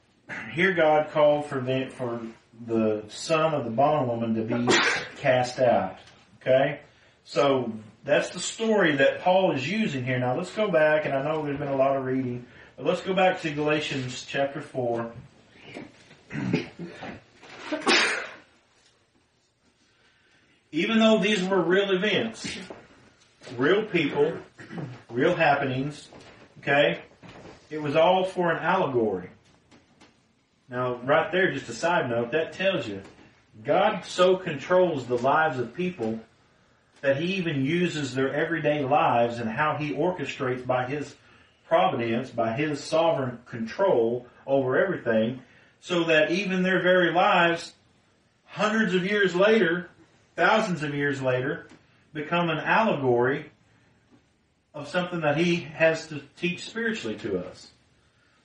here 0.53 0.73
God 0.75 1.11
called 1.11 1.47
for 1.47 1.61
the, 1.61 1.91
for 1.91 2.21
the 2.67 3.05
son 3.09 3.55
of 3.55 3.65
the 3.65 3.71
bondwoman 3.71 4.35
to 4.35 4.43
be 4.43 4.69
cast 5.17 5.61
out. 5.61 5.99
Okay? 6.41 6.81
So 7.25 7.73
that's 8.05 8.31
the 8.31 8.41
story 8.41 8.97
that 8.97 9.21
Paul 9.21 9.53
is 9.53 9.69
using 9.69 10.05
here. 10.05 10.19
Now 10.19 10.37
let's 10.37 10.53
go 10.53 10.69
back, 10.71 11.05
and 11.05 11.15
I 11.15 11.23
know 11.23 11.45
there's 11.45 11.59
been 11.59 11.69
a 11.69 11.77
lot 11.77 11.97
of 11.97 12.05
reading, 12.05 12.47
but 12.77 12.87
let's 12.87 13.03
go 13.03 13.15
back 13.15 13.43
to 13.43 13.51
Galatians 13.51 14.25
chapter 14.27 14.61
4. 14.61 15.13
Even 20.73 20.99
though 21.01 21.19
these 21.19 21.43
were 21.43 21.61
real 21.61 21.91
events, 21.91 22.47
real 23.57 23.85
people, 23.85 24.33
real 25.11 25.35
happenings, 25.35 26.09
okay, 26.59 27.01
it 27.71 27.81
was 27.81 27.97
all 27.97 28.25
for 28.25 28.51
an 28.51 28.59
allegory. 28.59 29.31
Now, 30.69 30.97
right 30.97 31.31
there, 31.33 31.53
just 31.53 31.69
a 31.69 31.73
side 31.73 32.09
note, 32.09 32.33
that 32.33 32.53
tells 32.53 32.87
you 32.87 33.03
God 33.65 34.05
so 34.05 34.37
controls 34.37 35.07
the 35.07 35.19
lives 35.19 35.59
of 35.59 35.75
people 35.75 36.21
that 37.01 37.17
He 37.17 37.35
even 37.35 37.65
uses 37.65 38.15
their 38.15 38.33
everyday 38.33 38.85
lives 38.85 39.39
and 39.39 39.51
how 39.51 39.77
He 39.77 39.93
orchestrates 39.93 40.67
by 40.67 40.87
His 40.87 41.15
providence, 41.67 42.31
by 42.31 42.53
His 42.53 42.83
sovereign 42.83 43.41
control 43.47 44.27
over 44.47 44.79
everything, 44.79 45.41
so 45.81 46.05
that 46.05 46.31
even 46.31 46.63
their 46.63 46.83
very 46.83 47.13
lives, 47.13 47.73
hundreds 48.45 48.95
of 48.95 49.05
years 49.05 49.35
later, 49.35 49.89
thousands 50.37 50.83
of 50.83 50.95
years 50.95 51.21
later, 51.21 51.67
become 52.13 52.51
an 52.51 52.59
allegory 52.59 53.51
of 54.75 54.89
something 54.89 55.21
that 55.21 55.37
He 55.37 55.57
has 55.57 56.07
to 56.09 56.21
teach 56.37 56.65
spiritually 56.69 57.17
to 57.19 57.39
us. 57.39 57.71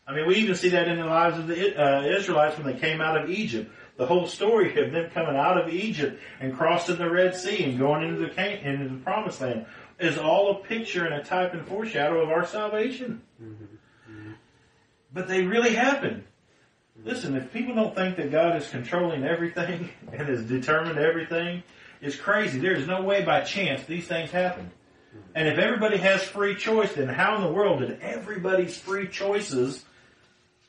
I 0.08 0.14
mean, 0.14 0.28
we 0.28 0.36
even 0.36 0.56
see 0.56 0.70
that 0.70 0.88
in 0.88 1.00
the 1.00 1.06
lives 1.06 1.38
of 1.40 1.48
the 1.48 1.82
uh, 1.82 2.04
Israelites 2.04 2.58
when 2.58 2.72
they 2.72 2.80
came 2.80 3.02
out 3.02 3.22
of 3.22 3.30
Egypt. 3.30 3.72
The 3.98 4.06
whole 4.06 4.28
story 4.28 4.78
of 4.80 4.92
them 4.92 5.10
coming 5.12 5.36
out 5.36 5.58
of 5.58 5.74
Egypt 5.74 6.22
and 6.40 6.56
crossing 6.56 6.98
the 6.98 7.10
Red 7.10 7.36
Sea 7.36 7.64
and 7.64 7.80
going 7.80 8.04
into 8.08 8.20
the 8.20 8.70
into 8.70 8.90
the 8.90 9.00
Promised 9.00 9.42
Land 9.42 9.66
is 10.00 10.18
all 10.18 10.52
a 10.52 10.56
picture 10.56 11.06
and 11.06 11.16
a 11.16 11.24
type 11.24 11.54
and 11.54 11.66
foreshadow 11.66 12.22
of 12.22 12.30
our 12.30 12.46
salvation. 12.46 13.22
Mm-hmm. 13.42 14.32
But 15.14 15.28
they 15.28 15.44
really 15.44 15.74
happen. 15.74 16.26
Listen, 17.04 17.36
if 17.36 17.54
people 17.54 17.74
don't 17.74 17.96
think 17.96 18.18
that 18.18 18.32
God 18.32 18.58
is 18.58 18.68
controlling 18.70 19.24
everything 19.24 19.90
and 20.12 20.30
is 20.30 20.44
determined 20.44 21.00
everything, 21.00 21.64
it's 22.02 22.16
crazy. 22.16 22.60
There's 22.60 22.88
no 22.88 23.02
way 23.02 23.24
by 23.24 23.42
chance 23.42 23.84
these 23.86 24.08
things 24.08 24.32
happen. 24.32 24.72
And 25.34 25.48
if 25.48 25.58
everybody 25.58 25.98
has 25.98 26.24
free 26.24 26.56
choice, 26.56 26.94
then 26.94 27.08
how 27.08 27.36
in 27.36 27.42
the 27.42 27.52
world 27.52 27.80
did 27.80 28.00
everybody's 28.02 28.78
free 28.78 29.08
choices 29.08 29.84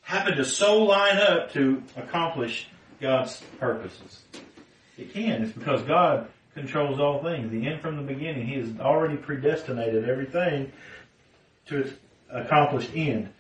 happen 0.03 0.37
to 0.37 0.45
so 0.45 0.83
line 0.85 1.19
up 1.19 1.53
to 1.53 1.83
accomplish 1.97 2.69
God's 3.01 3.43
purposes. 3.59 4.23
It 4.97 5.13
can. 5.13 5.43
It's 5.43 5.53
because 5.53 5.83
God 5.83 6.29
controls 6.55 7.01
all 7.01 7.23
things. 7.23 7.51
The 7.51 7.67
end 7.67 7.81
from 7.81 7.97
the 7.97 8.03
beginning. 8.03 8.47
He 8.47 8.55
has 8.55 8.81
already 8.81 9.17
predestinated 9.17 10.09
everything 10.09 10.73
to 11.67 11.81
its 11.81 11.93
accomplished 12.31 12.91
end. 12.95 13.31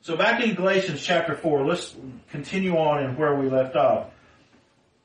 So 0.00 0.16
back 0.16 0.42
in 0.42 0.54
Galatians 0.54 1.02
chapter 1.02 1.34
4, 1.34 1.64
let's 1.64 1.94
continue 2.30 2.76
on 2.76 3.04
in 3.04 3.16
where 3.16 3.34
we 3.36 3.48
left 3.48 3.76
off. 3.76 4.08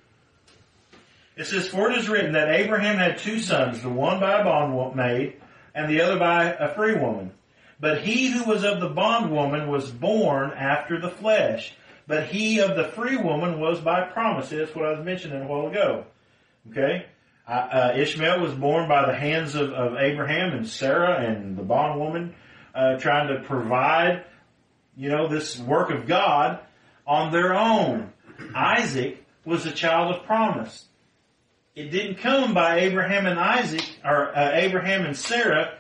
It 1.36 1.46
says, 1.46 1.68
For 1.68 1.92
it 1.92 1.98
is 1.98 2.10
written 2.10 2.34
that 2.34 2.50
Abraham 2.50 2.98
had 2.98 3.18
two 3.18 3.40
sons, 3.40 3.82
the 3.82 3.90
one 3.90 4.20
by 4.20 4.40
a 4.40 4.44
bondmaid 4.44 5.36
and 5.74 5.90
the 5.90 6.02
other 6.02 6.18
by 6.18 6.46
a 6.54 6.74
free 6.74 6.96
woman. 6.96 7.32
But 7.80 8.02
he 8.02 8.28
who 8.28 8.46
was 8.46 8.64
of 8.64 8.80
the 8.80 8.90
bondwoman 8.90 9.68
was 9.68 9.92
born 9.92 10.52
after 10.52 11.00
the 11.00 11.10
flesh. 11.10 11.74
But 12.08 12.28
he 12.28 12.60
of 12.60 12.76
the 12.76 12.86
free 12.86 13.18
woman 13.18 13.60
was 13.60 13.82
by 13.82 14.02
promise. 14.04 14.50
That's 14.50 14.74
what 14.74 14.86
I 14.86 14.92
was 14.92 15.06
mentioning 15.06 15.42
a 15.42 15.48
while 15.48 15.68
ago. 15.68 16.06
Okay? 16.72 17.06
Uh, 17.48 17.92
Ishmael 17.96 18.40
was 18.40 18.54
born 18.54 18.88
by 18.88 19.06
the 19.06 19.16
hands 19.16 19.56
of, 19.56 19.72
of, 19.72 19.98
Abraham 19.98 20.54
and 20.54 20.68
Sarah 20.68 21.20
and 21.20 21.56
the 21.56 21.62
bondwoman 21.62 22.34
uh, 22.74 22.98
trying 22.98 23.28
to 23.28 23.42
provide, 23.42 24.24
you 24.98 25.10
know, 25.10 25.28
this 25.28 25.60
work 25.60 25.92
of 25.92 26.08
God 26.08 26.60
on 27.06 27.32
their 27.32 27.54
own. 27.54 28.12
Isaac 28.56 29.24
was 29.44 29.68
a 29.68 29.72
child 29.72 30.16
of 30.16 30.24
promise. 30.24 30.86
It 31.76 31.92
didn't 31.92 32.20
come 32.20 32.54
by 32.54 32.80
Abraham 32.80 33.26
and 33.26 33.38
Isaac, 33.38 33.86
or 34.04 34.36
uh, 34.36 34.52
Abraham 34.54 35.06
and 35.06 35.16
Sarah 35.16 35.78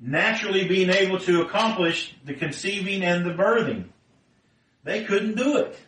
naturally 0.00 0.66
being 0.66 0.90
able 0.90 1.20
to 1.20 1.42
accomplish 1.42 2.14
the 2.24 2.34
conceiving 2.34 3.04
and 3.04 3.24
the 3.24 3.30
birthing. 3.30 3.84
They 4.84 5.04
couldn't 5.04 5.36
do 5.36 5.58
it. 5.58 5.78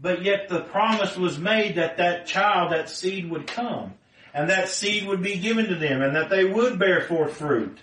But 0.00 0.22
yet 0.22 0.48
the 0.48 0.60
promise 0.60 1.16
was 1.16 1.38
made 1.38 1.76
that 1.76 1.96
that 1.98 2.26
child, 2.26 2.72
that 2.72 2.90
seed 2.90 3.30
would 3.30 3.46
come. 3.46 3.94
And 4.34 4.50
that 4.50 4.68
seed 4.68 5.06
would 5.06 5.22
be 5.22 5.38
given 5.38 5.68
to 5.68 5.76
them 5.76 6.02
and 6.02 6.16
that 6.16 6.30
they 6.30 6.44
would 6.44 6.78
bear 6.78 7.02
forth 7.02 7.36
fruit. 7.36 7.78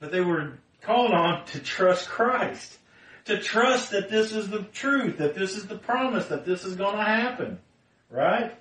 But 0.00 0.10
they 0.10 0.20
were 0.20 0.54
called 0.80 1.12
on 1.12 1.44
to 1.46 1.60
trust 1.60 2.08
Christ. 2.08 2.78
To 3.26 3.38
trust 3.38 3.90
that 3.90 4.10
this 4.10 4.32
is 4.32 4.48
the 4.48 4.62
truth, 4.62 5.18
that 5.18 5.34
this 5.34 5.56
is 5.56 5.66
the 5.66 5.78
promise, 5.78 6.26
that 6.26 6.44
this 6.44 6.64
is 6.64 6.74
going 6.74 6.96
to 6.96 7.04
happen. 7.04 7.58
Right? 8.12 8.54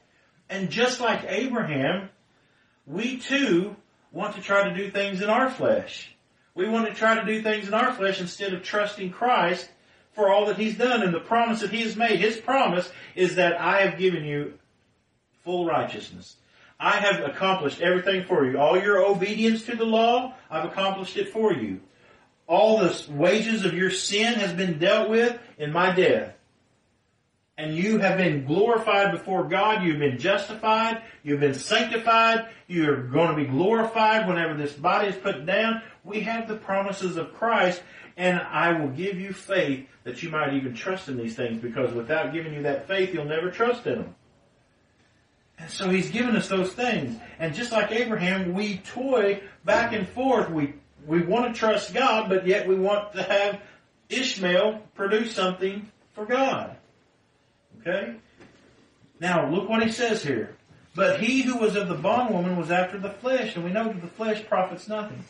And 0.50 0.70
just 0.70 1.02
like 1.02 1.26
Abraham, 1.28 2.10
we 2.88 3.18
too 3.18 3.76
want 4.12 4.36
to 4.36 4.42
try 4.42 4.70
to 4.70 4.76
do 4.76 4.90
things 4.90 5.22
in 5.22 5.30
our 5.30 5.50
flesh. 5.50 6.16
We 6.56 6.68
want 6.68 6.88
to 6.88 6.94
try 6.94 7.16
to 7.16 7.26
do 7.26 7.42
things 7.42 7.68
in 7.68 7.74
our 7.74 7.94
flesh 7.94 8.22
instead 8.22 8.54
of 8.54 8.64
trusting 8.64 9.12
Christ 9.12 9.70
for 10.14 10.32
all 10.32 10.46
that 10.46 10.58
He's 10.58 10.78
done 10.78 11.04
and 11.04 11.14
the 11.14 11.20
promise 11.20 11.62
that 11.62 11.72
He 11.72 11.82
has 11.82 11.96
made. 11.96 12.20
His 12.20 12.38
promise 12.38 12.90
is 13.16 13.36
that 13.36 13.60
I 13.60 13.82
have 13.82 14.00
given 14.00 14.24
you 14.24 14.54
full 15.44 15.66
righteousness. 15.66 16.38
I 16.80 16.98
have 16.98 17.22
accomplished 17.22 17.82
everything 17.82 18.26
for 18.26 18.46
you. 18.46 18.58
All 18.58 18.82
your 18.82 19.06
obedience 19.06 19.64
to 19.64 19.76
the 19.76 19.86
law, 19.86 20.34
I've 20.50 20.66
accomplished 20.66 21.18
it 21.18 21.30
for 21.30 21.54
you. 21.54 21.82
All 22.48 22.80
the 22.80 23.06
wages 23.10 23.66
of 23.66 23.74
your 23.74 23.92
sin 23.92 24.34
has 24.34 24.54
been 24.54 24.80
dealt 24.80 25.10
with 25.10 25.40
in 25.58 25.72
my 25.72 25.94
death 25.94 26.34
and 27.58 27.76
you 27.76 28.00
have 28.00 28.18
been 28.18 28.46
glorified 28.46 29.12
before 29.12 29.44
God. 29.44 29.84
You've 29.84 30.00
been 30.00 30.18
justified. 30.18 31.04
You've 31.24 31.40
been 31.40 31.54
sanctified. 31.54 32.48
You're 32.68 33.04
going 33.08 33.30
to 33.30 33.36
be 33.36 33.46
glorified 33.46 34.28
whenever 34.28 34.56
this 34.56 34.74
body 34.74 35.10
is 35.10 35.16
put 35.16 35.46
down. 35.46 35.82
We 36.04 36.22
have 36.22 36.48
the 36.48 36.56
promises 36.56 37.18
of 37.18 37.34
Christ 37.34 37.82
and 38.18 38.40
I 38.40 38.74
will 38.74 38.90
give 38.90 39.20
you 39.20 39.34
faith 39.34 39.88
that 40.04 40.22
you 40.22 40.30
might 40.30 40.54
even 40.54 40.74
trust 40.74 41.08
in 41.08 41.18
these 41.18 41.36
things 41.36 41.62
because 41.62 41.94
without 41.94 42.34
giving 42.34 42.54
you 42.54 42.64
that 42.64 42.88
faith, 42.88 43.14
you'll 43.14 43.26
never 43.26 43.52
trust 43.52 43.86
in 43.88 43.96
them. 43.96 44.16
And 45.58 45.70
so 45.70 45.90
he's 45.90 46.10
given 46.10 46.36
us 46.36 46.48
those 46.48 46.74
things. 46.74 47.20
And 47.40 47.54
just 47.54 47.72
like 47.72 47.92
Abraham, 47.92 48.54
we 48.54 48.78
toy 48.78 49.42
back 49.64 49.94
and 49.94 50.08
forth. 50.08 50.50
We, 50.50 50.74
we 51.06 51.22
want 51.22 51.54
to 51.54 51.60
trust 51.60 51.94
God, 51.94 52.30
but 52.30 52.48
yet 52.48 52.68
we 52.68 52.76
want 52.76 53.14
to 53.14 53.24
have 53.24 53.62
Ishmael 54.10 54.82
produce 54.96 55.34
something 55.34 55.92
for 56.14 56.26
God. 56.26 56.76
Okay? 57.82 58.16
Now, 59.20 59.50
look 59.50 59.70
what 59.70 59.84
he 59.84 59.92
says 59.92 60.24
here. 60.24 60.56
But 60.94 61.22
he 61.22 61.42
who 61.42 61.58
was 61.58 61.76
of 61.76 61.88
the 61.88 61.96
bondwoman 61.96 62.58
was 62.58 62.70
after 62.70 62.98
the 62.98 63.10
flesh, 63.10 63.56
and 63.56 63.64
we 63.64 63.72
know 63.72 63.86
that 63.86 64.02
the 64.02 64.08
flesh 64.08 64.46
profits 64.46 64.88
nothing. 64.88 65.24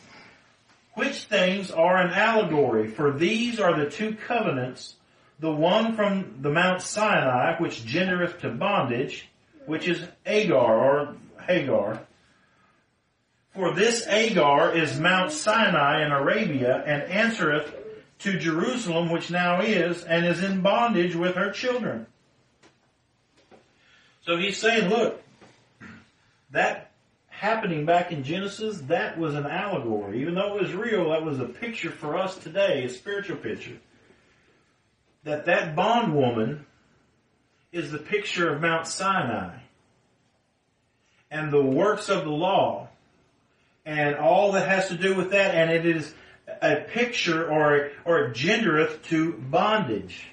Which 0.93 1.25
things 1.25 1.71
are 1.71 1.97
an 1.97 2.11
allegory, 2.11 2.87
for 2.89 3.11
these 3.11 3.59
are 3.59 3.77
the 3.77 3.89
two 3.89 4.15
covenants, 4.15 4.95
the 5.39 5.51
one 5.51 5.95
from 5.95 6.39
the 6.41 6.49
Mount 6.49 6.81
Sinai, 6.81 7.57
which 7.59 7.85
gendereth 7.85 8.39
to 8.39 8.49
bondage, 8.49 9.29
which 9.65 9.87
is 9.87 10.01
Agar, 10.25 10.55
or 10.57 11.15
Hagar. 11.45 12.01
For 13.53 13.73
this 13.73 14.07
Agar 14.07 14.75
is 14.75 14.99
Mount 14.99 15.31
Sinai 15.31 16.05
in 16.05 16.11
Arabia, 16.11 16.83
and 16.85 17.03
answereth 17.03 17.73
to 18.19 18.37
Jerusalem, 18.37 19.09
which 19.09 19.29
now 19.29 19.61
is, 19.61 20.03
and 20.03 20.25
is 20.25 20.43
in 20.43 20.61
bondage 20.61 21.15
with 21.15 21.35
her 21.35 21.51
children. 21.51 22.07
So 24.25 24.37
he's 24.37 24.57
saying, 24.57 24.89
look, 24.89 25.21
that 26.51 26.91
happening 27.27 27.85
back 27.85 28.11
in 28.11 28.23
Genesis, 28.23 28.79
that 28.81 29.17
was 29.17 29.33
an 29.33 29.47
allegory. 29.47 30.21
Even 30.21 30.35
though 30.35 30.55
it 30.55 30.61
was 30.61 30.73
real, 30.73 31.09
that 31.09 31.23
was 31.23 31.39
a 31.39 31.45
picture 31.45 31.89
for 31.89 32.15
us 32.17 32.37
today, 32.37 32.83
a 32.83 32.89
spiritual 32.89 33.37
picture. 33.37 33.77
That 35.23 35.45
that 35.45 35.75
bondwoman 35.75 36.65
is 37.71 37.91
the 37.91 37.97
picture 37.97 38.53
of 38.53 38.61
Mount 38.61 38.85
Sinai 38.85 39.57
and 41.31 41.51
the 41.51 41.63
works 41.63 42.09
of 42.09 42.23
the 42.25 42.31
law 42.31 42.89
and 43.85 44.15
all 44.15 44.51
that 44.51 44.67
has 44.67 44.89
to 44.89 44.95
do 44.95 45.15
with 45.15 45.31
that, 45.31 45.55
and 45.55 45.71
it 45.71 45.85
is 45.85 46.13
a 46.61 46.75
picture 46.75 47.49
or 47.49 47.89
or 48.05 48.29
gendereth 48.29 49.01
to 49.03 49.33
bondage. 49.33 50.27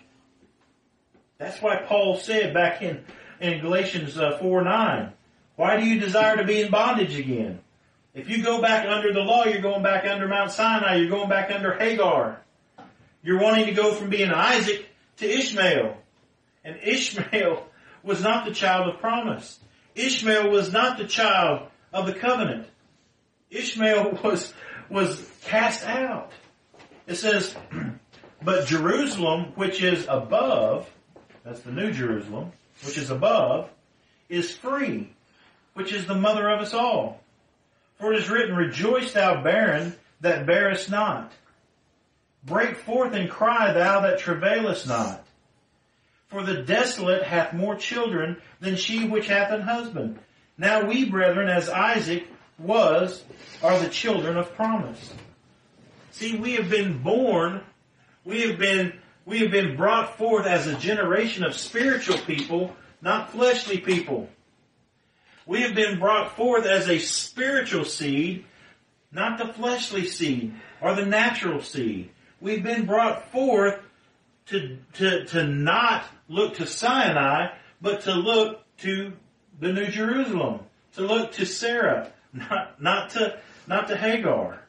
That's 1.39 1.63
why 1.63 1.77
Paul 1.77 2.17
said 2.17 2.53
back 2.53 2.83
in 2.83 3.05
in 3.41 3.61
Galatians 3.61 4.19
uh, 4.19 4.39
four 4.39 4.63
nine, 4.63 5.13
why 5.57 5.79
do 5.79 5.87
you 5.87 5.99
desire 6.01 6.37
to 6.37 6.45
be 6.45 6.61
in 6.61 6.71
bondage 6.71 7.19
again? 7.19 7.61
If 8.15 8.29
you 8.29 8.43
go 8.43 8.61
back 8.61 8.89
under 8.89 9.13
the 9.13 9.21
law, 9.21 9.45
you're 9.45 9.63
going 9.63 9.83
back 9.83 10.05
under 10.07 10.27
Mount 10.27 10.51
Sinai. 10.51 10.97
You're 10.97 11.11
going 11.11 11.29
back 11.29 11.51
under 11.53 11.75
Hagar. 11.75 12.41
You're 13.23 13.41
wanting 13.41 13.67
to 13.67 13.73
go 13.73 13.93
from 13.93 14.11
being 14.11 14.31
Isaac 14.31 14.89
to 15.19 15.29
Ishmael. 15.29 15.97
And 16.65 16.77
Ishmael 16.83 17.67
was 18.03 18.23
not 18.23 18.45
the 18.45 18.55
child 18.55 18.89
of 18.89 19.01
promise. 19.01 19.59
Ishmael 19.95 20.51
was 20.51 20.73
not 20.73 20.99
the 20.99 21.07
child 21.07 21.69
of 21.93 22.07
the 22.07 22.15
covenant. 22.15 22.67
Ishmael 23.51 24.21
was, 24.25 24.53
was 24.89 25.29
cast 25.43 25.85
out. 25.87 26.33
It 27.07 27.17
says, 27.17 27.57
but 28.43 28.67
Jerusalem, 28.67 29.53
which 29.55 29.83
is 29.83 30.07
above, 30.09 30.89
that's 31.45 31.61
the 31.61 31.73
new 31.73 31.93
Jerusalem, 31.93 32.53
which 32.85 32.99
is 32.99 33.11
above, 33.11 33.69
is 34.29 34.55
free, 34.55 35.13
which 35.75 35.93
is 35.93 36.07
the 36.07 36.15
mother 36.15 36.49
of 36.49 36.61
us 36.61 36.75
all. 36.75 37.21
For 37.99 38.13
it 38.13 38.19
is 38.19 38.31
written, 38.31 38.55
Rejoice 38.55 39.13
thou 39.13 39.43
barren 39.43 39.95
that 40.21 40.47
bearest 40.47 40.91
not. 40.91 41.33
Break 42.45 42.77
forth 42.77 43.13
and 43.15 43.29
cry 43.29 43.73
thou 43.73 44.01
that 44.03 44.21
travailest 44.21 44.87
not. 44.87 45.25
For 46.29 46.43
the 46.43 46.63
desolate 46.63 47.23
hath 47.23 47.55
more 47.55 47.75
children 47.75 48.37
than 48.61 48.77
she 48.77 49.09
which 49.09 49.27
hath 49.27 49.51
an 49.51 49.63
husband. 49.63 50.19
Now 50.57 50.85
we, 50.85 51.05
brethren, 51.05 51.49
as 51.49 51.69
Isaac 51.69 52.27
was, 52.59 53.25
are 53.63 53.79
the 53.79 53.89
children 53.89 54.37
of 54.37 54.55
promise. 54.55 55.13
See, 56.11 56.37
we 56.37 56.55
have 56.55 56.69
been 56.69 56.99
born, 56.99 57.63
we 58.25 58.43
have 58.43 58.59
been, 58.59 58.93
we 59.29 59.41
have 59.41 59.51
been 59.51 59.77
brought 59.77 60.17
forth 60.17 60.47
as 60.47 60.67
a 60.67 60.79
generation 60.79 61.45
of 61.45 61.55
spiritual 61.55 62.17
people, 62.17 62.75
not 63.03 63.31
fleshly 63.31 63.77
people. 63.77 64.27
We 65.45 65.61
have 65.61 65.75
been 65.75 65.99
brought 65.99 66.35
forth 66.35 66.65
as 66.65 66.89
a 66.89 66.99
spiritual 66.99 67.85
seed, 67.85 68.47
not 69.13 69.37
the 69.37 69.53
fleshly 69.53 70.07
seed 70.07 70.55
or 70.81 70.95
the 70.95 71.05
natural 71.05 71.61
seed. 71.61 72.09
We've 72.41 72.63
been 72.63 72.87
brought 72.87 73.31
forth 73.31 73.79
to, 74.47 74.79
to, 74.95 75.27
to 75.27 75.47
not 75.47 76.05
look 76.29 76.55
to 76.55 76.67
Sinai, 76.67 77.49
but 77.83 78.01
to 78.03 78.15
look 78.15 78.65
to 78.79 79.13
the 79.61 79.75
New 79.75 79.89
Jerusalem, 79.89 80.61
to 80.95 81.03
look 81.03 81.33
to 81.33 81.45
Sarah, 81.45 82.11
not, 82.33 82.81
not 82.81 83.11
to, 83.11 83.39
not 83.67 83.89
to 83.89 83.97
Hagar. 83.97 84.68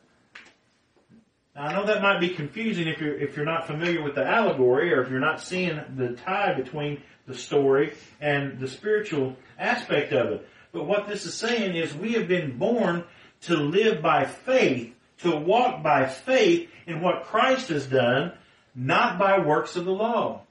Now, 1.56 1.64
I 1.64 1.74
know 1.74 1.86
that 1.86 2.02
might 2.02 2.20
be 2.20 2.30
confusing 2.30 2.88
if 2.88 3.00
you're, 3.00 3.18
if 3.18 3.36
you're 3.36 3.46
not 3.46 3.68
familiar 3.68 4.04
with 4.04 4.16
the 4.16 4.26
allegory 4.26 4.94
or 4.94 5.02
if 5.02 5.10
you're 5.10 5.20
not 5.20 5.42
seeing 5.42 5.80
the 5.96 6.14
tie 6.14 6.54
between 6.54 7.02
the 7.28 7.36
story 7.36 7.94
and 8.20 8.60
the 8.60 8.68
spiritual 8.68 9.36
aspect 9.58 10.14
of 10.14 10.32
it. 10.32 10.50
But 10.72 10.86
what 10.86 11.08
this 11.08 11.26
is 11.26 11.34
saying 11.34 11.76
is 11.76 11.94
we 11.94 12.14
have 12.14 12.28
been 12.28 12.58
born 12.58 13.04
to 13.42 13.56
live 13.56 14.02
by 14.02 14.26
faith, 14.26 14.94
to 15.20 15.36
walk 15.36 15.84
by 15.84 16.08
faith 16.08 16.70
in 16.86 17.02
what 17.02 17.26
Christ 17.26 17.70
has 17.70 17.86
done, 17.86 18.34
not 18.76 19.18
by 19.18 19.40
works 19.40 19.76
of 19.76 19.86
the 19.86 19.92
law. 19.92 20.42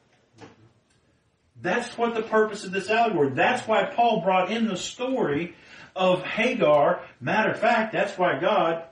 That's 1.61 1.97
what 1.99 2.15
the 2.15 2.23
purpose 2.23 2.65
of 2.65 2.73
this 2.73 2.89
allegory. 2.89 3.31
That's 3.31 3.67
why 3.67 3.85
Paul 3.85 4.21
brought 4.21 4.53
in 4.53 4.69
the 4.69 4.77
story 4.77 5.57
of 5.97 6.23
Hagar. 6.23 7.01
Matter 7.21 7.51
of 7.51 7.59
fact, 7.59 7.93
that's 7.93 8.17
why 8.17 8.39
God 8.39 8.85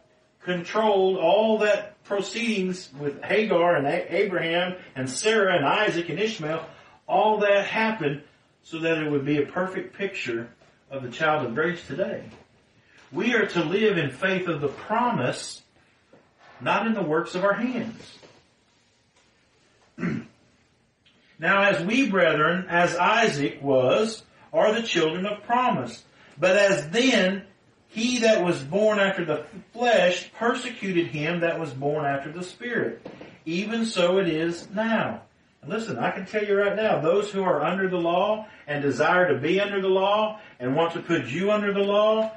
controlled 0.47 1.18
all 1.18 1.59
that 1.59 2.03
proceedings 2.05 2.88
with 3.01 3.20
Hagar 3.22 3.74
and 3.74 3.86
Abraham 3.86 4.76
and 4.94 5.11
Sarah 5.11 5.57
and 5.57 5.66
Isaac 5.66 6.09
and 6.09 6.20
Ishmael. 6.20 6.64
All 7.09 7.40
that 7.40 7.66
happened 7.66 8.22
so 8.62 8.78
that 8.78 8.99
it 8.99 9.11
would 9.11 9.24
be 9.24 9.42
a 9.42 9.47
perfect 9.47 9.97
picture 9.97 10.49
of 10.88 11.03
the 11.03 11.11
child 11.11 11.44
of 11.44 11.55
grace 11.55 11.84
today. 11.88 12.22
We 13.11 13.34
are 13.34 13.47
to 13.47 13.64
live 13.64 13.99
in 13.99 14.11
faith 14.11 14.47
of 14.47 14.61
the 14.61 14.68
promise, 14.68 15.62
not 16.61 16.86
in 16.86 16.94
the 16.94 17.03
works 17.03 17.34
of 17.34 17.42
our 17.42 17.55
hands. 17.55 18.18
now 21.40 21.62
as 21.62 21.84
we 21.84 22.09
brethren, 22.09 22.66
as 22.68 22.94
Isaac 22.94 23.61
was, 23.61 24.22
are 24.53 24.72
the 24.72 24.86
children 24.86 25.26
of 25.26 25.42
promise. 25.42 26.05
But 26.38 26.57
as 26.57 26.88
then 26.90 27.47
he 27.97 28.18
that 28.18 28.44
was 28.44 28.62
born 28.62 28.99
after 28.99 29.24
the 29.24 29.47
flesh 29.72 30.30
persecuted 30.34 31.07
him 31.07 31.40
that 31.40 31.59
was 31.59 31.72
born 31.72 32.05
after 32.05 32.30
the 32.30 32.42
spirit. 32.42 33.01
Even 33.47 33.86
so 33.86 34.18
it 34.18 34.28
is 34.28 34.68
now. 34.74 35.22
And 35.62 35.70
listen, 35.70 35.99
I 35.99 36.11
can 36.11 36.26
tell 36.26 36.44
you 36.44 36.59
right 36.59 36.76
now, 36.76 37.01
those 37.01 37.30
who 37.30 37.42
are 37.42 37.64
under 37.64 37.88
the 37.88 37.97
law 37.97 38.49
and 38.66 38.82
desire 38.82 39.32
to 39.32 39.40
be 39.40 39.62
under 39.62 39.80
the 39.80 39.88
law 39.88 40.40
and 40.61 40.76
want 40.76 40.92
to 40.92 41.01
put 41.01 41.24
you 41.24 41.51
under 41.51 41.72
the 41.72 41.80
law, 41.80 42.32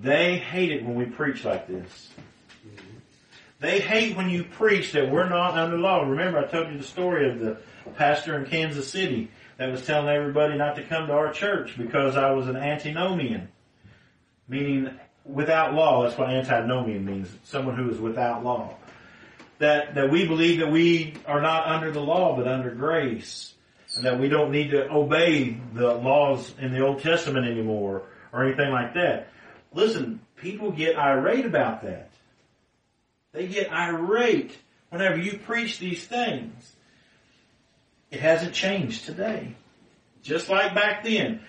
they 0.00 0.38
hate 0.38 0.70
it 0.70 0.84
when 0.84 0.94
we 0.94 1.06
preach 1.06 1.44
like 1.44 1.66
this. 1.66 2.10
They 3.58 3.80
hate 3.80 4.16
when 4.16 4.30
you 4.30 4.44
preach 4.44 4.92
that 4.92 5.10
we're 5.10 5.28
not 5.28 5.58
under 5.58 5.76
the 5.76 5.82
law. 5.82 6.08
Remember 6.08 6.38
I 6.38 6.44
told 6.44 6.70
you 6.70 6.78
the 6.78 6.84
story 6.84 7.28
of 7.28 7.40
the 7.40 7.56
pastor 7.96 8.38
in 8.38 8.48
Kansas 8.48 8.88
City 8.88 9.28
that 9.56 9.72
was 9.72 9.84
telling 9.84 10.08
everybody 10.08 10.56
not 10.56 10.76
to 10.76 10.84
come 10.84 11.08
to 11.08 11.12
our 11.14 11.32
church 11.32 11.76
because 11.76 12.16
I 12.16 12.30
was 12.30 12.46
an 12.46 12.54
antinomian. 12.54 13.48
Meaning 14.50 14.90
without 15.24 15.74
law, 15.74 16.02
that's 16.02 16.18
what 16.18 16.28
antinomian 16.28 17.04
means. 17.04 17.28
Someone 17.44 17.76
who 17.76 17.88
is 17.88 18.00
without 18.00 18.42
law. 18.42 18.74
That, 19.58 19.94
that 19.94 20.10
we 20.10 20.26
believe 20.26 20.58
that 20.58 20.72
we 20.72 21.14
are 21.24 21.40
not 21.40 21.68
under 21.68 21.92
the 21.92 22.00
law 22.00 22.36
but 22.36 22.48
under 22.48 22.70
grace. 22.70 23.54
And 23.94 24.04
that 24.04 24.18
we 24.18 24.28
don't 24.28 24.50
need 24.50 24.72
to 24.72 24.90
obey 24.90 25.60
the 25.72 25.94
laws 25.94 26.52
in 26.60 26.72
the 26.72 26.80
Old 26.80 27.00
Testament 27.00 27.46
anymore 27.46 28.02
or 28.32 28.44
anything 28.44 28.70
like 28.70 28.94
that. 28.94 29.28
Listen, 29.72 30.20
people 30.36 30.72
get 30.72 30.96
irate 30.96 31.46
about 31.46 31.82
that. 31.82 32.10
They 33.32 33.46
get 33.46 33.72
irate 33.72 34.56
whenever 34.88 35.16
you 35.16 35.38
preach 35.38 35.78
these 35.78 36.04
things. 36.04 36.72
It 38.10 38.18
hasn't 38.20 38.52
changed 38.52 39.06
today. 39.06 39.54
Just 40.22 40.48
like 40.48 40.74
back 40.74 41.04
then. 41.04 41.40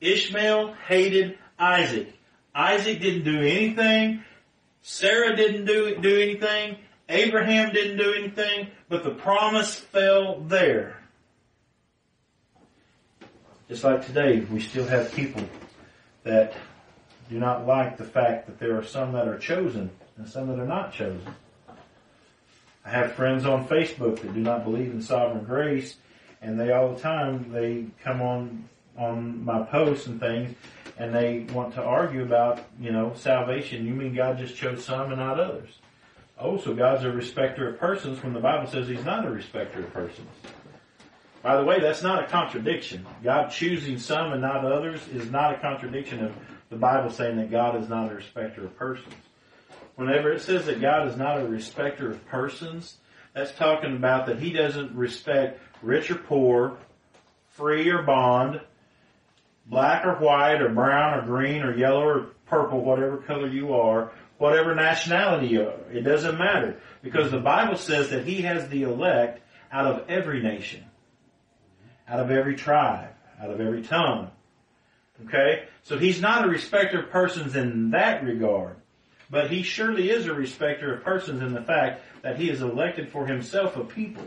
Ishmael 0.00 0.74
hated 0.86 1.38
Isaac. 1.58 2.12
Isaac 2.58 3.00
didn't 3.00 3.22
do 3.22 3.40
anything. 3.40 4.24
Sarah 4.82 5.36
didn't 5.36 5.64
do, 5.64 5.96
do 6.00 6.20
anything. 6.20 6.76
Abraham 7.08 7.72
didn't 7.72 7.98
do 7.98 8.12
anything, 8.12 8.66
but 8.88 9.04
the 9.04 9.10
promise 9.10 9.78
fell 9.78 10.40
there. 10.40 11.00
Just 13.68 13.84
like 13.84 14.04
today, 14.04 14.40
we 14.40 14.58
still 14.58 14.86
have 14.86 15.12
people 15.12 15.44
that 16.24 16.54
do 17.30 17.38
not 17.38 17.64
like 17.64 17.96
the 17.96 18.04
fact 18.04 18.46
that 18.46 18.58
there 18.58 18.76
are 18.76 18.84
some 18.84 19.12
that 19.12 19.28
are 19.28 19.38
chosen 19.38 19.90
and 20.16 20.28
some 20.28 20.48
that 20.48 20.58
are 20.58 20.66
not 20.66 20.92
chosen. 20.92 21.22
I 22.84 22.90
have 22.90 23.12
friends 23.12 23.46
on 23.46 23.68
Facebook 23.68 24.20
that 24.20 24.34
do 24.34 24.40
not 24.40 24.64
believe 24.64 24.90
in 24.90 25.00
sovereign 25.00 25.44
grace 25.44 25.96
and 26.42 26.58
they 26.58 26.72
all 26.72 26.94
the 26.94 27.00
time, 27.00 27.52
they 27.52 27.86
come 28.02 28.20
on, 28.20 28.68
on 28.96 29.44
my 29.44 29.62
posts 29.62 30.08
and 30.08 30.18
things 30.18 30.56
and 30.98 31.14
they 31.14 31.46
want 31.52 31.74
to 31.74 31.82
argue 31.82 32.22
about, 32.22 32.60
you 32.80 32.90
know, 32.90 33.12
salvation. 33.14 33.86
You 33.86 33.94
mean 33.94 34.14
God 34.14 34.38
just 34.38 34.56
chose 34.56 34.84
some 34.84 35.12
and 35.12 35.20
not 35.20 35.38
others? 35.38 35.70
Oh, 36.38 36.58
so 36.58 36.74
God's 36.74 37.04
a 37.04 37.10
respecter 37.10 37.68
of 37.68 37.78
persons 37.78 38.22
when 38.22 38.32
the 38.32 38.40
Bible 38.40 38.70
says 38.70 38.88
He's 38.88 39.04
not 39.04 39.26
a 39.26 39.30
respecter 39.30 39.80
of 39.80 39.92
persons. 39.92 40.28
By 41.42 41.56
the 41.56 41.64
way, 41.64 41.80
that's 41.80 42.02
not 42.02 42.22
a 42.22 42.26
contradiction. 42.26 43.06
God 43.22 43.48
choosing 43.48 43.98
some 43.98 44.32
and 44.32 44.42
not 44.42 44.64
others 44.64 45.00
is 45.08 45.30
not 45.30 45.54
a 45.54 45.58
contradiction 45.58 46.24
of 46.24 46.34
the 46.68 46.76
Bible 46.76 47.10
saying 47.10 47.36
that 47.36 47.50
God 47.50 47.80
is 47.80 47.88
not 47.88 48.10
a 48.10 48.14
respecter 48.14 48.64
of 48.64 48.76
persons. 48.76 49.14
Whenever 49.94 50.32
it 50.32 50.42
says 50.42 50.66
that 50.66 50.80
God 50.80 51.08
is 51.08 51.16
not 51.16 51.40
a 51.40 51.46
respecter 51.46 52.10
of 52.10 52.24
persons, 52.26 52.98
that's 53.34 53.52
talking 53.52 53.96
about 53.96 54.26
that 54.26 54.40
He 54.40 54.52
doesn't 54.52 54.94
respect 54.94 55.60
rich 55.80 56.10
or 56.10 56.16
poor, 56.16 56.76
free 57.50 57.88
or 57.88 58.02
bond, 58.02 58.60
black 59.68 60.04
or 60.04 60.14
white 60.14 60.60
or 60.60 60.70
brown 60.70 61.18
or 61.18 61.22
green 61.22 61.62
or 61.62 61.76
yellow 61.76 62.02
or 62.02 62.26
purple, 62.46 62.82
whatever 62.82 63.18
color 63.18 63.46
you 63.46 63.74
are, 63.74 64.10
whatever 64.38 64.74
nationality 64.74 65.48
you 65.48 65.62
are. 65.62 65.90
It 65.92 66.02
doesn't 66.02 66.38
matter 66.38 66.80
because 67.02 67.30
the 67.30 67.40
Bible 67.40 67.76
says 67.76 68.10
that 68.10 68.26
He 68.26 68.42
has 68.42 68.68
the 68.68 68.84
elect 68.84 69.42
out 69.70 69.86
of 69.86 70.08
every 70.08 70.42
nation, 70.42 70.84
out 72.08 72.20
of 72.20 72.30
every 72.30 72.56
tribe, 72.56 73.10
out 73.40 73.50
of 73.50 73.60
every 73.60 73.82
tongue. 73.82 74.30
Okay? 75.26 75.64
So 75.82 75.98
He's 75.98 76.20
not 76.20 76.46
a 76.46 76.48
respecter 76.48 77.02
of 77.02 77.10
persons 77.10 77.54
in 77.54 77.90
that 77.90 78.24
regard. 78.24 78.76
But 79.30 79.50
He 79.50 79.62
surely 79.62 80.10
is 80.10 80.26
a 80.26 80.32
respecter 80.32 80.94
of 80.94 81.04
persons 81.04 81.42
in 81.42 81.52
the 81.52 81.62
fact 81.62 82.02
that 82.22 82.38
He 82.38 82.48
has 82.48 82.62
elected 82.62 83.10
for 83.10 83.26
Himself 83.26 83.76
a 83.76 83.84
people. 83.84 84.24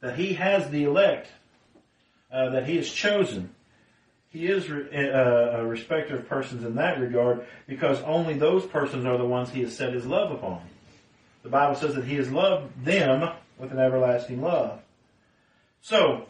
That 0.00 0.16
He 0.16 0.34
has 0.34 0.70
the 0.70 0.84
elect 0.84 1.28
uh, 2.32 2.50
that 2.50 2.68
He 2.68 2.76
has 2.76 2.90
chosen. 2.90 3.50
He 4.30 4.46
is 4.46 4.70
uh, 4.70 5.56
a 5.58 5.66
respecter 5.66 6.16
of 6.16 6.28
persons 6.28 6.64
in 6.64 6.76
that 6.76 7.00
regard 7.00 7.46
because 7.66 8.00
only 8.02 8.34
those 8.34 8.64
persons 8.64 9.04
are 9.04 9.18
the 9.18 9.24
ones 9.24 9.50
He 9.50 9.62
has 9.62 9.76
set 9.76 9.92
His 9.92 10.06
love 10.06 10.30
upon. 10.30 10.62
The 11.42 11.48
Bible 11.48 11.74
says 11.74 11.96
that 11.96 12.04
He 12.04 12.14
has 12.14 12.30
loved 12.30 12.84
them 12.84 13.28
with 13.58 13.72
an 13.72 13.78
everlasting 13.78 14.40
love. 14.40 14.80
So, 15.82 16.26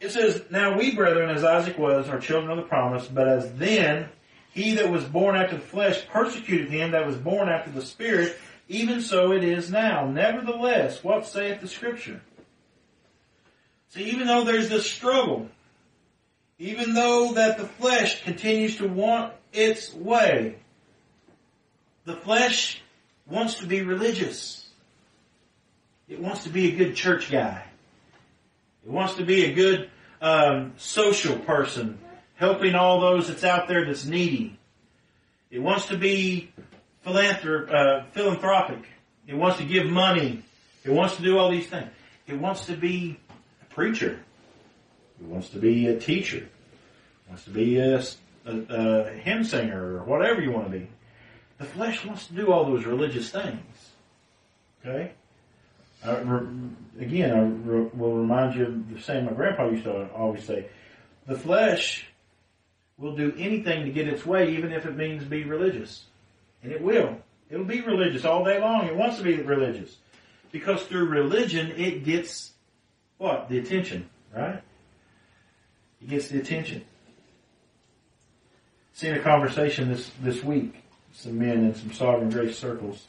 it 0.00 0.10
says, 0.10 0.42
Now 0.50 0.76
we, 0.76 0.94
brethren, 0.94 1.30
as 1.30 1.44
Isaac 1.44 1.78
was, 1.78 2.08
are 2.08 2.20
children 2.20 2.50
of 2.50 2.58
the 2.58 2.68
promise, 2.68 3.06
but 3.06 3.26
as 3.26 3.54
then 3.54 4.08
he 4.52 4.74
that 4.74 4.90
was 4.90 5.04
born 5.04 5.34
after 5.34 5.56
the 5.56 5.62
flesh 5.62 6.06
persecuted 6.06 6.70
him 6.70 6.92
that 6.92 7.06
was 7.06 7.16
born 7.16 7.48
after 7.48 7.70
the 7.70 7.82
Spirit, 7.82 8.38
even 8.68 9.00
so 9.00 9.32
it 9.32 9.42
is 9.42 9.70
now. 9.70 10.06
Nevertheless, 10.06 11.02
what 11.02 11.26
saith 11.26 11.60
the 11.60 11.68
Scripture? 11.68 12.20
See, 13.88 14.04
even 14.10 14.26
though 14.26 14.44
there's 14.44 14.68
this 14.68 14.90
struggle, 14.90 15.48
even 16.58 16.94
though 16.94 17.32
that 17.34 17.58
the 17.58 17.66
flesh 17.66 18.22
continues 18.22 18.76
to 18.76 18.88
want 18.88 19.32
its 19.52 19.92
way, 19.92 20.56
the 22.04 22.16
flesh 22.16 22.80
wants 23.26 23.56
to 23.56 23.66
be 23.66 23.82
religious. 23.82 24.68
It 26.08 26.20
wants 26.20 26.44
to 26.44 26.50
be 26.50 26.72
a 26.72 26.76
good 26.76 26.94
church 26.94 27.30
guy. 27.30 27.64
It 28.84 28.90
wants 28.90 29.14
to 29.14 29.24
be 29.24 29.46
a 29.46 29.54
good 29.54 29.90
um, 30.20 30.74
social 30.76 31.38
person, 31.38 31.98
helping 32.34 32.74
all 32.74 33.00
those 33.00 33.28
that's 33.28 33.44
out 33.44 33.66
there 33.68 33.84
that's 33.86 34.04
needy. 34.04 34.58
It 35.50 35.60
wants 35.60 35.86
to 35.86 35.96
be 35.96 36.52
philanthrop- 37.06 37.72
uh, 37.72 38.04
philanthropic. 38.12 38.84
It 39.26 39.34
wants 39.34 39.58
to 39.58 39.64
give 39.64 39.86
money. 39.86 40.42
It 40.84 40.90
wants 40.90 41.16
to 41.16 41.22
do 41.22 41.38
all 41.38 41.50
these 41.50 41.66
things. 41.66 41.90
It 42.26 42.38
wants 42.38 42.66
to 42.66 42.76
be 42.76 43.18
a 43.62 43.74
preacher. 43.74 44.20
Wants 45.26 45.48
to 45.50 45.58
be 45.58 45.86
a 45.88 45.98
teacher. 45.98 46.48
Wants 47.28 47.44
to 47.44 47.50
be 47.50 47.78
a, 47.78 48.02
a, 48.46 48.56
a 48.68 49.10
hymn 49.10 49.44
singer 49.44 49.96
or 49.96 50.04
whatever 50.04 50.40
you 50.40 50.52
want 50.52 50.70
to 50.70 50.78
be. 50.78 50.88
The 51.58 51.64
flesh 51.64 52.04
wants 52.04 52.26
to 52.26 52.34
do 52.34 52.52
all 52.52 52.64
those 52.64 52.84
religious 52.84 53.30
things. 53.30 53.90
Okay? 54.84 55.12
I, 56.04 56.10
again, 57.00 57.30
I 57.32 57.96
will 57.96 58.16
remind 58.16 58.54
you 58.54 58.66
of 58.66 58.94
the 58.94 59.00
same 59.00 59.24
my 59.24 59.32
grandpa 59.32 59.68
used 59.68 59.84
to 59.84 60.10
always 60.12 60.44
say. 60.44 60.66
The 61.26 61.38
flesh 61.38 62.06
will 62.98 63.16
do 63.16 63.32
anything 63.38 63.84
to 63.84 63.90
get 63.90 64.06
its 64.06 64.26
way, 64.26 64.54
even 64.56 64.72
if 64.72 64.84
it 64.84 64.96
means 64.96 65.24
be 65.24 65.44
religious. 65.44 66.04
And 66.62 66.72
it 66.72 66.82
will. 66.82 67.16
It'll 67.50 67.64
be 67.64 67.80
religious 67.80 68.24
all 68.24 68.44
day 68.44 68.60
long. 68.60 68.86
It 68.86 68.96
wants 68.96 69.18
to 69.18 69.22
be 69.22 69.36
religious. 69.36 69.96
Because 70.52 70.82
through 70.82 71.06
religion, 71.06 71.72
it 71.76 72.04
gets 72.04 72.52
what? 73.18 73.48
The 73.48 73.58
attention, 73.58 74.08
right? 74.34 74.62
It 76.04 76.10
gets 76.10 76.28
the 76.28 76.38
attention. 76.38 76.84
Seen 78.92 79.14
a 79.14 79.20
conversation 79.20 79.88
this, 79.88 80.10
this 80.20 80.44
week, 80.44 80.74
some 81.14 81.38
men 81.38 81.64
in 81.64 81.74
some 81.74 81.92
sovereign 81.92 82.28
grace 82.28 82.58
circles, 82.58 83.06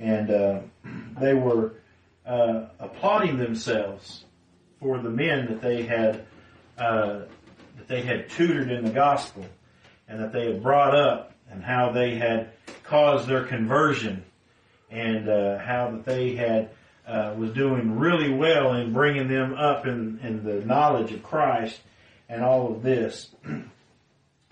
and 0.00 0.28
uh, 0.28 0.60
they 1.20 1.34
were 1.34 1.74
uh, 2.26 2.66
applauding 2.80 3.38
themselves 3.38 4.24
for 4.80 4.98
the 4.98 5.08
men 5.08 5.46
that 5.46 5.60
they 5.60 5.84
had 5.84 6.24
uh, 6.76 7.20
that 7.76 7.86
they 7.86 8.02
had 8.02 8.28
tutored 8.30 8.68
in 8.68 8.84
the 8.84 8.90
gospel 8.90 9.46
and 10.08 10.20
that 10.20 10.32
they 10.32 10.46
had 10.46 10.60
brought 10.60 10.96
up 10.96 11.34
and 11.50 11.62
how 11.62 11.92
they 11.92 12.16
had 12.16 12.50
caused 12.82 13.28
their 13.28 13.44
conversion 13.44 14.24
and 14.90 15.28
uh, 15.28 15.58
how 15.58 15.90
that 15.92 16.04
they 16.04 16.34
had 16.34 16.70
uh, 17.06 17.32
was 17.38 17.52
doing 17.52 17.96
really 17.96 18.32
well 18.32 18.74
in 18.74 18.92
bringing 18.92 19.28
them 19.28 19.54
up 19.54 19.86
in, 19.86 20.18
in 20.22 20.42
the 20.44 20.64
knowledge 20.66 21.12
of 21.12 21.22
Christ 21.22 21.80
and 22.28 22.42
all 22.42 22.72
of 22.72 22.82
this. 22.82 23.30
and 23.44 23.70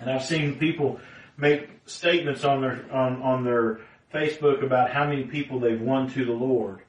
I've 0.00 0.24
seen 0.24 0.58
people 0.58 1.00
make 1.36 1.68
statements 1.86 2.44
on 2.44 2.60
their 2.60 2.84
on, 2.90 3.22
on 3.22 3.44
their 3.44 3.80
Facebook 4.14 4.62
about 4.64 4.90
how 4.90 5.06
many 5.06 5.24
people 5.24 5.60
they've 5.60 5.80
won 5.80 6.10
to 6.10 6.24
the 6.24 6.32
Lord 6.32 6.80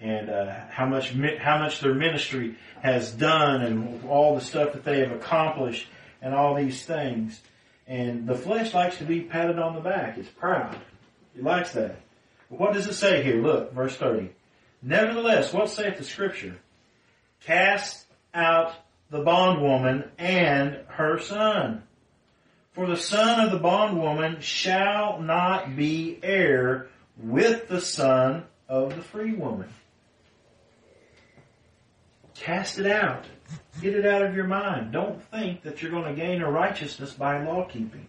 and 0.00 0.30
uh, 0.30 0.54
how 0.70 0.86
much 0.86 1.12
how 1.38 1.58
much 1.58 1.80
their 1.80 1.94
ministry 1.94 2.56
has 2.82 3.10
done 3.12 3.62
and 3.62 4.04
all 4.08 4.34
the 4.34 4.40
stuff 4.40 4.72
that 4.72 4.84
they 4.84 5.00
have 5.00 5.12
accomplished 5.12 5.88
and 6.22 6.34
all 6.34 6.54
these 6.54 6.84
things. 6.84 7.40
And 7.86 8.26
the 8.26 8.34
flesh 8.34 8.74
likes 8.74 8.98
to 8.98 9.04
be 9.04 9.22
patted 9.22 9.58
on 9.58 9.74
the 9.74 9.80
back. 9.80 10.18
It's 10.18 10.28
proud. 10.28 10.76
It 11.36 11.42
likes 11.42 11.72
that. 11.72 11.96
But 12.50 12.60
what 12.60 12.74
does 12.74 12.86
it 12.86 12.94
say 12.94 13.22
here? 13.22 13.40
Look, 13.42 13.72
verse 13.72 13.96
30. 13.96 14.30
Nevertheless, 14.82 15.52
what 15.52 15.70
saith 15.70 15.96
the 15.96 16.04
scripture? 16.04 16.56
Cast 17.44 18.06
out 18.34 18.74
the 19.10 19.20
bondwoman 19.20 20.10
and 20.18 20.80
her 20.88 21.18
son. 21.18 21.82
For 22.72 22.86
the 22.86 22.96
son 22.96 23.40
of 23.40 23.50
the 23.50 23.58
bondwoman 23.58 24.40
shall 24.40 25.20
not 25.20 25.76
be 25.76 26.18
heir 26.22 26.88
with 27.16 27.68
the 27.68 27.80
son 27.80 28.44
of 28.68 28.94
the 28.94 29.02
free 29.02 29.32
woman. 29.32 29.68
Cast 32.34 32.78
it 32.78 32.86
out. 32.86 33.24
Get 33.80 33.94
it 33.94 34.06
out 34.06 34.22
of 34.22 34.34
your 34.36 34.46
mind. 34.46 34.92
Don't 34.92 35.22
think 35.30 35.62
that 35.62 35.82
you're 35.82 35.90
going 35.90 36.04
to 36.04 36.20
gain 36.20 36.42
a 36.42 36.50
righteousness 36.50 37.12
by 37.12 37.42
law 37.42 37.64
keeping. 37.64 38.06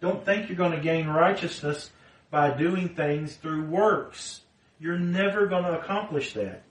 Don't 0.00 0.24
think 0.24 0.48
you're 0.48 0.56
going 0.56 0.72
to 0.72 0.80
gain 0.80 1.08
righteousness 1.08 1.90
by 2.30 2.56
doing 2.56 2.90
things 2.90 3.34
through 3.34 3.64
works. 3.64 4.42
You're 4.78 4.98
never 4.98 5.46
going 5.46 5.64
to 5.64 5.78
accomplish 5.78 6.34
that. 6.34 6.62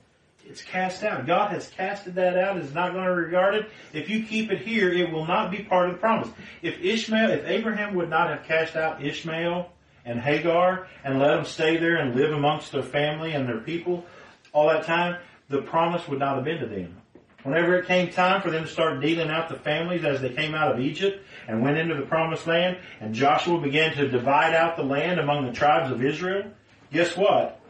It's 0.49 0.61
cast 0.61 1.03
out. 1.03 1.27
God 1.27 1.51
has 1.51 1.67
casted 1.67 2.15
that 2.15 2.37
out. 2.37 2.57
Is 2.57 2.73
not 2.73 2.93
going 2.93 3.03
to 3.03 3.11
regard 3.11 3.55
it. 3.55 3.69
If 3.93 4.09
you 4.09 4.23
keep 4.23 4.49
it 4.49 4.61
here, 4.61 4.91
it 4.91 5.11
will 5.11 5.25
not 5.25 5.51
be 5.51 5.59
part 5.59 5.89
of 5.89 5.95
the 5.95 5.99
promise. 5.99 6.29
If 6.61 6.79
Ishmael, 6.79 7.31
if 7.31 7.45
Abraham 7.45 7.95
would 7.95 8.09
not 8.09 8.29
have 8.29 8.45
cast 8.45 8.75
out 8.75 9.03
Ishmael 9.03 9.69
and 10.05 10.21
Hagar 10.21 10.87
and 11.03 11.19
let 11.19 11.35
them 11.35 11.45
stay 11.45 11.75
there 11.77 11.97
and 11.97 12.15
live 12.15 12.31
amongst 12.31 12.71
their 12.71 12.83
family 12.83 13.33
and 13.33 13.47
their 13.47 13.59
people 13.59 14.05
all 14.53 14.69
that 14.69 14.85
time, 14.85 15.17
the 15.49 15.61
promise 15.61 16.07
would 16.07 16.19
not 16.19 16.35
have 16.35 16.45
been 16.45 16.59
to 16.59 16.65
them. 16.65 16.95
Whenever 17.43 17.77
it 17.77 17.85
came 17.85 18.09
time 18.09 18.41
for 18.41 18.49
them 18.49 18.63
to 18.63 18.69
start 18.69 19.01
dealing 19.01 19.29
out 19.29 19.49
the 19.49 19.55
families 19.55 20.03
as 20.03 20.21
they 20.21 20.29
came 20.29 20.55
out 20.55 20.71
of 20.71 20.79
Egypt 20.79 21.25
and 21.47 21.61
went 21.61 21.77
into 21.77 21.95
the 21.95 22.01
promised 22.01 22.47
land, 22.47 22.77
and 22.99 23.13
Joshua 23.13 23.59
began 23.59 23.93
to 23.95 24.09
divide 24.09 24.53
out 24.53 24.75
the 24.75 24.83
land 24.83 25.19
among 25.19 25.45
the 25.45 25.53
tribes 25.53 25.91
of 25.91 26.03
Israel, 26.03 26.43
guess 26.91 27.15
what? 27.15 27.61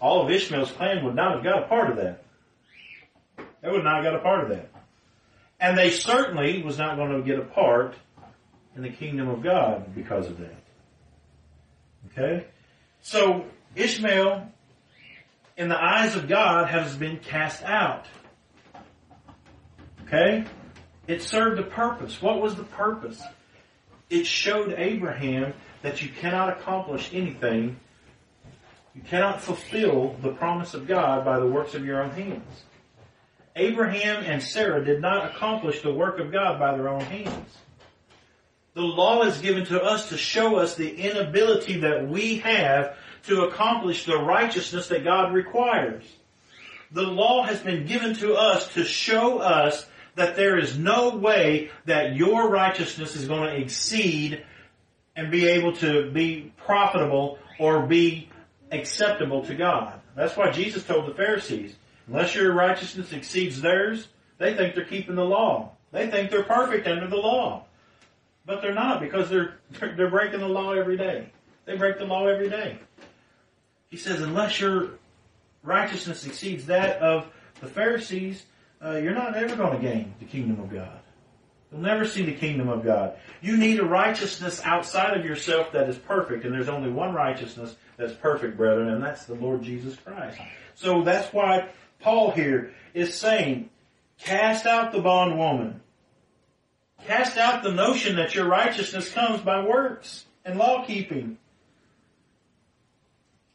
All 0.00 0.24
of 0.24 0.30
Ishmael's 0.30 0.72
clan 0.72 1.04
would 1.04 1.14
not 1.14 1.34
have 1.36 1.44
got 1.44 1.62
a 1.62 1.66
part 1.66 1.90
of 1.90 1.96
that. 1.96 2.24
They 3.62 3.70
would 3.70 3.84
not 3.84 3.96
have 3.96 4.04
got 4.04 4.14
a 4.14 4.22
part 4.22 4.44
of 4.44 4.50
that. 4.50 4.68
And 5.60 5.78
they 5.78 5.90
certainly 5.90 6.62
was 6.62 6.78
not 6.78 6.96
going 6.96 7.12
to 7.12 7.22
get 7.22 7.38
a 7.38 7.44
part 7.44 7.94
in 8.76 8.82
the 8.82 8.90
kingdom 8.90 9.28
of 9.28 9.42
God 9.42 9.94
because 9.94 10.26
of 10.26 10.38
that. 10.38 10.62
Okay? 12.10 12.46
So, 13.00 13.46
Ishmael, 13.74 14.48
in 15.56 15.68
the 15.68 15.82
eyes 15.82 16.16
of 16.16 16.28
God, 16.28 16.68
has 16.68 16.96
been 16.96 17.18
cast 17.18 17.62
out. 17.62 18.06
Okay? 20.06 20.44
It 21.06 21.22
served 21.22 21.60
a 21.60 21.64
purpose. 21.64 22.20
What 22.20 22.40
was 22.40 22.56
the 22.56 22.64
purpose? 22.64 23.22
It 24.10 24.26
showed 24.26 24.74
Abraham 24.76 25.54
that 25.82 26.02
you 26.02 26.08
cannot 26.08 26.58
accomplish 26.58 27.10
anything, 27.12 27.78
you 28.94 29.02
cannot 29.02 29.40
fulfill 29.40 30.16
the 30.22 30.32
promise 30.32 30.74
of 30.74 30.86
God 30.86 31.24
by 31.24 31.40
the 31.40 31.46
works 31.46 31.74
of 31.74 31.84
your 31.84 32.02
own 32.02 32.10
hands. 32.10 32.62
Abraham 33.56 34.24
and 34.24 34.42
Sarah 34.42 34.84
did 34.84 35.00
not 35.00 35.30
accomplish 35.30 35.82
the 35.82 35.92
work 35.92 36.18
of 36.18 36.32
God 36.32 36.58
by 36.58 36.76
their 36.76 36.88
own 36.88 37.00
hands. 37.00 37.58
The 38.74 38.82
law 38.82 39.22
is 39.22 39.38
given 39.38 39.64
to 39.66 39.80
us 39.80 40.08
to 40.08 40.16
show 40.16 40.56
us 40.56 40.74
the 40.74 40.92
inability 40.92 41.80
that 41.80 42.08
we 42.08 42.38
have 42.38 42.96
to 43.26 43.42
accomplish 43.42 44.04
the 44.04 44.18
righteousness 44.18 44.88
that 44.88 45.04
God 45.04 45.32
requires. 45.32 46.04
The 46.90 47.02
law 47.02 47.44
has 47.44 47.60
been 47.60 47.86
given 47.86 48.14
to 48.16 48.34
us 48.34 48.72
to 48.74 48.84
show 48.84 49.38
us 49.38 49.86
that 50.16 50.36
there 50.36 50.58
is 50.58 50.78
no 50.78 51.16
way 51.16 51.70
that 51.86 52.14
your 52.14 52.48
righteousness 52.48 53.16
is 53.16 53.26
going 53.26 53.50
to 53.50 53.60
exceed 53.60 54.44
and 55.16 55.30
be 55.30 55.46
able 55.46 55.72
to 55.76 56.10
be 56.10 56.52
profitable 56.56 57.38
or 57.58 57.86
be 57.86 58.28
acceptable 58.74 59.44
to 59.46 59.54
God. 59.54 60.00
That's 60.14 60.36
why 60.36 60.50
Jesus 60.50 60.84
told 60.84 61.06
the 61.06 61.14
Pharisees, 61.14 61.74
unless 62.06 62.34
your 62.34 62.52
righteousness 62.52 63.12
exceeds 63.12 63.60
theirs, 63.60 64.08
they 64.38 64.54
think 64.54 64.74
they're 64.74 64.84
keeping 64.84 65.16
the 65.16 65.24
law. 65.24 65.72
They 65.92 66.10
think 66.10 66.30
they're 66.30 66.42
perfect 66.42 66.86
under 66.86 67.06
the 67.06 67.16
law. 67.16 67.64
But 68.46 68.60
they're 68.60 68.74
not 68.74 69.00
because 69.00 69.30
they're, 69.30 69.54
they're 69.96 70.10
breaking 70.10 70.40
the 70.40 70.48
law 70.48 70.72
every 70.72 70.96
day. 70.96 71.30
They 71.64 71.76
break 71.76 71.98
the 71.98 72.04
law 72.04 72.26
every 72.26 72.50
day. 72.50 72.78
He 73.90 73.96
says, 73.96 74.20
unless 74.20 74.60
your 74.60 74.90
righteousness 75.62 76.26
exceeds 76.26 76.66
that 76.66 76.98
of 76.98 77.26
the 77.60 77.66
Pharisees, 77.66 78.44
uh, 78.84 78.96
you're 78.96 79.14
not 79.14 79.34
ever 79.36 79.56
going 79.56 79.80
to 79.80 79.82
gain 79.82 80.14
the 80.18 80.26
kingdom 80.26 80.60
of 80.60 80.70
God. 80.70 80.98
You'll 81.74 81.82
never 81.82 82.06
see 82.06 82.24
the 82.24 82.34
kingdom 82.34 82.68
of 82.68 82.84
God. 82.84 83.16
You 83.40 83.56
need 83.56 83.80
a 83.80 83.84
righteousness 83.84 84.60
outside 84.62 85.16
of 85.16 85.24
yourself 85.24 85.72
that 85.72 85.88
is 85.88 85.98
perfect, 85.98 86.44
and 86.44 86.54
there's 86.54 86.68
only 86.68 86.88
one 86.88 87.12
righteousness 87.12 87.74
that's 87.96 88.12
perfect, 88.12 88.56
brethren, 88.56 88.90
and 88.90 89.02
that's 89.02 89.24
the 89.24 89.34
Lord 89.34 89.62
Jesus 89.62 89.96
Christ. 89.96 90.38
So 90.76 91.02
that's 91.02 91.32
why 91.32 91.70
Paul 91.98 92.30
here 92.30 92.72
is 92.92 93.18
saying, 93.18 93.70
Cast 94.20 94.66
out 94.66 94.92
the 94.92 95.00
bondwoman. 95.00 95.80
Cast 97.06 97.36
out 97.38 97.64
the 97.64 97.72
notion 97.72 98.16
that 98.16 98.36
your 98.36 98.46
righteousness 98.46 99.10
comes 99.10 99.40
by 99.40 99.64
works 99.64 100.26
and 100.44 100.56
law 100.56 100.84
keeping. 100.86 101.38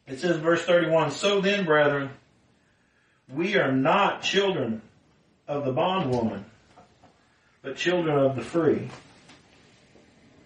It 0.06 0.20
says 0.20 0.36
verse 0.36 0.62
31, 0.62 1.12
So 1.12 1.40
then, 1.40 1.64
brethren, 1.64 2.10
we 3.32 3.56
are 3.56 3.72
not 3.72 4.22
children 4.22 4.82
of 5.48 5.64
the 5.64 5.72
bondwoman, 5.72 6.44
but 7.62 7.76
children 7.76 8.18
of 8.18 8.36
the 8.36 8.42
free. 8.42 8.88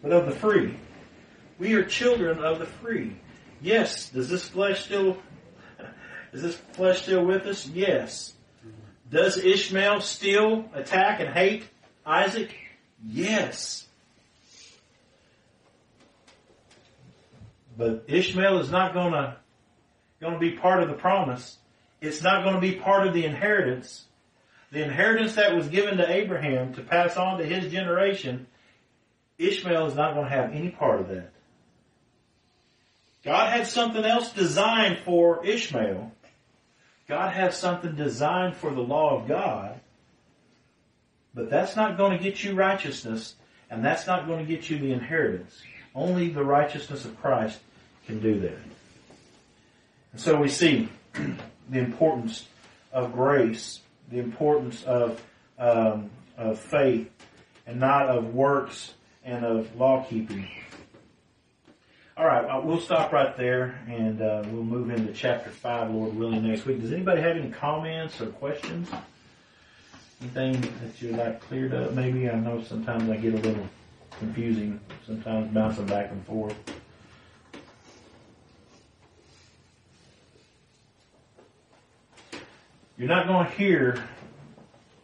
But 0.03 0.12
of 0.12 0.27
the 0.27 0.33
free. 0.33 0.77
We 1.59 1.75
are 1.75 1.85
children 1.85 2.39
of 2.39 2.59
the 2.59 2.67
free. 2.67 3.17
Yes, 3.61 4.11
does 4.11 4.29
this 4.29 4.49
flesh 4.49 4.85
still, 4.85 5.17
is 6.33 6.43
this 6.43 6.57
flesh 6.73 7.03
still 7.03 7.25
with 7.25 7.47
us? 7.47 7.67
Yes. 7.67 8.35
Does 9.11 9.39
Ishmael 9.39 10.01
still 10.01 10.69
attack 10.75 11.21
and 11.21 11.31
hate 11.31 11.65
Isaac? 12.05 12.55
Yes. 13.07 13.87
But 17.77 18.05
Ishmael 18.09 18.59
is 18.61 18.71
not 18.71 18.95
gonna, 18.95 19.37
gonna 20.21 20.39
be 20.39 20.53
part 20.53 20.83
of 20.83 20.89
the 20.89 20.95
promise. 20.95 21.59
It's 22.01 22.23
not 22.23 22.45
gonna 22.45 22.61
be 22.61 22.73
part 22.73 23.07
of 23.07 23.15
the 23.15 23.25
inheritance. 23.25 24.05
The 24.75 24.83
inheritance 24.83 25.37
that 25.37 25.55
was 25.55 25.68
given 25.68 25.99
to 25.99 26.12
Abraham 26.12 26.75
to 26.75 26.83
pass 26.83 27.16
on 27.16 27.39
to 27.39 27.47
his 27.47 27.70
generation, 27.70 28.49
Ishmael 29.39 29.87
is 29.87 29.95
not 29.95 30.14
gonna 30.14 30.29
have 30.29 30.53
any 30.53 30.70
part 30.70 31.01
of 31.01 31.09
that. 31.09 31.31
God 33.25 33.53
had 33.53 33.68
something 33.68 34.05
else 34.05 34.33
designed 34.33 34.99
for 35.05 35.47
Ishmael. 35.47 36.11
God 37.07 37.33
has 37.35 37.57
something 37.57 37.95
designed 37.95 38.57
for 38.57 38.72
the 38.72 38.81
law 38.81 39.20
of 39.20 39.29
God. 39.29 39.79
But 41.35 41.51
that's 41.51 41.77
not 41.77 41.97
going 41.97 42.18
to 42.18 42.22
get 42.22 42.43
you 42.43 42.55
righteousness, 42.55 43.37
and 43.70 43.85
that's 43.85 44.09
not 44.09 44.27
going 44.27 44.45
to 44.45 44.53
get 44.53 44.68
you 44.68 44.79
the 44.79 44.93
inheritance. 44.93 45.62
Only 45.95 46.31
the 46.31 46.45
righteousness 46.45 47.05
of 47.05 47.20
Christ 47.20 47.61
can 48.07 48.20
do 48.20 48.41
that. 48.41 48.59
And 50.12 50.20
so 50.20 50.37
we 50.37 50.49
see 50.49 50.89
the 51.70 51.79
importance 51.79 52.47
of 52.93 53.12
grace, 53.12 53.81
the 54.11 54.18
importance 54.18 54.82
of, 54.84 55.22
um, 55.59 56.11
of 56.36 56.59
faith, 56.59 57.11
and 57.66 57.80
not 57.80 58.09
of 58.09 58.34
works 58.34 58.94
and 59.24 59.44
of 59.44 59.74
law 59.76 60.05
keeping. 60.09 60.48
All 62.16 62.26
right, 62.26 62.44
uh, 62.44 62.61
we'll 62.62 62.80
stop 62.80 63.12
right 63.12 63.36
there 63.36 63.80
and 63.88 64.22
uh, 64.22 64.44
we'll 64.46 64.62
move 64.62 64.90
into 64.90 65.12
chapter 65.12 65.50
5, 65.50 65.90
Lord 65.90 66.14
willing, 66.14 66.46
next 66.46 66.64
week. 66.64 66.80
Does 66.80 66.92
anybody 66.92 67.20
have 67.20 67.36
any 67.36 67.50
comments 67.50 68.20
or 68.20 68.26
questions? 68.26 68.88
Anything 70.20 70.61
that 70.61 71.02
you'd 71.02 71.16
like 71.16 71.40
cleared 71.40 71.74
up 71.74 71.92
maybe? 71.92 72.30
I 72.30 72.36
know 72.36 72.62
sometimes 72.62 73.11
I 73.11 73.16
get 73.16 73.34
a 73.34 73.38
little 73.38 73.68
confusing, 74.20 74.78
sometimes 75.05 75.52
bouncing 75.52 75.86
back 75.86 76.12
and 76.12 76.24
forth. 76.24 76.55
You're 82.97 83.09
not 83.09 83.26
going 83.26 83.47
to 83.47 83.53
hear 83.53 84.05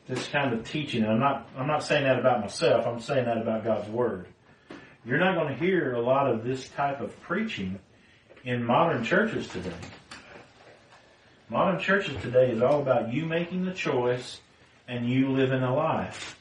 this 0.07 0.29
kind 0.29 0.53
of 0.53 0.69
teaching. 0.69 1.05
I'm 1.05 1.19
not, 1.19 1.49
I'm 1.57 1.67
not 1.67 1.83
saying 1.83 2.05
that 2.05 2.21
about 2.21 2.41
myself. 2.41 2.87
I'm 2.87 3.01
saying 3.01 3.25
that 3.25 3.39
about 3.39 3.65
God's 3.65 3.89
Word. 3.89 4.27
You're 5.05 5.19
not 5.19 5.35
going 5.35 5.49
to 5.49 5.59
hear 5.59 5.95
a 5.95 6.01
lot 6.01 6.31
of 6.31 6.45
this 6.45 6.69
type 6.69 7.01
of 7.01 7.19
preaching 7.23 7.81
in 8.45 8.63
modern 8.63 9.03
churches 9.03 9.49
today. 9.49 9.75
Modern 11.49 11.81
churches 11.81 12.21
today 12.23 12.53
is 12.53 12.63
all 12.63 12.81
about 12.81 13.13
you 13.13 13.27
making 13.27 13.65
the 13.65 13.73
choice 13.73 14.41
and 14.87 15.09
you 15.09 15.31
living 15.31 15.63
a 15.63 15.75
life. 15.75 16.39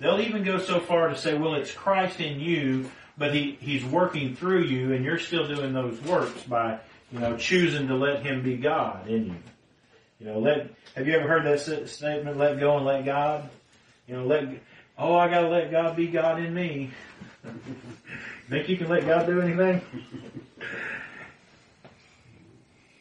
They'll 0.00 0.20
even 0.20 0.42
go 0.42 0.58
so 0.58 0.80
far 0.80 1.08
to 1.08 1.18
say, 1.18 1.36
well, 1.36 1.54
it's 1.54 1.72
Christ 1.72 2.20
in 2.20 2.40
you, 2.40 2.90
but 3.18 3.34
he, 3.34 3.58
he's 3.60 3.84
working 3.84 4.36
through 4.36 4.64
you 4.64 4.94
and 4.94 5.04
you're 5.04 5.18
still 5.18 5.46
doing 5.46 5.74
those 5.74 6.00
works 6.02 6.44
by, 6.44 6.78
you 7.12 7.18
know, 7.18 7.36
choosing 7.36 7.88
to 7.88 7.94
let 7.94 8.24
him 8.24 8.42
be 8.42 8.56
God 8.56 9.06
in 9.06 9.26
you. 9.26 9.36
You 10.20 10.26
know, 10.26 10.38
let, 10.40 10.68
have 10.96 11.06
you 11.06 11.14
ever 11.14 11.28
heard 11.28 11.44
that 11.46 11.88
statement, 11.88 12.36
let 12.38 12.58
go 12.58 12.76
and 12.76 12.84
let 12.84 13.04
God? 13.04 13.48
You 14.08 14.16
know, 14.16 14.26
let, 14.26 14.48
oh, 14.98 15.16
I 15.16 15.28
gotta 15.28 15.48
let 15.48 15.70
God 15.70 15.94
be 15.94 16.08
God 16.08 16.40
in 16.40 16.52
me. 16.52 16.90
Think 18.48 18.68
you 18.68 18.76
can 18.76 18.88
let 18.88 19.06
God 19.06 19.26
do 19.26 19.40
anything? 19.40 19.80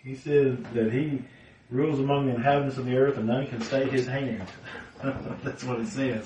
he 0.04 0.16
says 0.16 0.58
that 0.74 0.92
he 0.92 1.22
rules 1.70 2.00
among 2.00 2.28
the 2.28 2.36
inhabitants 2.36 2.78
of 2.78 2.86
the 2.86 2.96
earth 2.98 3.18
and 3.18 3.28
none 3.28 3.48
can 3.48 3.62
stay 3.62 3.90
his 3.90 4.06
hand. 4.06 4.48
That's 5.44 5.64
what 5.64 5.80
it 5.80 5.88
says. 5.88 6.26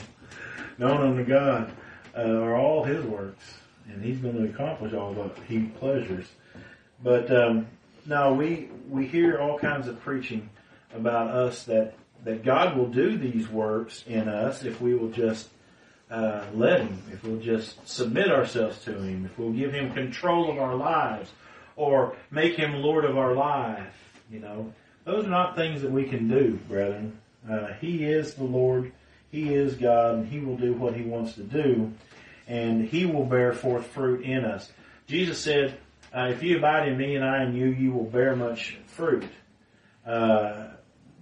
Known 0.77 1.01
unto 1.01 1.23
God 1.23 1.71
uh, 2.15 2.21
are 2.21 2.55
all 2.55 2.83
his 2.83 3.03
works, 3.05 3.43
and 3.87 4.03
he's 4.03 4.19
going 4.19 4.35
to 4.35 4.43
accomplish 4.43 4.93
all 4.93 5.13
that 5.13 5.37
he 5.47 5.63
pleasures. 5.79 6.27
But 7.03 7.31
um, 7.31 7.67
no, 8.05 8.33
we 8.33 8.69
we 8.89 9.07
hear 9.07 9.39
all 9.39 9.57
kinds 9.57 9.87
of 9.87 9.99
preaching 10.01 10.49
about 10.93 11.29
us 11.29 11.63
that 11.65 11.95
that 12.23 12.43
God 12.43 12.77
will 12.77 12.87
do 12.87 13.17
these 13.17 13.49
works 13.49 14.03
in 14.07 14.27
us 14.27 14.63
if 14.63 14.79
we 14.79 14.93
will 14.93 15.09
just 15.09 15.49
uh, 16.09 16.43
let 16.53 16.81
Him, 16.81 17.01
if 17.11 17.23
we'll 17.23 17.39
just 17.39 17.87
submit 17.87 18.31
ourselves 18.31 18.79
to 18.83 18.93
Him, 18.93 19.25
if 19.25 19.37
we'll 19.39 19.53
give 19.53 19.73
Him 19.73 19.93
control 19.93 20.51
of 20.51 20.59
our 20.59 20.75
lives, 20.75 21.31
or 21.75 22.15
make 22.29 22.55
Him 22.55 22.73
Lord 22.73 23.05
of 23.05 23.17
our 23.17 23.33
life, 23.33 24.21
you 24.29 24.39
know, 24.39 24.73
those 25.05 25.25
are 25.25 25.29
not 25.29 25.55
things 25.55 25.81
that 25.81 25.91
we 25.91 26.03
can 26.03 26.27
do, 26.27 26.59
brethren. 26.67 27.17
Uh, 27.49 27.73
he 27.79 28.03
is 28.03 28.35
the 28.35 28.43
Lord, 28.43 28.91
He 29.31 29.53
is 29.53 29.75
God, 29.75 30.15
and 30.15 30.27
He 30.27 30.39
will 30.39 30.57
do 30.57 30.73
what 30.73 30.93
He 30.93 31.03
wants 31.03 31.33
to 31.33 31.43
do, 31.43 31.91
and 32.47 32.87
He 32.87 33.05
will 33.05 33.25
bear 33.25 33.53
forth 33.53 33.87
fruit 33.87 34.23
in 34.23 34.45
us. 34.45 34.71
Jesus 35.07 35.39
said, 35.39 35.77
uh, 36.13 36.27
if 36.29 36.43
you 36.43 36.57
abide 36.57 36.89
in 36.89 36.97
me 36.97 37.15
and 37.15 37.23
I 37.23 37.43
in 37.43 37.55
you, 37.55 37.67
you 37.67 37.93
will 37.93 38.03
bear 38.03 38.35
much 38.35 38.77
fruit. 38.85 39.23
Uh, 40.05 40.67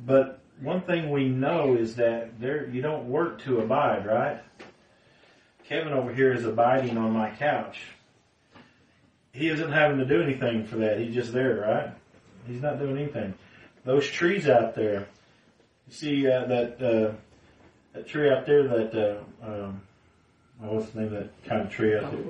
but 0.05 0.39
one 0.61 0.81
thing 0.81 1.09
we 1.09 1.29
know 1.29 1.75
is 1.75 1.95
that 1.95 2.39
there 2.39 2.67
you 2.67 2.81
don't 2.81 3.09
work 3.09 3.41
to 3.43 3.59
abide, 3.59 4.05
right? 4.05 4.39
Kevin 5.67 5.93
over 5.93 6.13
here 6.13 6.33
is 6.33 6.45
abiding 6.45 6.97
on 6.97 7.11
my 7.11 7.29
couch. 7.29 7.79
He 9.31 9.47
isn't 9.47 9.71
having 9.71 9.99
to 9.99 10.05
do 10.05 10.21
anything 10.21 10.65
for 10.65 10.77
that. 10.77 10.99
He's 10.99 11.13
just 11.13 11.31
there, 11.31 11.59
right? 11.61 11.91
He's 12.47 12.61
not 12.61 12.79
doing 12.79 12.97
anything. 12.97 13.35
Those 13.85 14.09
trees 14.09 14.49
out 14.49 14.75
there, 14.75 15.07
you 15.87 15.93
see 15.93 16.27
uh, 16.27 16.45
that 16.45 16.81
uh, 16.81 17.13
that 17.93 18.07
tree 18.07 18.29
out 18.29 18.45
there, 18.45 18.63
that 18.63 19.23
uh, 19.43 19.47
um, 19.47 19.81
what's 20.59 20.89
the 20.91 21.01
name 21.01 21.13
of 21.13 21.23
that 21.23 21.43
kind 21.45 21.61
of 21.61 21.69
tree 21.69 21.95
out 21.95 22.11
there? 22.11 22.21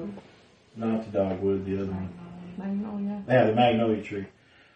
Not 0.75 1.05
the 1.05 1.17
dogwood, 1.17 1.65
the 1.65 1.81
other 1.81 1.91
one. 1.91 2.09
Magnolia. 2.57 3.23
Yeah, 3.27 3.45
the 3.45 3.53
magnolia 3.53 4.03
tree. 4.03 4.25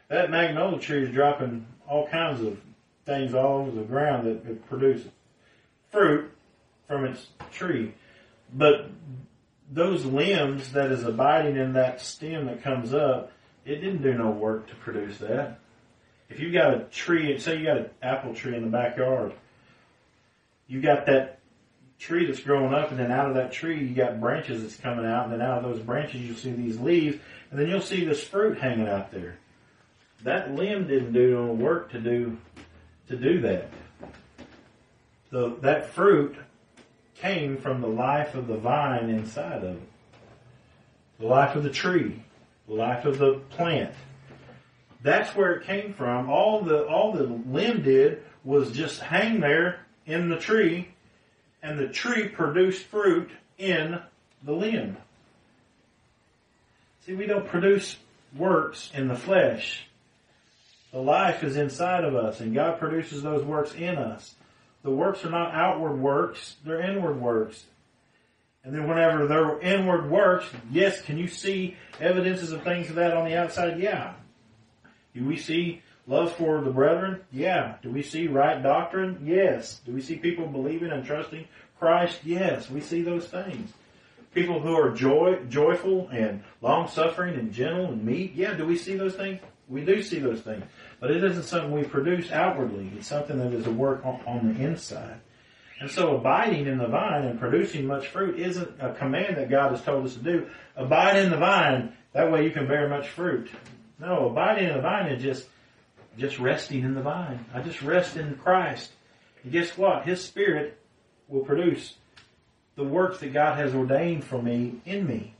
That 0.07 0.31
magnolia 0.31 0.79
tree 0.79 1.03
is 1.03 1.13
dropping 1.13 1.65
all 1.87 2.07
kinds 2.07 2.41
of 2.41 2.57
things 3.05 3.33
all 3.33 3.59
over 3.61 3.71
the 3.71 3.83
ground 3.83 4.27
that, 4.27 4.45
that 4.45 4.69
produce 4.69 5.03
fruit 5.91 6.31
from 6.87 7.05
its 7.05 7.27
tree. 7.51 7.93
But 8.53 8.89
those 9.71 10.05
limbs 10.05 10.71
that 10.73 10.91
is 10.91 11.03
abiding 11.03 11.55
in 11.55 11.73
that 11.73 12.01
stem 12.01 12.45
that 12.45 12.63
comes 12.63 12.93
up, 12.93 13.31
it 13.65 13.75
didn't 13.75 14.01
do 14.01 14.13
no 14.13 14.29
work 14.29 14.67
to 14.67 14.75
produce 14.75 15.17
that. 15.19 15.59
If 16.29 16.39
you 16.39 16.51
got 16.51 16.73
a 16.73 16.79
tree, 16.85 17.37
say 17.39 17.57
you 17.57 17.65
got 17.65 17.77
an 17.77 17.89
apple 18.01 18.33
tree 18.33 18.55
in 18.55 18.63
the 18.63 18.69
backyard, 18.69 19.33
you 20.67 20.81
got 20.81 21.05
that 21.05 21.39
tree 21.99 22.25
that's 22.25 22.39
growing 22.39 22.73
up 22.73 22.91
and 22.91 22.99
then 22.99 23.11
out 23.11 23.29
of 23.29 23.35
that 23.35 23.51
tree 23.51 23.79
you 23.79 23.95
got 23.95 24.19
branches 24.19 24.61
that's 24.61 24.75
coming 24.75 25.05
out 25.05 25.25
and 25.25 25.33
then 25.33 25.41
out 25.41 25.59
of 25.59 25.63
those 25.63 25.79
branches 25.79 26.21
you'll 26.21 26.35
see 26.35 26.51
these 26.51 26.77
leaves 26.79 27.17
and 27.49 27.59
then 27.59 27.69
you'll 27.69 27.81
see 27.81 28.03
this 28.03 28.23
fruit 28.23 28.57
hanging 28.57 28.87
out 28.87 29.11
there. 29.11 29.37
That 30.23 30.53
limb 30.55 30.87
didn't 30.87 31.13
do 31.13 31.31
no 31.31 31.53
work 31.53 31.91
to 31.91 31.99
do, 31.99 32.37
to 33.07 33.15
do 33.15 33.41
that. 33.41 33.69
The, 35.31 35.55
that 35.61 35.89
fruit 35.89 36.35
came 37.15 37.57
from 37.57 37.81
the 37.81 37.87
life 37.87 38.35
of 38.35 38.47
the 38.47 38.57
vine 38.57 39.09
inside 39.09 39.63
of 39.63 39.75
it. 39.77 39.89
The 41.19 41.27
life 41.27 41.55
of 41.55 41.63
the 41.63 41.69
tree. 41.69 42.23
The 42.67 42.75
life 42.75 43.05
of 43.05 43.17
the 43.17 43.41
plant. 43.49 43.93
That's 45.01 45.35
where 45.35 45.53
it 45.53 45.65
came 45.65 45.93
from. 45.93 46.29
All 46.29 46.61
the, 46.61 46.85
all 46.85 47.11
the 47.11 47.23
limb 47.23 47.83
did 47.83 48.23
was 48.43 48.71
just 48.71 49.01
hang 49.01 49.39
there 49.39 49.85
in 50.05 50.29
the 50.29 50.37
tree 50.37 50.89
and 51.63 51.79
the 51.79 51.87
tree 51.87 52.27
produced 52.27 52.85
fruit 52.85 53.31
in 53.57 53.99
the 54.43 54.51
limb. 54.51 54.97
See, 57.05 57.13
we 57.13 57.25
don't 57.25 57.47
produce 57.47 57.97
works 58.35 58.91
in 58.93 59.07
the 59.07 59.15
flesh. 59.15 59.87
The 60.93 60.99
life 60.99 61.43
is 61.43 61.57
inside 61.57 62.05
of 62.05 62.15
us 62.15 62.39
and 62.39 62.53
God 62.53 62.79
produces 62.79 63.21
those 63.21 63.43
works 63.43 63.73
in 63.73 63.97
us. 63.97 64.35
The 64.83 64.91
works 64.91 65.25
are 65.25 65.29
not 65.29 65.53
outward 65.53 65.99
works, 65.99 66.55
they're 66.63 66.79
inward 66.79 67.19
works. 67.19 67.65
And 68.63 68.73
then 68.73 68.87
whenever 68.87 69.27
they're 69.27 69.59
inward 69.59 70.09
works, 70.09 70.45
yes, 70.71 71.01
can 71.01 71.17
you 71.17 71.27
see 71.27 71.75
evidences 71.99 72.53
of 72.53 72.63
things 72.63 72.89
of 72.89 72.95
that 72.95 73.17
on 73.17 73.25
the 73.25 73.35
outside? 73.35 73.77
Yeah. 73.77 74.13
Do 75.13 75.25
we 75.25 75.35
see 75.35 75.81
Love 76.05 76.33
for 76.35 76.59
the 76.61 76.69
brethren? 76.69 77.21
Yeah. 77.31 77.75
Do 77.81 77.89
we 77.89 78.03
see 78.03 78.27
right 78.27 78.61
doctrine? 78.61 79.19
Yes. 79.23 79.79
Do 79.85 79.93
we 79.93 80.01
see 80.01 80.17
people 80.17 80.45
believing 80.47 80.91
and 80.91 81.05
trusting 81.05 81.47
Christ? 81.79 82.19
Yes. 82.25 82.69
We 82.69 82.81
see 82.81 83.01
those 83.03 83.25
things. 83.27 83.71
People 84.33 84.59
who 84.59 84.75
are 84.75 84.91
joy, 84.91 85.39
joyful 85.47 86.09
and 86.09 86.43
long 86.61 86.89
suffering 86.89 87.35
and 87.35 87.53
gentle 87.53 87.85
and 87.85 88.03
meek? 88.03 88.33
Yeah. 88.35 88.53
Do 88.53 88.65
we 88.65 88.77
see 88.77 88.97
those 88.97 89.15
things? 89.15 89.39
We 89.67 89.83
do 89.85 90.01
see 90.01 90.19
those 90.19 90.41
things. 90.41 90.63
But 90.99 91.11
it 91.11 91.23
isn't 91.23 91.43
something 91.43 91.71
we 91.71 91.83
produce 91.83 92.31
outwardly. 92.31 92.91
It's 92.97 93.07
something 93.07 93.37
that 93.39 93.53
is 93.53 93.65
a 93.67 93.71
work 93.71 94.05
on, 94.05 94.21
on 94.25 94.53
the 94.53 94.63
inside. 94.63 95.19
And 95.79 95.89
so 95.89 96.15
abiding 96.15 96.67
in 96.67 96.77
the 96.77 96.87
vine 96.87 97.25
and 97.25 97.39
producing 97.39 97.85
much 97.85 98.07
fruit 98.07 98.39
isn't 98.39 98.71
a 98.79 98.93
command 98.93 99.37
that 99.37 99.49
God 99.49 99.71
has 99.71 99.81
told 99.81 100.05
us 100.05 100.13
to 100.13 100.21
do. 100.21 100.47
Abide 100.75 101.17
in 101.17 101.29
the 101.29 101.37
vine, 101.37 101.93
that 102.13 102.31
way 102.31 102.45
you 102.45 102.51
can 102.51 102.67
bear 102.67 102.87
much 102.87 103.09
fruit. 103.09 103.49
No, 103.99 104.29
abiding 104.29 104.69
in 104.69 104.75
the 104.75 104.81
vine 104.81 105.11
is 105.11 105.21
just, 105.21 105.47
just 106.17 106.39
resting 106.39 106.83
in 106.83 106.93
the 106.93 107.01
vine. 107.01 107.43
I 107.53 107.61
just 107.61 107.81
rest 107.81 108.15
in 108.15 108.35
Christ. 108.35 108.91
And 109.43 109.51
guess 109.51 109.77
what? 109.77 110.05
His 110.05 110.23
Spirit 110.23 110.79
will 111.27 111.43
produce 111.43 111.95
the 112.75 112.83
works 112.83 113.19
that 113.19 113.33
God 113.33 113.57
has 113.57 113.73
ordained 113.75 114.23
for 114.23 114.41
me 114.41 114.75
in 114.85 115.05
me. 115.05 115.35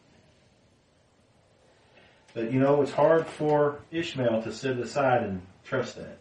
But 2.33 2.51
you 2.51 2.59
know, 2.59 2.81
it's 2.81 2.91
hard 2.91 3.27
for 3.27 3.79
Ishmael 3.91 4.41
to 4.43 4.51
sit 4.51 4.79
aside 4.79 5.23
and 5.23 5.41
trust 5.63 5.97
that. 5.97 6.17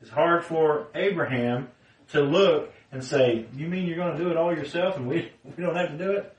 It's 0.00 0.10
hard 0.10 0.44
for 0.44 0.88
Abraham 0.94 1.68
to 2.12 2.20
look 2.20 2.72
and 2.90 3.04
say, 3.04 3.46
you 3.54 3.68
mean 3.68 3.86
you're 3.86 3.96
going 3.96 4.16
to 4.16 4.22
do 4.22 4.30
it 4.30 4.36
all 4.36 4.54
yourself 4.54 4.96
and 4.96 5.06
we, 5.06 5.30
we 5.44 5.62
don't 5.62 5.76
have 5.76 5.90
to 5.90 5.98
do 5.98 6.12
it? 6.12 6.36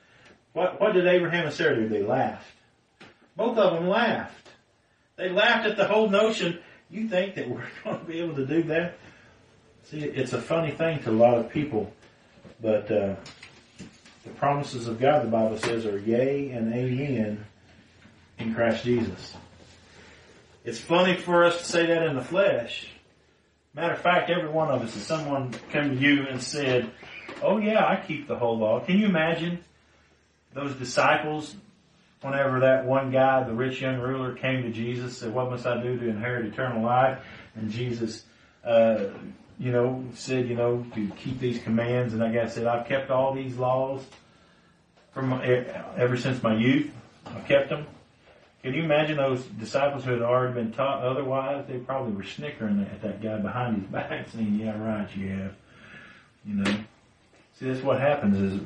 What, 0.52 0.80
what 0.80 0.92
did 0.92 1.06
Abraham 1.06 1.46
and 1.46 1.54
Sarah 1.54 1.76
do? 1.76 1.88
They 1.88 2.02
laughed. 2.02 2.46
Both 3.36 3.56
of 3.56 3.74
them 3.74 3.88
laughed. 3.88 4.48
They 5.16 5.30
laughed 5.30 5.66
at 5.66 5.76
the 5.76 5.86
whole 5.86 6.10
notion, 6.10 6.58
you 6.90 7.08
think 7.08 7.36
that 7.36 7.48
we're 7.48 7.64
going 7.84 8.00
to 8.00 8.04
be 8.04 8.20
able 8.20 8.34
to 8.36 8.46
do 8.46 8.62
that? 8.64 8.98
See, 9.84 10.00
it's 10.00 10.32
a 10.32 10.40
funny 10.40 10.70
thing 10.70 11.02
to 11.04 11.10
a 11.10 11.12
lot 11.12 11.38
of 11.38 11.48
people, 11.48 11.92
but 12.60 12.90
uh, 12.90 13.16
the 14.24 14.30
promises 14.36 14.86
of 14.86 15.00
God, 15.00 15.24
the 15.24 15.30
Bible 15.30 15.58
says, 15.58 15.86
are 15.86 15.98
yea 15.98 16.50
and 16.50 16.72
amen 16.72 17.44
in 18.38 18.54
Christ 18.54 18.84
Jesus. 18.84 19.36
It's 20.64 20.78
funny 20.78 21.16
for 21.16 21.44
us 21.44 21.58
to 21.58 21.64
say 21.64 21.86
that 21.86 22.02
in 22.04 22.14
the 22.14 22.22
flesh. 22.22 22.88
Matter 23.74 23.94
of 23.94 24.00
fact, 24.00 24.30
every 24.30 24.50
one 24.50 24.70
of 24.70 24.82
us, 24.82 24.94
if 24.94 25.02
someone 25.02 25.54
came 25.70 25.90
to 25.90 25.96
you 25.96 26.26
and 26.26 26.42
said, 26.42 26.90
oh 27.42 27.58
yeah, 27.58 27.84
I 27.84 27.96
keep 28.06 28.28
the 28.28 28.36
whole 28.36 28.58
law. 28.58 28.80
Can 28.80 28.98
you 28.98 29.06
imagine 29.06 29.64
those 30.52 30.74
disciples 30.74 31.56
whenever 32.20 32.60
that 32.60 32.84
one 32.84 33.10
guy, 33.10 33.42
the 33.42 33.54
rich 33.54 33.80
young 33.80 33.98
ruler, 33.98 34.34
came 34.34 34.62
to 34.62 34.70
Jesus, 34.70 35.18
said, 35.18 35.32
what 35.34 35.50
must 35.50 35.66
I 35.66 35.82
do 35.82 35.98
to 35.98 36.08
inherit 36.08 36.46
eternal 36.46 36.82
life? 36.82 37.18
And 37.56 37.70
Jesus, 37.70 38.24
uh, 38.64 39.06
you 39.58 39.72
know, 39.72 40.04
said, 40.14 40.48
you 40.48 40.54
know, 40.54 40.86
to 40.94 41.08
keep 41.16 41.40
these 41.40 41.62
commands. 41.62 42.12
And 42.12 42.22
that 42.22 42.32
guy 42.32 42.46
said, 42.46 42.66
I've 42.66 42.86
kept 42.86 43.10
all 43.10 43.34
these 43.34 43.56
laws 43.56 44.02
from 45.12 45.32
ever 45.96 46.16
since 46.16 46.42
my 46.42 46.54
youth. 46.54 46.90
I've 47.26 47.46
kept 47.46 47.70
them. 47.70 47.86
Can 48.62 48.74
you 48.74 48.84
imagine 48.84 49.16
those 49.16 49.42
disciples 49.42 50.04
who 50.04 50.12
had 50.12 50.22
already 50.22 50.54
been 50.54 50.72
taught 50.72 51.02
otherwise? 51.02 51.64
They 51.66 51.78
probably 51.78 52.12
were 52.12 52.22
snickering 52.22 52.80
at 52.80 53.02
that 53.02 53.20
guy 53.20 53.38
behind 53.38 53.82
his 53.82 53.86
back 53.90 54.28
saying, 54.30 54.54
yeah, 54.54 54.80
right, 54.80 55.08
you 55.16 55.30
have. 55.30 55.54
You 56.44 56.54
know. 56.54 56.76
See, 57.58 57.68
that's 57.68 57.82
what 57.82 58.00
happens 58.00 58.38
is 58.40 58.60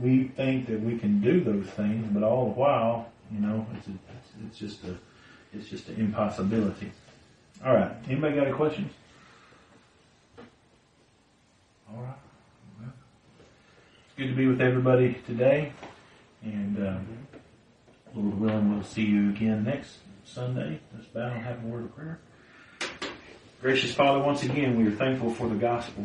we 0.00 0.24
think 0.24 0.66
that 0.66 0.80
we 0.80 0.98
can 0.98 1.20
do 1.22 1.42
those 1.42 1.66
things, 1.66 2.06
but 2.10 2.22
all 2.22 2.46
the 2.46 2.60
while, 2.60 3.10
you 3.32 3.40
know, 3.40 3.66
it's, 3.76 3.88
a, 3.88 3.92
it's 4.46 4.58
just 4.58 4.84
a, 4.84 4.94
it's 5.54 5.68
just 5.68 5.88
an 5.88 5.96
impossibility. 5.96 6.92
All 7.64 7.74
right. 7.74 7.90
Anybody 8.06 8.36
got 8.36 8.46
any 8.48 8.56
questions? 8.56 8.92
All 11.90 12.02
right. 12.02 12.18
Well, 12.78 12.92
it's 14.06 14.18
good 14.18 14.28
to 14.28 14.34
be 14.34 14.46
with 14.46 14.60
everybody 14.60 15.16
today, 15.26 15.72
and. 16.42 16.86
Um, 16.86 17.17
Lord 18.18 18.40
willing, 18.40 18.74
we'll 18.74 18.82
see 18.82 19.04
you 19.04 19.30
again 19.30 19.62
next 19.62 19.98
Sunday. 20.24 20.80
Let's 20.92 21.06
bow 21.06 21.28
and 21.28 21.40
have 21.44 21.62
a 21.62 21.66
word 21.68 21.84
of 21.84 21.94
prayer. 21.94 22.18
Gracious 23.62 23.94
Father, 23.94 24.18
once 24.18 24.42
again, 24.42 24.76
we 24.76 24.88
are 24.88 24.96
thankful 24.96 25.32
for 25.32 25.48
the 25.48 25.54
gospel 25.54 26.04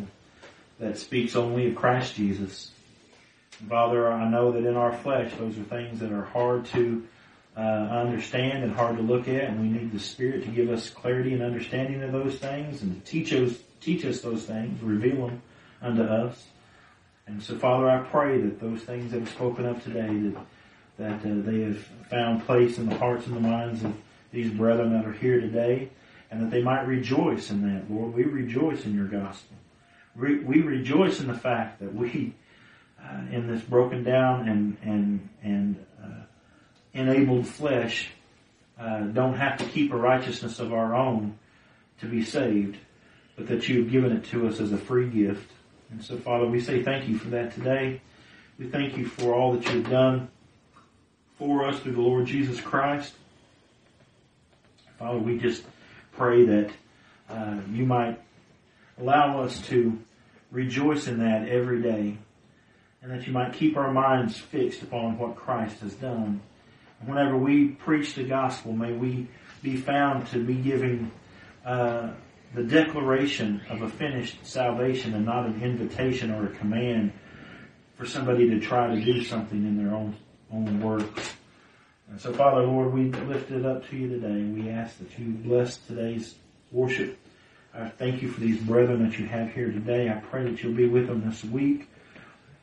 that 0.79 0.99
speaks 0.99 1.35
only 1.35 1.69
of 1.69 1.75
Christ 1.75 2.13
Jesus. 2.13 2.69
Father, 3.67 4.11
I 4.11 4.29
know 4.29 4.51
that 4.51 4.63
in 4.63 4.75
our 4.75 4.93
flesh, 4.93 5.31
those 5.39 5.57
are 5.57 5.63
things 5.63 6.01
that 6.01 6.11
are 6.11 6.25
hard 6.25 6.65
to 6.67 7.03
uh, 7.57 7.59
understand 7.59 8.63
and 8.63 8.73
hard 8.73 8.97
to 8.97 9.01
look 9.01 9.27
at, 9.27 9.45
and 9.45 9.59
we 9.59 9.67
need 9.67 9.91
the 9.91 9.99
Spirit 9.99 10.43
to 10.43 10.49
give 10.49 10.69
us 10.69 10.91
clarity 10.91 11.33
and 11.33 11.41
understanding 11.41 12.03
of 12.03 12.11
those 12.11 12.35
things 12.35 12.83
and 12.83 13.03
to 13.03 13.11
teach 13.11 13.33
us, 13.33 13.57
teach 13.81 14.05
us 14.05 14.21
those 14.21 14.45
things, 14.45 14.79
reveal 14.83 15.27
them 15.27 15.41
unto 15.81 16.03
us. 16.03 16.45
And 17.25 17.41
so, 17.41 17.57
Father, 17.57 17.89
I 17.89 18.03
pray 18.03 18.39
that 18.39 18.59
those 18.59 18.81
things 18.81 19.11
that 19.13 19.23
are 19.23 19.27
spoken 19.27 19.65
of 19.65 19.83
today, 19.83 20.07
that 20.07 20.37
that 20.97 21.25
uh, 21.25 21.41
they 21.41 21.61
have 21.61 21.77
found 22.09 22.45
place 22.45 22.77
in 22.77 22.87
the 22.87 22.97
hearts 22.97 23.25
and 23.25 23.35
the 23.35 23.41
minds 23.41 23.83
of 23.83 23.93
these 24.31 24.51
brethren 24.51 24.93
that 24.93 25.05
are 25.05 25.13
here 25.13 25.39
today, 25.39 25.89
and 26.31 26.41
that 26.41 26.51
they 26.51 26.61
might 26.61 26.87
rejoice 26.87 27.49
in 27.49 27.61
that, 27.61 27.91
Lord. 27.91 28.13
We 28.13 28.23
rejoice 28.23 28.85
in 28.85 28.95
your 28.95 29.07
gospel. 29.07 29.57
We, 30.15 30.39
we 30.39 30.61
rejoice 30.61 31.19
in 31.19 31.27
the 31.27 31.37
fact 31.37 31.79
that 31.79 31.93
we, 31.93 32.33
uh, 33.03 33.21
in 33.31 33.47
this 33.47 33.61
broken 33.61 34.03
down 34.03 34.47
and 34.47 34.77
and 34.83 35.29
and 35.41 35.85
uh, 36.03 36.23
enabled 36.93 37.47
flesh, 37.47 38.09
uh, 38.79 39.01
don't 39.01 39.35
have 39.35 39.57
to 39.57 39.65
keep 39.65 39.91
a 39.91 39.97
righteousness 39.97 40.59
of 40.59 40.73
our 40.73 40.95
own 40.95 41.37
to 41.99 42.05
be 42.05 42.23
saved, 42.23 42.77
but 43.35 43.47
that 43.47 43.67
you 43.67 43.83
have 43.83 43.91
given 43.91 44.11
it 44.11 44.25
to 44.25 44.47
us 44.47 44.59
as 44.59 44.71
a 44.71 44.77
free 44.77 45.09
gift. 45.09 45.49
And 45.89 46.03
so, 46.03 46.17
Father, 46.17 46.45
we 46.47 46.59
say 46.59 46.83
thank 46.83 47.07
you 47.07 47.17
for 47.17 47.29
that 47.29 47.53
today. 47.53 48.01
We 48.59 48.67
thank 48.67 48.97
you 48.97 49.07
for 49.07 49.33
all 49.33 49.53
that 49.53 49.65
you've 49.71 49.89
done 49.89 50.29
for 51.43 51.67
us 51.67 51.77
through 51.81 51.91
the 51.91 51.99
Lord 51.99 52.25
Jesus 52.25 52.61
Christ. 52.61 53.13
Father, 54.97 55.19
we 55.19 55.37
just 55.37 55.61
pray 56.13 56.45
that 56.45 56.71
uh, 57.29 57.57
you 57.69 57.85
might 57.85 58.17
allow 58.97 59.41
us 59.41 59.59
to 59.63 59.99
rejoice 60.51 61.07
in 61.09 61.19
that 61.19 61.49
every 61.49 61.81
day 61.81 62.17
and 63.01 63.11
that 63.11 63.27
you 63.27 63.33
might 63.33 63.51
keep 63.51 63.75
our 63.75 63.91
minds 63.91 64.37
fixed 64.37 64.83
upon 64.83 65.17
what 65.17 65.35
Christ 65.35 65.81
has 65.81 65.93
done. 65.95 66.39
Whenever 67.05 67.37
we 67.37 67.67
preach 67.67 68.13
the 68.13 68.23
gospel, 68.23 68.71
may 68.71 68.93
we 68.93 69.27
be 69.61 69.75
found 69.75 70.25
to 70.27 70.41
be 70.41 70.55
giving 70.55 71.11
uh, 71.65 72.11
the 72.55 72.63
declaration 72.63 73.59
of 73.69 73.81
a 73.81 73.89
finished 73.89 74.45
salvation 74.45 75.13
and 75.13 75.25
not 75.25 75.45
an 75.45 75.61
invitation 75.61 76.31
or 76.31 76.45
a 76.45 76.51
command 76.51 77.11
for 77.97 78.05
somebody 78.05 78.49
to 78.49 78.61
try 78.61 78.95
to 78.95 79.01
do 79.01 79.21
something 79.25 79.65
in 79.65 79.75
their 79.75 79.93
own 79.93 80.15
own 80.53 80.79
works. 80.79 81.33
And 82.09 82.19
so, 82.19 82.31
Father, 82.33 82.61
Lord, 82.61 82.93
we 82.93 83.11
lift 83.11 83.51
it 83.51 83.65
up 83.65 83.89
to 83.89 83.97
you 83.97 84.07
today. 84.07 84.43
We 84.43 84.69
ask 84.69 84.97
that 84.99 85.17
you 85.17 85.31
bless 85.31 85.77
today's 85.77 86.35
worship. 86.71 87.17
I 87.73 87.89
thank 87.89 88.21
you 88.21 88.29
for 88.29 88.39
these 88.39 88.59
brethren 88.59 89.07
that 89.07 89.17
you 89.17 89.25
have 89.25 89.51
here 89.51 89.71
today. 89.71 90.09
I 90.09 90.15
pray 90.15 90.43
that 90.43 90.61
you'll 90.61 90.75
be 90.75 90.87
with 90.87 91.07
them 91.07 91.27
this 91.27 91.43
week 91.43 91.89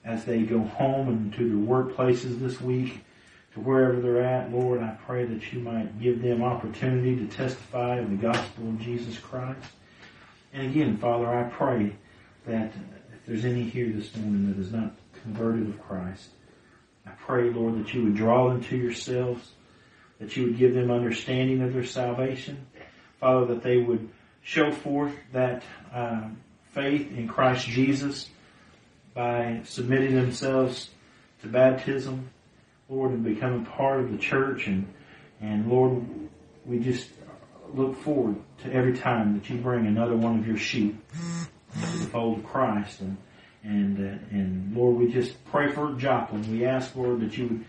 as 0.04 0.24
they 0.24 0.42
go 0.42 0.60
home 0.60 1.08
and 1.08 1.32
to 1.34 1.48
their 1.48 1.66
workplaces 1.66 2.38
this 2.38 2.60
week, 2.60 3.00
to 3.54 3.60
wherever 3.60 4.00
they're 4.00 4.22
at. 4.22 4.52
Lord, 4.52 4.80
I 4.80 4.96
pray 5.06 5.24
that 5.24 5.52
you 5.52 5.60
might 5.60 6.00
give 6.00 6.22
them 6.22 6.42
opportunity 6.42 7.16
to 7.16 7.26
testify 7.26 7.96
of 7.96 8.08
the 8.08 8.16
gospel 8.16 8.68
of 8.68 8.80
Jesus 8.80 9.18
Christ. 9.18 9.66
And 10.52 10.68
again, 10.68 10.96
Father, 10.96 11.26
I 11.26 11.44
pray 11.44 11.96
that 12.46 12.72
if 13.12 13.26
there's 13.26 13.44
any 13.44 13.64
here 13.64 13.88
this 13.88 14.14
morning 14.16 14.48
that 14.48 14.60
is 14.60 14.72
not 14.72 14.92
converted 15.22 15.68
of 15.68 15.82
Christ, 15.82 16.30
I 17.10 17.24
pray, 17.24 17.50
Lord, 17.50 17.78
that 17.78 17.92
you 17.92 18.04
would 18.04 18.14
draw 18.14 18.48
them 18.48 18.62
to 18.64 18.76
yourselves, 18.76 19.50
that 20.20 20.36
you 20.36 20.44
would 20.44 20.58
give 20.58 20.74
them 20.74 20.90
understanding 20.90 21.62
of 21.62 21.72
their 21.72 21.84
salvation. 21.84 22.66
Father, 23.18 23.46
that 23.46 23.62
they 23.62 23.78
would 23.78 24.08
show 24.42 24.70
forth 24.70 25.12
that 25.32 25.62
uh, 25.92 26.28
faith 26.72 27.10
in 27.16 27.26
Christ 27.26 27.66
Jesus 27.66 28.30
by 29.12 29.60
submitting 29.64 30.14
themselves 30.14 30.90
to 31.42 31.48
baptism, 31.48 32.30
Lord, 32.88 33.10
and 33.10 33.24
becoming 33.24 33.64
part 33.64 34.00
of 34.00 34.12
the 34.12 34.18
church. 34.18 34.66
And, 34.66 34.92
and 35.40 35.68
Lord, 35.68 36.04
we 36.64 36.78
just 36.78 37.08
look 37.74 37.96
forward 38.02 38.36
to 38.62 38.72
every 38.72 38.96
time 38.96 39.38
that 39.38 39.50
you 39.50 39.56
bring 39.56 39.86
another 39.86 40.16
one 40.16 40.38
of 40.38 40.46
your 40.46 40.56
sheep 40.56 41.02
into 41.74 41.98
the 41.98 42.06
fold 42.06 42.38
of 42.38 42.46
Christ. 42.46 43.00
And 43.00 43.16
and, 43.62 43.98
uh, 43.98 44.18
and 44.30 44.74
Lord, 44.74 44.96
we 44.96 45.12
just 45.12 45.42
pray 45.46 45.70
for 45.70 45.92
Joplin. 45.94 46.50
We 46.50 46.64
ask, 46.64 46.94
Lord, 46.96 47.20
that 47.20 47.36
you 47.36 47.46
would 47.46 47.64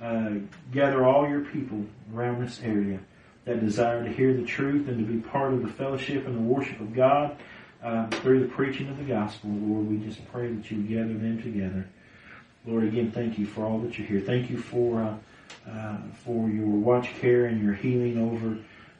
uh, 0.00 0.30
gather 0.72 1.04
all 1.04 1.28
your 1.28 1.40
people 1.40 1.84
around 2.14 2.44
this 2.44 2.60
area 2.62 2.98
that 3.44 3.60
desire 3.60 4.04
to 4.04 4.12
hear 4.12 4.34
the 4.34 4.44
truth 4.44 4.88
and 4.88 4.98
to 4.98 5.12
be 5.12 5.20
part 5.20 5.52
of 5.52 5.62
the 5.62 5.68
fellowship 5.68 6.26
and 6.26 6.36
the 6.36 6.40
worship 6.40 6.80
of 6.80 6.92
God 6.94 7.36
uh, 7.82 8.08
through 8.08 8.40
the 8.40 8.48
preaching 8.48 8.88
of 8.88 8.98
the 8.98 9.04
gospel. 9.04 9.50
Lord, 9.50 9.88
we 9.88 9.98
just 10.04 10.26
pray 10.32 10.52
that 10.52 10.70
you 10.70 10.78
would 10.78 10.88
gather 10.88 11.14
them 11.14 11.40
together. 11.40 11.86
Lord, 12.66 12.84
again, 12.84 13.12
thank 13.12 13.38
you 13.38 13.46
for 13.46 13.64
all 13.64 13.78
that 13.78 13.96
you're 13.96 14.08
here. 14.08 14.20
Thank 14.20 14.50
you 14.50 14.58
for 14.58 15.00
uh, 15.00 15.16
uh, 15.70 15.96
for 16.24 16.48
your 16.48 16.66
watch 16.66 17.08
care 17.20 17.46
and 17.46 17.62
your 17.62 17.74
healing 17.74 18.18
over 18.18 18.58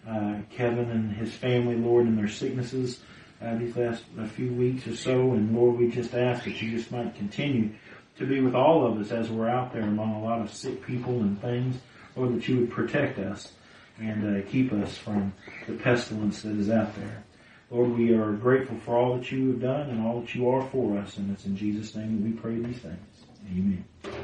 uh, 0.08 0.40
Kevin 0.50 0.90
and 0.90 1.12
his 1.12 1.32
family, 1.32 1.76
Lord, 1.76 2.06
and 2.06 2.16
their 2.16 2.28
sicknesses 2.28 3.00
uh, 3.42 3.56
these 3.56 3.76
last 3.76 4.04
a 4.18 4.26
few 4.26 4.52
weeks 4.52 4.86
or 4.86 4.96
so. 4.96 5.32
And 5.32 5.54
Lord, 5.54 5.78
we 5.78 5.90
just 5.90 6.14
ask 6.14 6.44
that 6.44 6.60
you 6.60 6.76
just 6.76 6.90
might 6.90 7.14
continue 7.14 7.70
to 8.18 8.26
be 8.26 8.40
with 8.40 8.54
all 8.54 8.86
of 8.86 8.98
us 8.98 9.10
as 9.10 9.28
we're 9.28 9.48
out 9.48 9.72
there 9.72 9.82
among 9.82 10.14
a 10.14 10.22
lot 10.22 10.40
of 10.40 10.52
sick 10.52 10.84
people 10.84 11.20
and 11.20 11.40
things. 11.40 11.76
Lord, 12.16 12.34
that 12.34 12.48
you 12.48 12.60
would 12.60 12.70
protect 12.70 13.18
us 13.18 13.52
and 13.98 14.38
uh, 14.38 14.48
keep 14.48 14.72
us 14.72 14.96
from 14.96 15.32
the 15.66 15.74
pestilence 15.74 16.42
that 16.42 16.56
is 16.56 16.70
out 16.70 16.94
there. 16.96 17.24
Lord, 17.70 17.96
we 17.96 18.14
are 18.14 18.32
grateful 18.32 18.78
for 18.78 18.96
all 18.96 19.16
that 19.16 19.30
you 19.32 19.48
have 19.48 19.60
done 19.60 19.90
and 19.90 20.06
all 20.06 20.20
that 20.20 20.34
you 20.34 20.48
are 20.48 20.66
for 20.68 20.98
us. 20.98 21.16
And 21.16 21.30
it's 21.30 21.46
in 21.46 21.56
Jesus' 21.56 21.94
name 21.94 22.16
that 22.16 22.24
we 22.24 22.32
pray 22.32 22.54
these 22.56 22.80
things. 22.80 22.96
Amen. 23.50 23.84